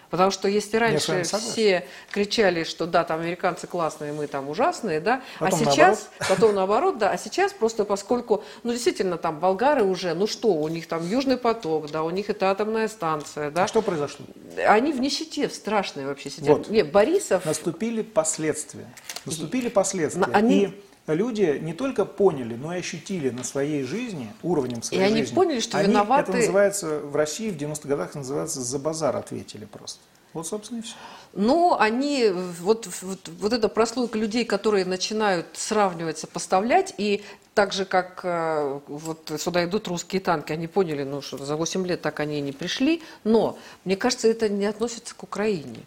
Потому 0.10 0.32
что 0.32 0.47
если 0.47 0.78
раньше 0.78 1.24
все 1.24 1.86
кричали, 2.12 2.64
что 2.64 2.86
да, 2.86 3.03
там 3.03 3.20
американцы 3.20 3.68
классные, 3.68 4.14
мы 4.14 4.28
там 4.28 4.49
ужасные, 4.49 4.99
да, 4.99 5.22
а 5.39 5.45
потом 5.45 5.68
а 5.68 5.72
сейчас, 5.72 6.10
наоборот. 6.20 6.28
потом 6.30 6.55
наоборот, 6.55 6.97
да, 6.97 7.12
а 7.12 7.18
сейчас 7.18 7.53
просто 7.53 7.84
поскольку, 7.86 8.43
ну 8.64 8.72
действительно 8.72 9.18
там 9.18 9.39
болгары 9.39 9.84
уже, 9.84 10.14
ну 10.14 10.28
что, 10.28 10.49
у 10.49 10.68
них 10.68 10.88
там 10.88 11.08
Южный 11.08 11.38
поток, 11.38 11.91
да, 11.91 12.03
у 12.03 12.10
них 12.10 12.30
это 12.30 12.49
атомная 12.49 12.88
станция, 12.88 13.51
да. 13.51 13.64
А 13.64 13.68
что 13.68 13.82
произошло? 13.82 14.26
Они 14.66 14.93
в 14.93 14.99
нищете, 14.99 15.47
в 15.47 15.53
страшной 15.53 16.05
вообще 16.05 16.30
сидят. 16.30 16.58
Вот. 16.58 16.70
Не, 16.70 16.84
Борисов... 16.84 17.45
Наступили 17.45 18.01
последствия. 18.01 18.88
Наступили 19.26 19.70
последствия. 19.70 20.26
Они... 20.34 20.64
И 20.66 20.87
люди 21.14 21.60
не 21.62 21.74
только 21.74 22.05
поняли, 22.05 22.55
но 22.55 22.74
и 22.76 22.80
ощутили 22.80 23.30
на 23.30 23.43
своей 23.43 23.84
жизни, 23.84 24.34
уровнем 24.43 24.84
своей 24.84 25.03
жизни. 25.03 25.20
И 25.20 25.22
они 25.24 25.34
поняли, 25.34 25.60
что 25.60 25.78
они, 25.78 25.89
виноваты... 25.89 26.32
Это 26.32 26.39
называется, 26.39 26.99
в 26.99 27.16
России 27.16 27.49
в 27.49 27.58
90-х 27.58 27.88
годах 27.88 28.16
называется 28.16 28.62
«за 28.62 28.80
базар 28.80 29.16
ответили» 29.16 29.66
просто. 29.66 29.99
Вот, 30.34 30.45
собственно, 30.45 30.80
и 30.80 30.82
все. 30.82 30.95
Ну, 31.34 31.76
они, 31.80 32.30
вот, 32.60 32.88
вот, 33.01 33.30
вот 33.39 33.53
эта 33.53 33.70
прослойка 33.70 34.20
людей, 34.20 34.45
которые 34.45 34.86
начинают 34.86 35.47
сравнивать, 35.53 36.18
сопоставлять, 36.18 36.93
и 36.97 37.24
так 37.53 37.74
же, 37.74 37.86
как 37.86 38.22
э, 38.24 38.80
вот 38.88 39.32
сюда 39.39 39.66
идут 39.66 39.88
русские 39.88 40.22
танки, 40.22 40.51
они 40.51 40.68
поняли, 40.68 41.03
ну, 41.03 41.22
что 41.22 41.43
за 41.43 41.55
8 41.55 41.88
лет 41.88 42.01
так 42.01 42.20
они 42.20 42.38
и 42.38 42.41
не 42.41 42.51
пришли, 42.51 43.01
но, 43.24 43.58
мне 43.84 43.95
кажется, 43.97 44.28
это 44.28 44.47
не 44.47 44.66
относится 44.66 45.16
к 45.16 45.24
Украине. 45.24 45.86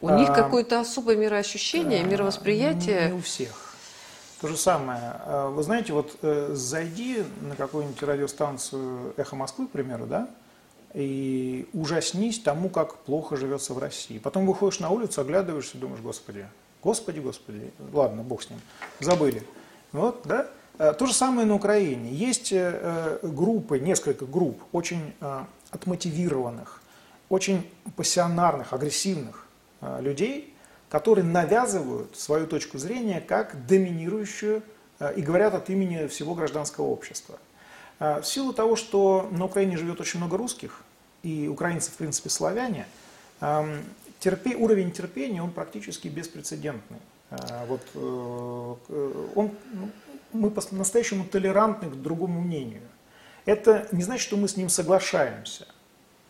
У 0.00 0.08
а, 0.08 0.18
них 0.18 0.28
какое-то 0.28 0.80
особое 0.80 1.16
мироощущение, 1.16 2.02
а, 2.02 2.04
мировосприятие. 2.04 3.08
Не 3.08 3.14
у 3.14 3.22
всех. 3.22 3.67
То 4.40 4.46
же 4.46 4.56
самое. 4.56 5.00
А, 5.02 5.50
вы 5.50 5.62
знаете, 5.64 5.92
вот 5.92 6.16
э, 6.22 6.50
зайди 6.54 7.24
на 7.40 7.56
какую-нибудь 7.56 8.00
радиостанцию 8.02 9.12
«Эхо 9.16 9.34
Москвы», 9.34 9.66
к 9.66 9.70
примеру, 9.70 10.06
да, 10.06 10.28
и 10.94 11.68
ужаснись 11.72 12.38
тому, 12.38 12.68
как 12.68 12.98
плохо 12.98 13.36
живется 13.36 13.74
в 13.74 13.78
России. 13.78 14.18
Потом 14.18 14.46
выходишь 14.46 14.78
на 14.78 14.90
улицу, 14.90 15.22
оглядываешься 15.22 15.76
и 15.76 15.80
думаешь, 15.80 16.00
господи, 16.00 16.46
господи, 16.84 17.18
господи, 17.18 17.72
ладно, 17.92 18.22
бог 18.22 18.42
с 18.44 18.50
ним, 18.50 18.60
забыли. 19.00 19.42
Вот, 19.90 20.22
да? 20.24 20.46
А, 20.78 20.92
то 20.92 21.06
же 21.06 21.14
самое 21.14 21.44
на 21.44 21.56
Украине. 21.56 22.12
Есть 22.12 22.52
э, 22.52 23.18
группы, 23.22 23.80
несколько 23.80 24.24
групп, 24.24 24.62
очень 24.70 25.14
отмотивированных, 25.70 26.80
очень 27.28 27.68
пассионарных, 27.96 28.72
агрессивных 28.72 29.46
людей, 30.00 30.54
которые 30.88 31.24
навязывают 31.24 32.16
свою 32.16 32.46
точку 32.46 32.78
зрения 32.78 33.20
как 33.20 33.66
доминирующую 33.66 34.62
э, 34.98 35.14
и 35.16 35.22
говорят 35.22 35.54
от 35.54 35.68
имени 35.70 36.06
всего 36.06 36.34
гражданского 36.34 36.86
общества. 36.86 37.38
Э, 37.98 38.20
в 38.20 38.26
силу 38.26 38.52
того, 38.52 38.76
что 38.76 39.28
на 39.30 39.44
Украине 39.44 39.76
живет 39.76 40.00
очень 40.00 40.18
много 40.18 40.36
русских, 40.36 40.82
и 41.22 41.48
украинцы, 41.48 41.90
в 41.90 41.94
принципе, 41.94 42.30
славяне, 42.30 42.86
эм, 43.40 43.82
терпе, 44.20 44.54
уровень 44.54 44.92
терпения, 44.92 45.42
он 45.42 45.50
практически 45.50 46.08
беспрецедентный. 46.08 47.00
Э, 47.30 47.66
вот, 47.66 47.82
он, 49.34 49.50
ну, 49.72 49.90
мы 50.32 50.50
по-настоящему 50.50 51.24
толерантны 51.24 51.90
к 51.90 51.94
другому 51.94 52.40
мнению. 52.40 52.82
Это 53.44 53.88
не 53.92 54.02
значит, 54.02 54.22
что 54.22 54.36
мы 54.36 54.46
с 54.46 54.56
ним 54.56 54.68
соглашаемся, 54.68 55.66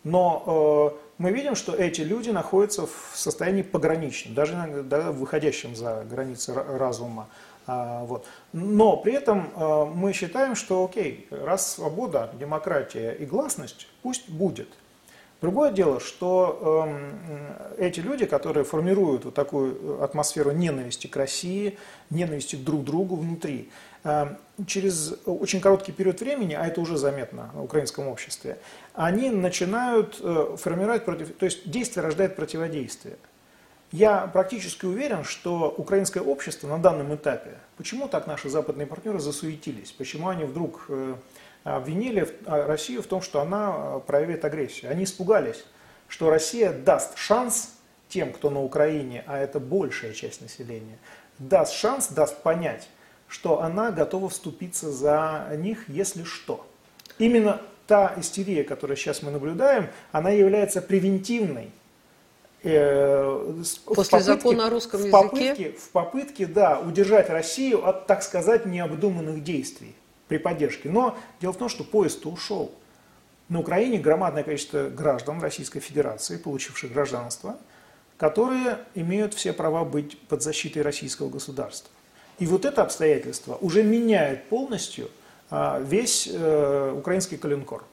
но 0.05 0.99
мы 1.19 1.33
видим, 1.33 1.55
что 1.57 1.75
эти 1.75 2.01
люди 2.01 2.31
находятся 2.31 2.87
в 2.87 3.13
состоянии 3.15 3.63
пограничном, 3.63 4.35
даже 4.35 4.55
иногда 4.55 5.11
выходящем 5.11 5.75
за 5.75 6.05
границы 6.09 6.55
разума. 6.55 7.29
А, 7.67 8.05
вот. 8.05 8.25
Но 8.53 8.97
при 8.97 9.13
этом 9.13 9.51
а, 9.55 9.85
мы 9.85 10.13
считаем, 10.13 10.55
что 10.55 10.85
окей, 10.85 11.27
раз 11.31 11.75
свобода, 11.75 12.31
демократия 12.39 13.13
и 13.13 13.27
гласность, 13.27 13.89
пусть 14.03 14.29
будет. 14.31 14.69
Другое 15.41 15.71
дело, 15.71 16.01
что 16.01 16.89
э, 16.89 17.87
эти 17.87 18.01
люди, 18.01 18.27
которые 18.27 18.65
формируют 18.65 19.25
вот 19.25 19.35
такую 19.35 20.03
атмосферу 20.03 20.51
ненависти 20.51 21.07
к 21.07 21.15
России, 21.15 21.79
ненависти 22.11 22.57
к 22.57 22.65
друг 22.65 22.83
другу 22.83 23.15
внутри, 23.15 23.71
через 24.67 25.15
очень 25.27 25.61
короткий 25.61 25.93
период 25.93 26.21
времени, 26.21 26.55
а 26.55 26.67
это 26.67 26.81
уже 26.81 26.97
заметно 26.97 27.51
в 27.55 27.63
украинском 27.65 28.09
обществе, 28.09 28.59
они 28.95 29.31
начинают 29.31 30.19
э, 30.21 30.57
формировать 30.59 31.05
против... 31.05 31.35
То 31.37 31.45
есть 31.45 31.71
действие 31.71 32.05
рождает 32.05 32.35
противодействие. 32.35 33.17
Я 33.93 34.27
практически 34.27 34.85
уверен, 34.85 35.25
что 35.25 35.75
украинское 35.77 36.23
общество 36.23 36.69
на 36.69 36.79
данном 36.79 37.15
этапе, 37.15 37.59
почему 37.77 38.09
так 38.09 38.27
наши 38.27 38.51
западные 38.51 38.87
партнеры 38.87 39.19
засуетились, 39.19 39.93
почему 39.93 40.29
они 40.29 40.45
вдруг 40.45 40.87
э, 40.89 41.15
обвинили 41.65 42.29
а, 42.45 42.67
Россию 42.67 43.03
в 43.03 43.07
том, 43.07 43.23
что 43.23 43.41
она 43.41 43.75
э, 43.77 44.01
проявит 44.07 44.45
агрессию. 44.45 44.91
Они 44.91 45.05
испугались, 45.05 45.65
что 46.07 46.29
Россия 46.29 46.73
даст 46.73 47.17
шанс 47.17 47.77
тем, 48.09 48.33
кто 48.33 48.51
на 48.51 48.63
Украине, 48.63 49.25
а 49.27 49.39
это 49.39 49.61
большая 49.61 50.13
часть 50.13 50.41
населения, 50.41 50.99
даст 51.39 51.73
шанс, 51.73 52.09
даст 52.09 52.43
понять, 52.43 52.89
что 53.29 53.63
она 53.63 53.91
готова 53.91 54.29
вступиться 54.29 54.91
за 54.91 55.49
них, 55.57 55.89
если 55.89 56.25
что. 56.25 56.67
Именно 57.19 57.61
та 57.87 58.15
истерия, 58.17 58.65
которую 58.65 58.97
сейчас 58.97 59.23
мы 59.23 59.31
наблюдаем, 59.31 59.89
она 60.13 60.31
является 60.31 60.83
превентивной. 60.83 61.71
Э, 62.63 63.63
После 63.87 64.11
попытке, 64.11 64.21
закона 64.21 64.67
о 64.67 64.71
русском 64.71 65.01
в 65.01 65.11
попытке, 65.11 65.73
В 65.73 65.91
попытке, 65.91 66.47
да, 66.47 66.81
удержать 66.81 67.31
Россию 67.31 67.87
от, 67.87 68.07
так 68.07 68.23
сказать, 68.23 68.67
необдуманных 68.67 69.45
действий 69.45 69.95
при 70.27 70.39
поддержке. 70.39 70.91
Но 70.91 71.17
дело 71.41 71.53
в 71.53 71.57
том, 71.57 71.69
что 71.69 71.85
поезд 71.85 72.27
ушел. 72.27 72.73
На 73.49 73.61
Украине 73.61 73.99
громадное 73.99 74.43
количество 74.43 74.91
граждан 74.91 75.41
Российской 75.41 75.81
Федерации, 75.81 76.37
получивших 76.37 76.93
гражданство, 76.93 77.57
которые 78.19 78.81
имеют 78.95 79.33
все 79.33 79.53
права 79.53 79.85
быть 79.85 80.19
под 80.23 80.43
защитой 80.43 80.81
российского 80.81 81.31
государства. 81.31 81.91
И 82.39 82.47
вот 82.47 82.65
это 82.65 82.83
обстоятельство 82.83 83.57
уже 83.61 83.83
меняет 83.83 84.45
полностью 84.45 85.11
а, 85.51 85.81
весь 85.81 86.29
э, 86.33 86.95
украинский 86.97 87.37
коленкор. 87.37 87.85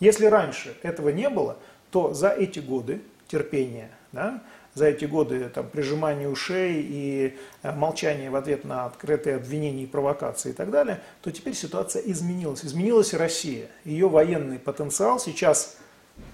Если 0.00 0.26
раньше 0.26 0.76
этого 0.82 1.10
не 1.10 1.28
было, 1.28 1.56
то 1.90 2.14
за 2.14 2.30
эти 2.30 2.58
годы 2.58 3.00
терпения, 3.28 3.90
да, 4.12 4.42
за 4.74 4.86
эти 4.86 5.04
годы 5.04 5.48
там, 5.50 5.68
прижимания 5.68 6.28
ушей 6.28 6.82
и 6.82 7.36
э, 7.62 7.72
молчания 7.72 8.30
в 8.30 8.36
ответ 8.36 8.64
на 8.64 8.86
открытые 8.86 9.36
обвинения 9.36 9.84
и 9.84 9.86
провокации 9.86 10.50
и 10.50 10.52
так 10.52 10.70
далее, 10.70 11.00
то 11.22 11.30
теперь 11.30 11.54
ситуация 11.54 12.02
изменилась. 12.02 12.64
Изменилась 12.64 13.12
и 13.12 13.16
Россия. 13.16 13.68
Ее 13.84 14.08
военный 14.08 14.58
потенциал 14.58 15.20
сейчас 15.20 15.76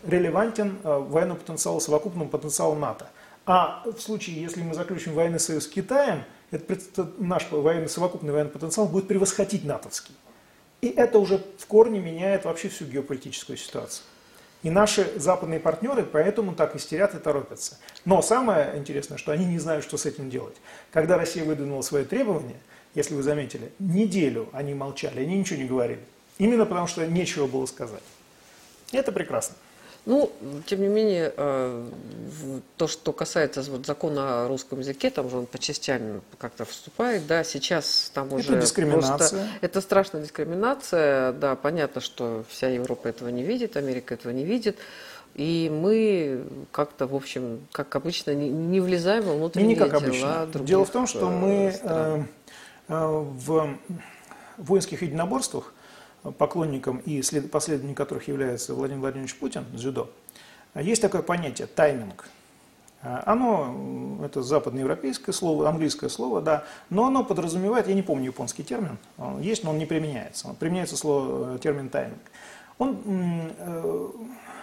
релевантен 0.06 0.78
э, 0.82 0.98
военному 0.98 1.38
потенциалу, 1.38 1.80
совокупному 1.80 2.30
потенциалу 2.30 2.76
НАТО. 2.76 3.08
А 3.46 3.82
в 3.84 4.00
случае, 4.00 4.40
если 4.40 4.62
мы 4.62 4.74
заключим 4.74 5.14
военный 5.14 5.40
союз 5.40 5.64
с 5.64 5.68
Китаем, 5.68 6.24
этот 6.50 7.20
наш 7.20 7.50
военный, 7.50 7.88
совокупный 7.88 8.32
военный 8.32 8.50
потенциал 8.50 8.86
будет 8.86 9.08
превосходить 9.08 9.64
натовский. 9.64 10.14
И 10.80 10.88
это 10.88 11.18
уже 11.18 11.44
в 11.58 11.66
корне 11.66 12.00
меняет 12.00 12.44
вообще 12.44 12.68
всю 12.68 12.86
геополитическую 12.86 13.56
ситуацию. 13.56 14.04
И 14.62 14.70
наши 14.70 15.10
западные 15.16 15.58
партнеры 15.58 16.02
поэтому 16.02 16.54
так 16.54 16.76
истерят 16.76 17.14
и 17.14 17.18
торопятся. 17.18 17.78
Но 18.04 18.20
самое 18.20 18.76
интересное, 18.76 19.16
что 19.16 19.32
они 19.32 19.46
не 19.46 19.58
знают, 19.58 19.84
что 19.84 19.96
с 19.96 20.04
этим 20.04 20.28
делать. 20.28 20.56
Когда 20.90 21.16
Россия 21.16 21.44
выдвинула 21.44 21.82
свои 21.82 22.04
требования, 22.04 22.56
если 22.94 23.14
вы 23.14 23.22
заметили, 23.22 23.72
неделю 23.78 24.48
они 24.52 24.74
молчали, 24.74 25.20
они 25.20 25.38
ничего 25.38 25.58
не 25.60 25.68
говорили. 25.68 26.00
Именно 26.38 26.66
потому, 26.66 26.86
что 26.86 27.06
нечего 27.06 27.46
было 27.46 27.64
сказать. 27.66 28.02
И 28.92 28.96
это 28.96 29.12
прекрасно. 29.12 29.56
Ну, 30.06 30.32
тем 30.66 30.80
не 30.80 30.88
менее, 30.88 31.32
э, 31.36 31.88
то, 32.76 32.88
что 32.88 33.12
касается 33.12 33.62
вот 33.62 33.84
закона 33.84 34.44
о 34.44 34.48
русском 34.48 34.80
языке, 34.80 35.10
там 35.10 35.28
же 35.28 35.36
он 35.36 35.46
по 35.46 35.58
частям 35.58 36.22
как-то 36.38 36.64
вступает, 36.64 37.26
да, 37.26 37.44
сейчас 37.44 38.10
там 38.14 38.32
уже... 38.32 38.52
Это 38.52 38.62
дискриминация. 38.62 39.16
Просто, 39.16 39.48
это 39.60 39.80
страшная 39.82 40.22
дискриминация, 40.22 41.32
да, 41.32 41.54
понятно, 41.54 42.00
что 42.00 42.44
вся 42.48 42.68
Европа 42.68 43.08
этого 43.08 43.28
не 43.28 43.42
видит, 43.42 43.76
Америка 43.76 44.14
этого 44.14 44.32
не 44.32 44.44
видит, 44.44 44.78
и 45.34 45.70
мы 45.72 46.44
как-то, 46.72 47.06
в 47.06 47.14
общем, 47.14 47.60
как 47.70 47.94
обычно, 47.94 48.34
не, 48.34 48.48
не 48.48 48.80
влезаем 48.80 49.24
во 49.24 49.34
внутренние 49.34 49.74
не 49.74 49.76
как 49.76 49.90
дела 49.90 50.42
обычно. 50.42 50.64
Дело 50.64 50.84
в 50.84 50.90
том, 50.90 51.06
что 51.06 51.26
э, 51.26 51.30
мы 51.30 51.74
э, 51.82 52.24
э, 52.88 53.06
в 53.06 53.76
воинских 54.56 55.02
единоборствах 55.02 55.72
поклонником 56.38 56.98
и 56.98 57.22
последователем 57.50 57.94
которых 57.94 58.28
является 58.28 58.74
Владимир 58.74 59.00
Владимирович 59.00 59.36
Путин, 59.36 59.64
дзюдо, 59.72 60.10
есть 60.74 61.02
такое 61.02 61.22
понятие 61.22 61.66
тайминг. 61.66 62.28
Оно, 63.02 64.18
это 64.22 64.42
западноевропейское 64.42 65.32
слово, 65.32 65.70
английское 65.70 66.10
слово, 66.10 66.42
да, 66.42 66.64
но 66.90 67.06
оно 67.06 67.24
подразумевает, 67.24 67.88
я 67.88 67.94
не 67.94 68.02
помню 68.02 68.26
японский 68.26 68.62
термин, 68.62 68.98
он 69.16 69.40
есть, 69.40 69.64
но 69.64 69.70
он 69.70 69.78
не 69.78 69.86
применяется. 69.86 70.54
Применяется 70.58 70.98
слово, 70.98 71.58
термин 71.58 71.88
тайминг. 71.88 72.20
Он 72.76 72.98
э, 73.06 74.10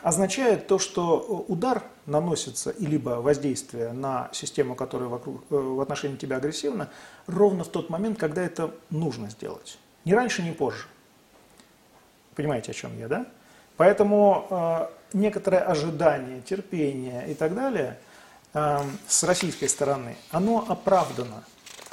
означает 0.04 0.68
то, 0.68 0.78
что 0.78 1.46
удар 1.48 1.84
наносится, 2.06 2.70
и 2.70 2.86
либо 2.86 3.22
воздействие 3.22 3.92
на 3.92 4.30
систему, 4.34 4.76
которая 4.76 5.10
вокруг, 5.10 5.44
э, 5.50 5.56
в 5.56 5.82
отношении 5.82 6.16
тебя 6.16 6.38
агрессивна, 6.38 6.90
ровно 7.26 7.64
в 7.64 7.70
тот 7.70 7.90
момент, 7.90 8.20
когда 8.20 8.44
это 8.44 8.72
нужно 8.92 9.30
сделать. 9.30 9.80
Ни 10.06 10.14
раньше, 10.14 10.44
ни 10.44 10.52
позже. 10.52 10.86
Понимаете, 12.38 12.72
о 12.72 12.74
чем 12.76 12.98
я, 13.00 13.08
да? 13.08 13.26
Поэтому 13.78 14.48
э, 14.50 14.88
некоторое 15.14 15.62
ожидание, 15.62 16.40
терпение 16.42 17.30
и 17.30 17.34
так 17.34 17.56
далее 17.56 17.98
э, 18.54 18.80
с 19.08 19.24
российской 19.24 19.68
стороны, 19.68 20.16
оно 20.30 20.64
оправдано. 20.68 21.44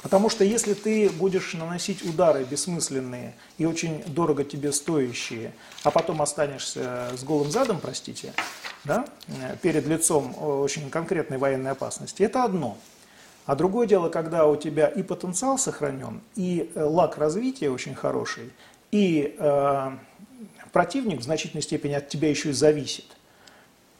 Потому 0.03 0.29
что 0.29 0.43
если 0.43 0.75
ты 0.75 1.09
будешь 1.09 1.55
наносить 1.55 2.03
удары 2.03 2.43
бессмысленные 2.43 3.33
и 3.57 3.65
очень 3.65 4.03
дорого 4.05 4.43
тебе 4.43 4.71
стоящие, 4.71 5.51
а 5.83 5.89
потом 5.89 6.21
останешься 6.21 7.09
с 7.17 7.23
голым 7.23 7.49
задом, 7.49 7.79
простите, 7.81 8.31
да, 8.83 9.07
э, 9.27 9.57
перед 9.63 9.87
лицом 9.87 10.35
очень 10.39 10.91
конкретной 10.91 11.39
военной 11.39 11.71
опасности, 11.71 12.21
это 12.21 12.43
одно. 12.43 12.77
А 13.47 13.55
другое 13.55 13.87
дело, 13.87 14.09
когда 14.09 14.45
у 14.45 14.55
тебя 14.55 14.85
и 14.85 15.01
потенциал 15.01 15.57
сохранен, 15.57 16.21
и 16.35 16.71
э, 16.75 16.83
лак 16.83 17.17
развития 17.17 17.71
очень 17.71 17.95
хороший, 17.95 18.51
и 18.91 19.35
э, 19.37 19.91
противник 20.75 21.21
в 21.21 21.23
значительной 21.23 21.61
степени 21.61 21.93
от 21.93 22.09
тебя 22.09 22.29
еще 22.29 22.49
и 22.49 22.51
зависит. 22.51 23.05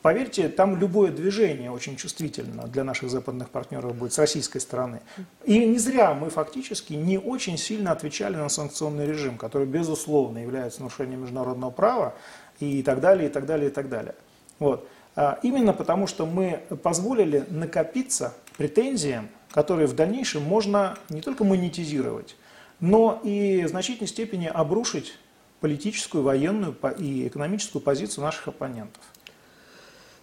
Поверьте, 0.01 0.49
там 0.49 0.77
любое 0.77 1.09
движение 1.09 1.71
очень 1.71 1.95
чувствительно 1.95 2.67
для 2.67 2.83
наших 2.83 3.09
западных 3.09 3.49
партнеров 3.49 3.95
будет 3.95 4.11
с 4.11 4.19
российской 4.19 4.59
стороны. 4.59 4.99
И 5.45 5.65
не 5.65 5.79
зря 5.79 6.13
мы 6.13 6.29
фактически 6.29 6.91
не 6.91 7.17
очень 7.17 7.57
сильно 7.57 7.93
отвечали 7.93 8.35
на 8.35 8.49
санкционный 8.49 9.07
режим, 9.07 9.37
который, 9.37 9.65
безусловно, 9.65 10.39
является 10.39 10.81
нарушением 10.81 11.21
международного 11.21 11.71
права 11.71 12.13
и 12.59 12.83
так 12.83 12.99
далее, 12.99 13.29
и 13.29 13.31
так 13.31 13.45
далее, 13.45 13.69
и 13.69 13.73
так 13.73 13.87
далее. 13.87 14.15
Вот. 14.59 14.85
А 15.15 15.39
именно 15.43 15.71
потому, 15.71 16.07
что 16.07 16.25
мы 16.25 16.59
позволили 16.83 17.45
накопиться 17.49 18.33
претензиям, 18.57 19.29
которые 19.51 19.87
в 19.87 19.95
дальнейшем 19.95 20.43
можно 20.43 20.97
не 21.07 21.21
только 21.21 21.45
монетизировать, 21.45 22.35
но 22.81 23.21
и 23.23 23.63
в 23.63 23.69
значительной 23.69 24.09
степени 24.09 24.47
обрушить 24.47 25.13
политическую, 25.59 26.23
военную 26.23 26.75
и 26.97 27.27
экономическую 27.27 27.81
позицию 27.81 28.23
наших 28.23 28.47
оппонентов. 28.47 29.01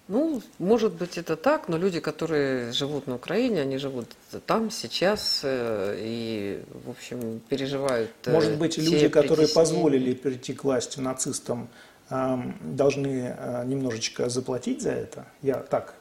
Ну, 0.09 0.43
может 0.59 0.95
быть, 0.95 1.17
это 1.17 1.37
так, 1.37 1.69
но 1.69 1.79
люди, 1.79 2.01
которые 2.01 2.73
живут 2.73 3.07
на 3.07 3.15
Украине, 3.15 3.63
они 3.63 3.79
живут 3.79 4.09
там, 4.47 4.71
сейчас, 4.71 5.41
э, 5.45 5.97
и, 5.99 6.63
в 6.85 6.91
общем, 6.91 7.41
переживают 7.49 8.11
э, 8.27 8.33
Может 8.33 8.59
быть, 8.59 8.79
люди, 8.79 9.09
которые 9.09 9.49
позволили 9.49 10.13
прийти 10.13 10.55
к 10.55 10.65
власти 10.65 11.01
нацистам, 11.01 11.69
должны 12.11 13.35
э, 13.39 13.65
немножечко 13.65 14.29
заплатить 14.29 14.83
за 14.83 14.91
это? 14.91 15.25
Я 15.41 15.55
так 15.55 15.95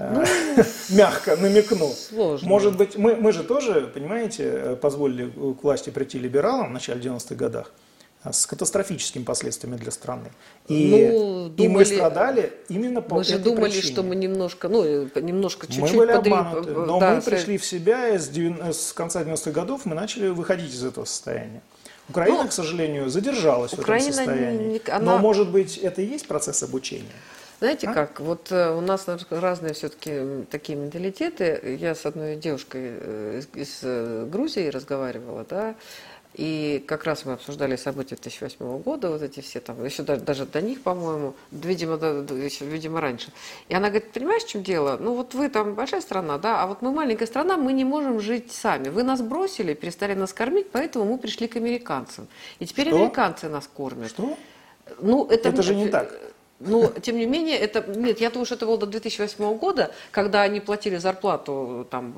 ну, 0.00 0.24
мягко 0.96 1.36
намекнул. 1.36 1.94
Сложно. 1.94 2.48
Может 2.48 2.76
быть, 2.76 2.96
мы, 2.96 3.16
мы 3.16 3.32
же 3.32 3.44
тоже, 3.44 3.90
понимаете, 3.92 4.78
позволили 4.80 5.28
к 5.28 5.62
власти 5.62 5.90
прийти 5.90 6.18
либералам 6.18 6.70
в 6.70 6.72
начале 6.72 7.00
90-х 7.00 7.34
годах 7.34 7.72
с 8.30 8.46
катастрофическими 8.46 9.24
последствиями 9.24 9.76
для 9.76 9.90
страны. 9.90 10.30
И, 10.68 11.08
ну, 11.10 11.48
думали, 11.48 11.64
и 11.64 11.68
мы 11.68 11.84
страдали 11.84 12.52
именно 12.68 13.00
по 13.00 13.16
Мы 13.16 13.24
же 13.24 13.38
думали, 13.38 13.70
причине. 13.70 13.92
что 13.92 14.02
мы 14.02 14.14
немножко, 14.14 14.68
ну, 14.68 15.08
немножко 15.20 15.66
чуть-чуть... 15.66 15.92
Мы 15.92 15.98
были 15.98 16.12
подри... 16.12 16.32
обмануты, 16.32 16.70
но 16.70 17.00
да, 17.00 17.14
мы 17.14 17.22
пришли 17.22 17.56
в 17.56 17.64
себя, 17.64 18.08
и 18.10 18.18
с, 18.18 18.28
90, 18.28 18.72
с 18.72 18.92
конца 18.92 19.22
90-х 19.22 19.50
годов 19.52 19.86
мы 19.86 19.94
начали 19.94 20.28
выходить 20.28 20.74
из 20.74 20.84
этого 20.84 21.06
состояния. 21.06 21.62
Украина, 22.10 22.42
ну, 22.42 22.48
к 22.48 22.52
сожалению, 22.52 23.08
задержалась 23.08 23.72
Украина 23.72 24.04
в 24.04 24.08
этом 24.08 24.24
состоянии. 24.26 24.72
Не, 24.72 24.90
она... 24.90 25.12
Но, 25.12 25.18
может 25.18 25.50
быть, 25.50 25.78
это 25.78 26.02
и 26.02 26.06
есть 26.06 26.26
процесс 26.26 26.62
обучения? 26.62 27.06
Знаете 27.60 27.88
а? 27.88 27.92
как, 27.92 28.20
вот 28.20 28.50
э, 28.50 28.74
у 28.74 28.80
нас 28.80 29.06
разные 29.28 29.74
все-таки 29.74 30.46
такие 30.50 30.78
менталитеты. 30.78 31.76
Я 31.78 31.94
с 31.94 32.06
одной 32.06 32.36
девушкой 32.36 32.80
э, 32.84 33.42
из 33.54 33.80
э, 33.82 34.26
Грузии 34.30 34.68
разговаривала, 34.68 35.44
да, 35.48 35.74
и 36.34 36.82
как 36.86 37.04
раз 37.04 37.26
мы 37.26 37.34
обсуждали 37.34 37.76
события 37.76 38.14
2008 38.14 38.78
года, 38.78 39.10
вот 39.10 39.20
эти 39.20 39.40
все 39.40 39.60
там, 39.60 39.84
еще 39.84 40.02
даже, 40.02 40.22
даже 40.22 40.46
до 40.46 40.62
них, 40.62 40.80
по-моему, 40.80 41.34
видимо, 41.50 41.98
до, 41.98 42.34
еще, 42.34 42.64
видимо, 42.64 43.00
раньше. 43.02 43.30
И 43.68 43.74
она 43.74 43.88
говорит, 43.88 44.10
понимаешь, 44.10 44.44
в 44.44 44.48
чем 44.48 44.62
дело? 44.62 44.96
Ну 44.98 45.14
вот 45.14 45.34
вы 45.34 45.50
там 45.50 45.74
большая 45.74 46.00
страна, 46.00 46.38
да, 46.38 46.62
а 46.62 46.66
вот 46.66 46.80
мы 46.80 46.92
маленькая 46.92 47.26
страна, 47.26 47.58
мы 47.58 47.74
не 47.74 47.84
можем 47.84 48.20
жить 48.20 48.52
сами. 48.52 48.88
Вы 48.88 49.02
нас 49.02 49.20
бросили, 49.20 49.74
перестали 49.74 50.14
нас 50.14 50.32
кормить, 50.32 50.70
поэтому 50.70 51.04
мы 51.04 51.18
пришли 51.18 51.46
к 51.46 51.56
американцам. 51.56 52.26
И 52.58 52.64
теперь 52.64 52.88
Что? 52.88 52.96
американцы 52.96 53.48
нас 53.50 53.66
кормят. 53.66 54.08
Что? 54.08 54.38
Ну, 55.00 55.26
это, 55.26 55.50
это 55.50 55.62
же 55.62 55.74
не 55.74 55.88
так. 55.88 56.10
Но, 56.60 56.88
тем 56.88 57.16
не 57.16 57.24
менее, 57.24 57.56
это, 57.56 57.82
нет, 57.96 58.20
я 58.20 58.28
думаю, 58.30 58.44
что 58.44 58.54
это 58.54 58.66
было 58.66 58.76
до 58.76 58.86
2008 58.86 59.56
года, 59.56 59.92
когда 60.10 60.42
они 60.42 60.60
платили 60.60 60.98
зарплату 60.98 61.86
там, 61.90 62.12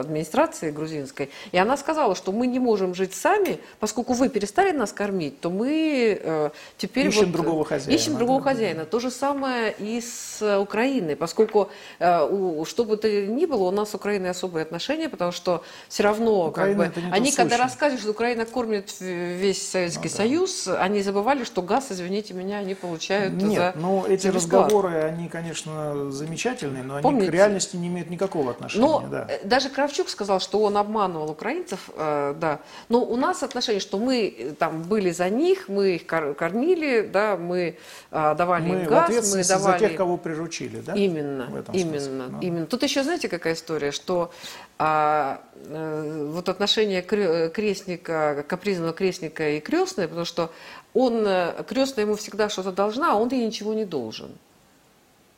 администрации 0.00 0.70
грузинской, 0.70 1.28
и 1.52 1.58
она 1.58 1.76
сказала, 1.76 2.14
что 2.14 2.32
мы 2.32 2.46
не 2.46 2.58
можем 2.58 2.94
жить 2.94 3.14
сами, 3.14 3.60
поскольку 3.80 4.14
вы 4.14 4.30
перестали 4.30 4.72
нас 4.72 4.92
кормить, 4.92 5.40
то 5.40 5.50
мы 5.50 6.18
э, 6.22 6.50
теперь... 6.78 7.08
Ищем 7.08 7.26
вот, 7.26 7.32
другого 7.32 7.64
хозяина. 7.66 7.94
Ищем 7.94 8.16
другого 8.16 8.40
да, 8.40 8.50
хозяина. 8.50 8.84
То 8.86 8.98
же 8.98 9.10
самое 9.10 9.74
и 9.78 10.00
с 10.00 10.58
Украиной, 10.58 11.14
поскольку, 11.14 11.68
э, 11.98 12.26
у, 12.26 12.64
что 12.64 12.84
бы 12.84 12.96
то 12.96 13.10
ни 13.10 13.44
было, 13.44 13.64
у 13.64 13.70
нас 13.70 13.90
с 13.90 13.94
Украиной 13.94 14.30
особые 14.30 14.62
отношения, 14.62 15.10
потому 15.10 15.32
что 15.32 15.62
все 15.88 16.02
равно, 16.02 16.48
Украина 16.48 16.84
как 16.84 16.94
бы, 16.94 17.10
они 17.12 17.30
когда 17.30 17.58
рассказывают, 17.58 18.00
что 18.00 18.12
Украина 18.12 18.46
кормит 18.46 18.90
весь 19.00 19.70
Советский 19.70 20.08
ну, 20.08 20.10
да. 20.10 20.16
Союз, 20.16 20.68
они 20.68 21.02
забывали, 21.02 21.44
что 21.44 21.60
газ, 21.60 21.88
извините 21.90 22.32
меня, 22.32 22.58
они 22.58 22.74
получают 22.74 23.34
нет, 23.34 23.56
за 23.56 23.81
ну, 23.82 24.06
эти 24.06 24.28
разговоры, 24.28 24.94
они, 25.02 25.28
конечно, 25.28 26.10
замечательные, 26.10 26.82
но 26.82 27.00
Помните? 27.00 27.22
они 27.22 27.30
к 27.30 27.34
реальности 27.34 27.76
не 27.76 27.88
имеют 27.88 28.10
никакого 28.10 28.52
отношения. 28.52 28.84
Но 28.84 29.06
да. 29.10 29.26
Э, 29.28 29.46
даже 29.46 29.68
Кравчук 29.68 30.08
сказал, 30.08 30.40
что 30.40 30.62
он 30.62 30.76
обманывал 30.76 31.30
украинцев, 31.30 31.90
э, 31.96 32.34
да. 32.38 32.60
Но 32.88 33.04
у 33.04 33.16
нас 33.16 33.42
отношение, 33.42 33.80
что 33.80 33.98
мы 33.98 34.34
э, 34.36 34.52
там 34.52 34.82
были 34.82 35.10
за 35.10 35.28
них, 35.28 35.68
мы 35.68 35.96
их 35.96 36.06
кормили, 36.06 37.02
да, 37.02 37.36
мы 37.36 37.76
э, 38.10 38.34
давали 38.36 38.68
мы 38.68 38.80
им 38.82 38.86
газ, 38.86 39.34
мы 39.34 39.44
давали... 39.44 39.78
за 39.78 39.88
тех, 39.88 39.96
кого 39.96 40.16
приручили, 40.16 40.80
да? 40.80 40.94
Именно, 40.94 41.48
именно, 41.72 42.00
смысле, 42.00 42.22
ну. 42.30 42.40
именно. 42.40 42.66
Тут 42.66 42.82
еще 42.82 43.02
знаете 43.02 43.28
какая 43.28 43.54
история, 43.54 43.90
что 43.90 44.30
а, 44.78 45.40
э, 45.54 46.28
вот 46.32 46.48
отношение 46.48 47.02
крестника, 47.02 48.44
капризного 48.48 48.92
крестника 48.92 49.50
и 49.50 49.60
крестной, 49.60 50.08
потому 50.08 50.24
что 50.24 50.50
он, 50.94 51.26
э, 51.26 51.64
крестная 51.66 52.04
ему 52.04 52.16
всегда 52.16 52.48
что-то 52.48 52.72
должна, 52.72 53.12
а 53.12 53.16
он 53.16 53.28
ей 53.28 53.46
ничего 53.46 53.74
не 53.74 53.84
должен. 53.84 54.30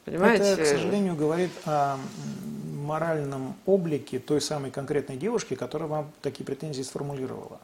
Понимаете? 0.05 0.45
Это, 0.45 0.63
к 0.63 0.67
сожалению, 0.67 1.17
говорит 1.17 1.51
о 1.65 1.97
моральном 2.83 3.55
облике 3.65 4.19
той 4.19 4.41
самой 4.41 4.71
конкретной 4.71 5.17
девушки, 5.17 5.55
которая 5.55 5.89
вам 5.89 6.13
такие 6.21 6.45
претензии 6.45 6.83
сформулировала. 6.83 7.59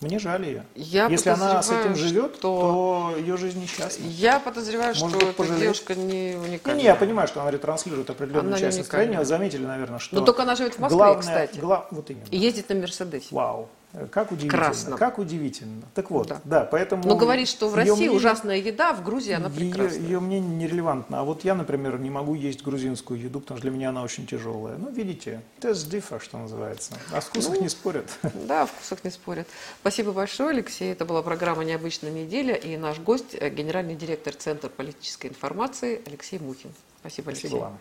Мне 0.00 0.18
жаль 0.18 0.46
ее. 0.46 0.64
Я 0.74 1.08
Если 1.08 1.28
она 1.28 1.62
с 1.62 1.70
этим 1.70 1.94
живет, 1.94 2.36
что... 2.36 3.12
то 3.12 3.18
ее 3.18 3.36
жизнь 3.36 3.60
несчастна. 3.60 4.02
Я 4.04 4.40
подозреваю, 4.40 4.94
Может 4.98 5.16
что 5.16 5.26
быть, 5.26 5.38
эта 5.38 5.58
девушка 5.58 5.94
не 5.94 6.36
уникальна. 6.42 6.76
Не, 6.76 6.82
не, 6.82 6.88
я 6.88 6.94
понимаю, 6.94 7.28
что 7.28 7.42
она 7.42 7.50
ретранслирует 7.50 8.08
определенную 8.08 8.58
часть 8.58 8.78
настроения. 8.78 9.22
Заметили, 9.24 9.66
наверное, 9.66 9.98
что... 9.98 10.16
Но 10.16 10.24
только 10.24 10.42
она 10.42 10.56
живет 10.56 10.74
в 10.74 10.78
Москве, 10.78 10.96
главное, 10.96 11.20
кстати. 11.20 11.58
Гла... 11.58 11.86
Вот 11.90 12.08
именно. 12.08 12.24
И 12.30 12.38
ездит 12.38 12.70
на 12.70 12.76
Мерседесе. 12.76 13.26
Вау. 13.30 13.68
Как 14.12 14.30
удивительно. 14.30 14.64
Красном. 14.64 14.98
Как 14.98 15.18
удивительно. 15.18 15.82
Так 15.94 16.10
вот, 16.10 16.28
Да. 16.28 16.40
да, 16.44 16.64
поэтому... 16.64 17.02
Но 17.06 17.16
говорит, 17.16 17.48
что 17.48 17.68
в 17.68 17.74
России 17.74 17.90
мнение- 17.92 18.10
ужасная 18.12 18.56
еда, 18.58 18.92
в 18.92 19.02
Грузии 19.02 19.32
она 19.32 19.48
Ее, 19.48 19.72
прекрасная. 19.72 20.00
ее 20.00 20.20
мнение 20.20 20.56
нерелевантно. 20.56 21.20
А 21.20 21.24
вот 21.24 21.42
я, 21.44 21.54
например, 21.56 21.98
не 21.98 22.08
могу 22.10 22.34
есть 22.34 22.62
грузинскую 22.62 23.20
еду, 23.20 23.40
потому 23.40 23.58
что 23.58 23.62
для 23.68 23.76
меня 23.76 23.88
она 23.88 24.02
очень 24.02 24.26
тяжелая. 24.26 24.76
Ну, 24.78 24.90
видите, 24.90 25.40
тест 25.58 25.88
дифа, 25.90 26.20
что 26.20 26.38
называется. 26.38 26.94
О 27.12 27.20
вкусах 27.20 27.54
Ну, 27.56 27.62
не 27.62 27.68
спорят. 27.68 28.06
Да, 28.46 28.62
о 28.62 28.66
вкусах 28.66 29.02
не 29.02 29.10
спорят. 29.10 29.48
Спасибо 29.80 30.12
большое, 30.12 30.50
Алексей. 30.50 30.92
Это 30.92 31.04
была 31.04 31.22
программа 31.22 31.64
«Необычная 31.64 32.12
неделя» 32.12 32.54
и 32.54 32.76
наш 32.76 32.98
гость, 33.00 33.34
э, 33.34 33.50
генеральный 33.50 33.96
директор 33.96 34.32
Центра 34.34 34.68
политической 34.68 35.26
информации 35.26 36.00
Алексей 36.06 36.38
Мухин. 36.38 36.70
Спасибо, 37.00 37.30
Алексей. 37.30 37.48
Спасибо 37.48 37.64
вам. 37.64 37.78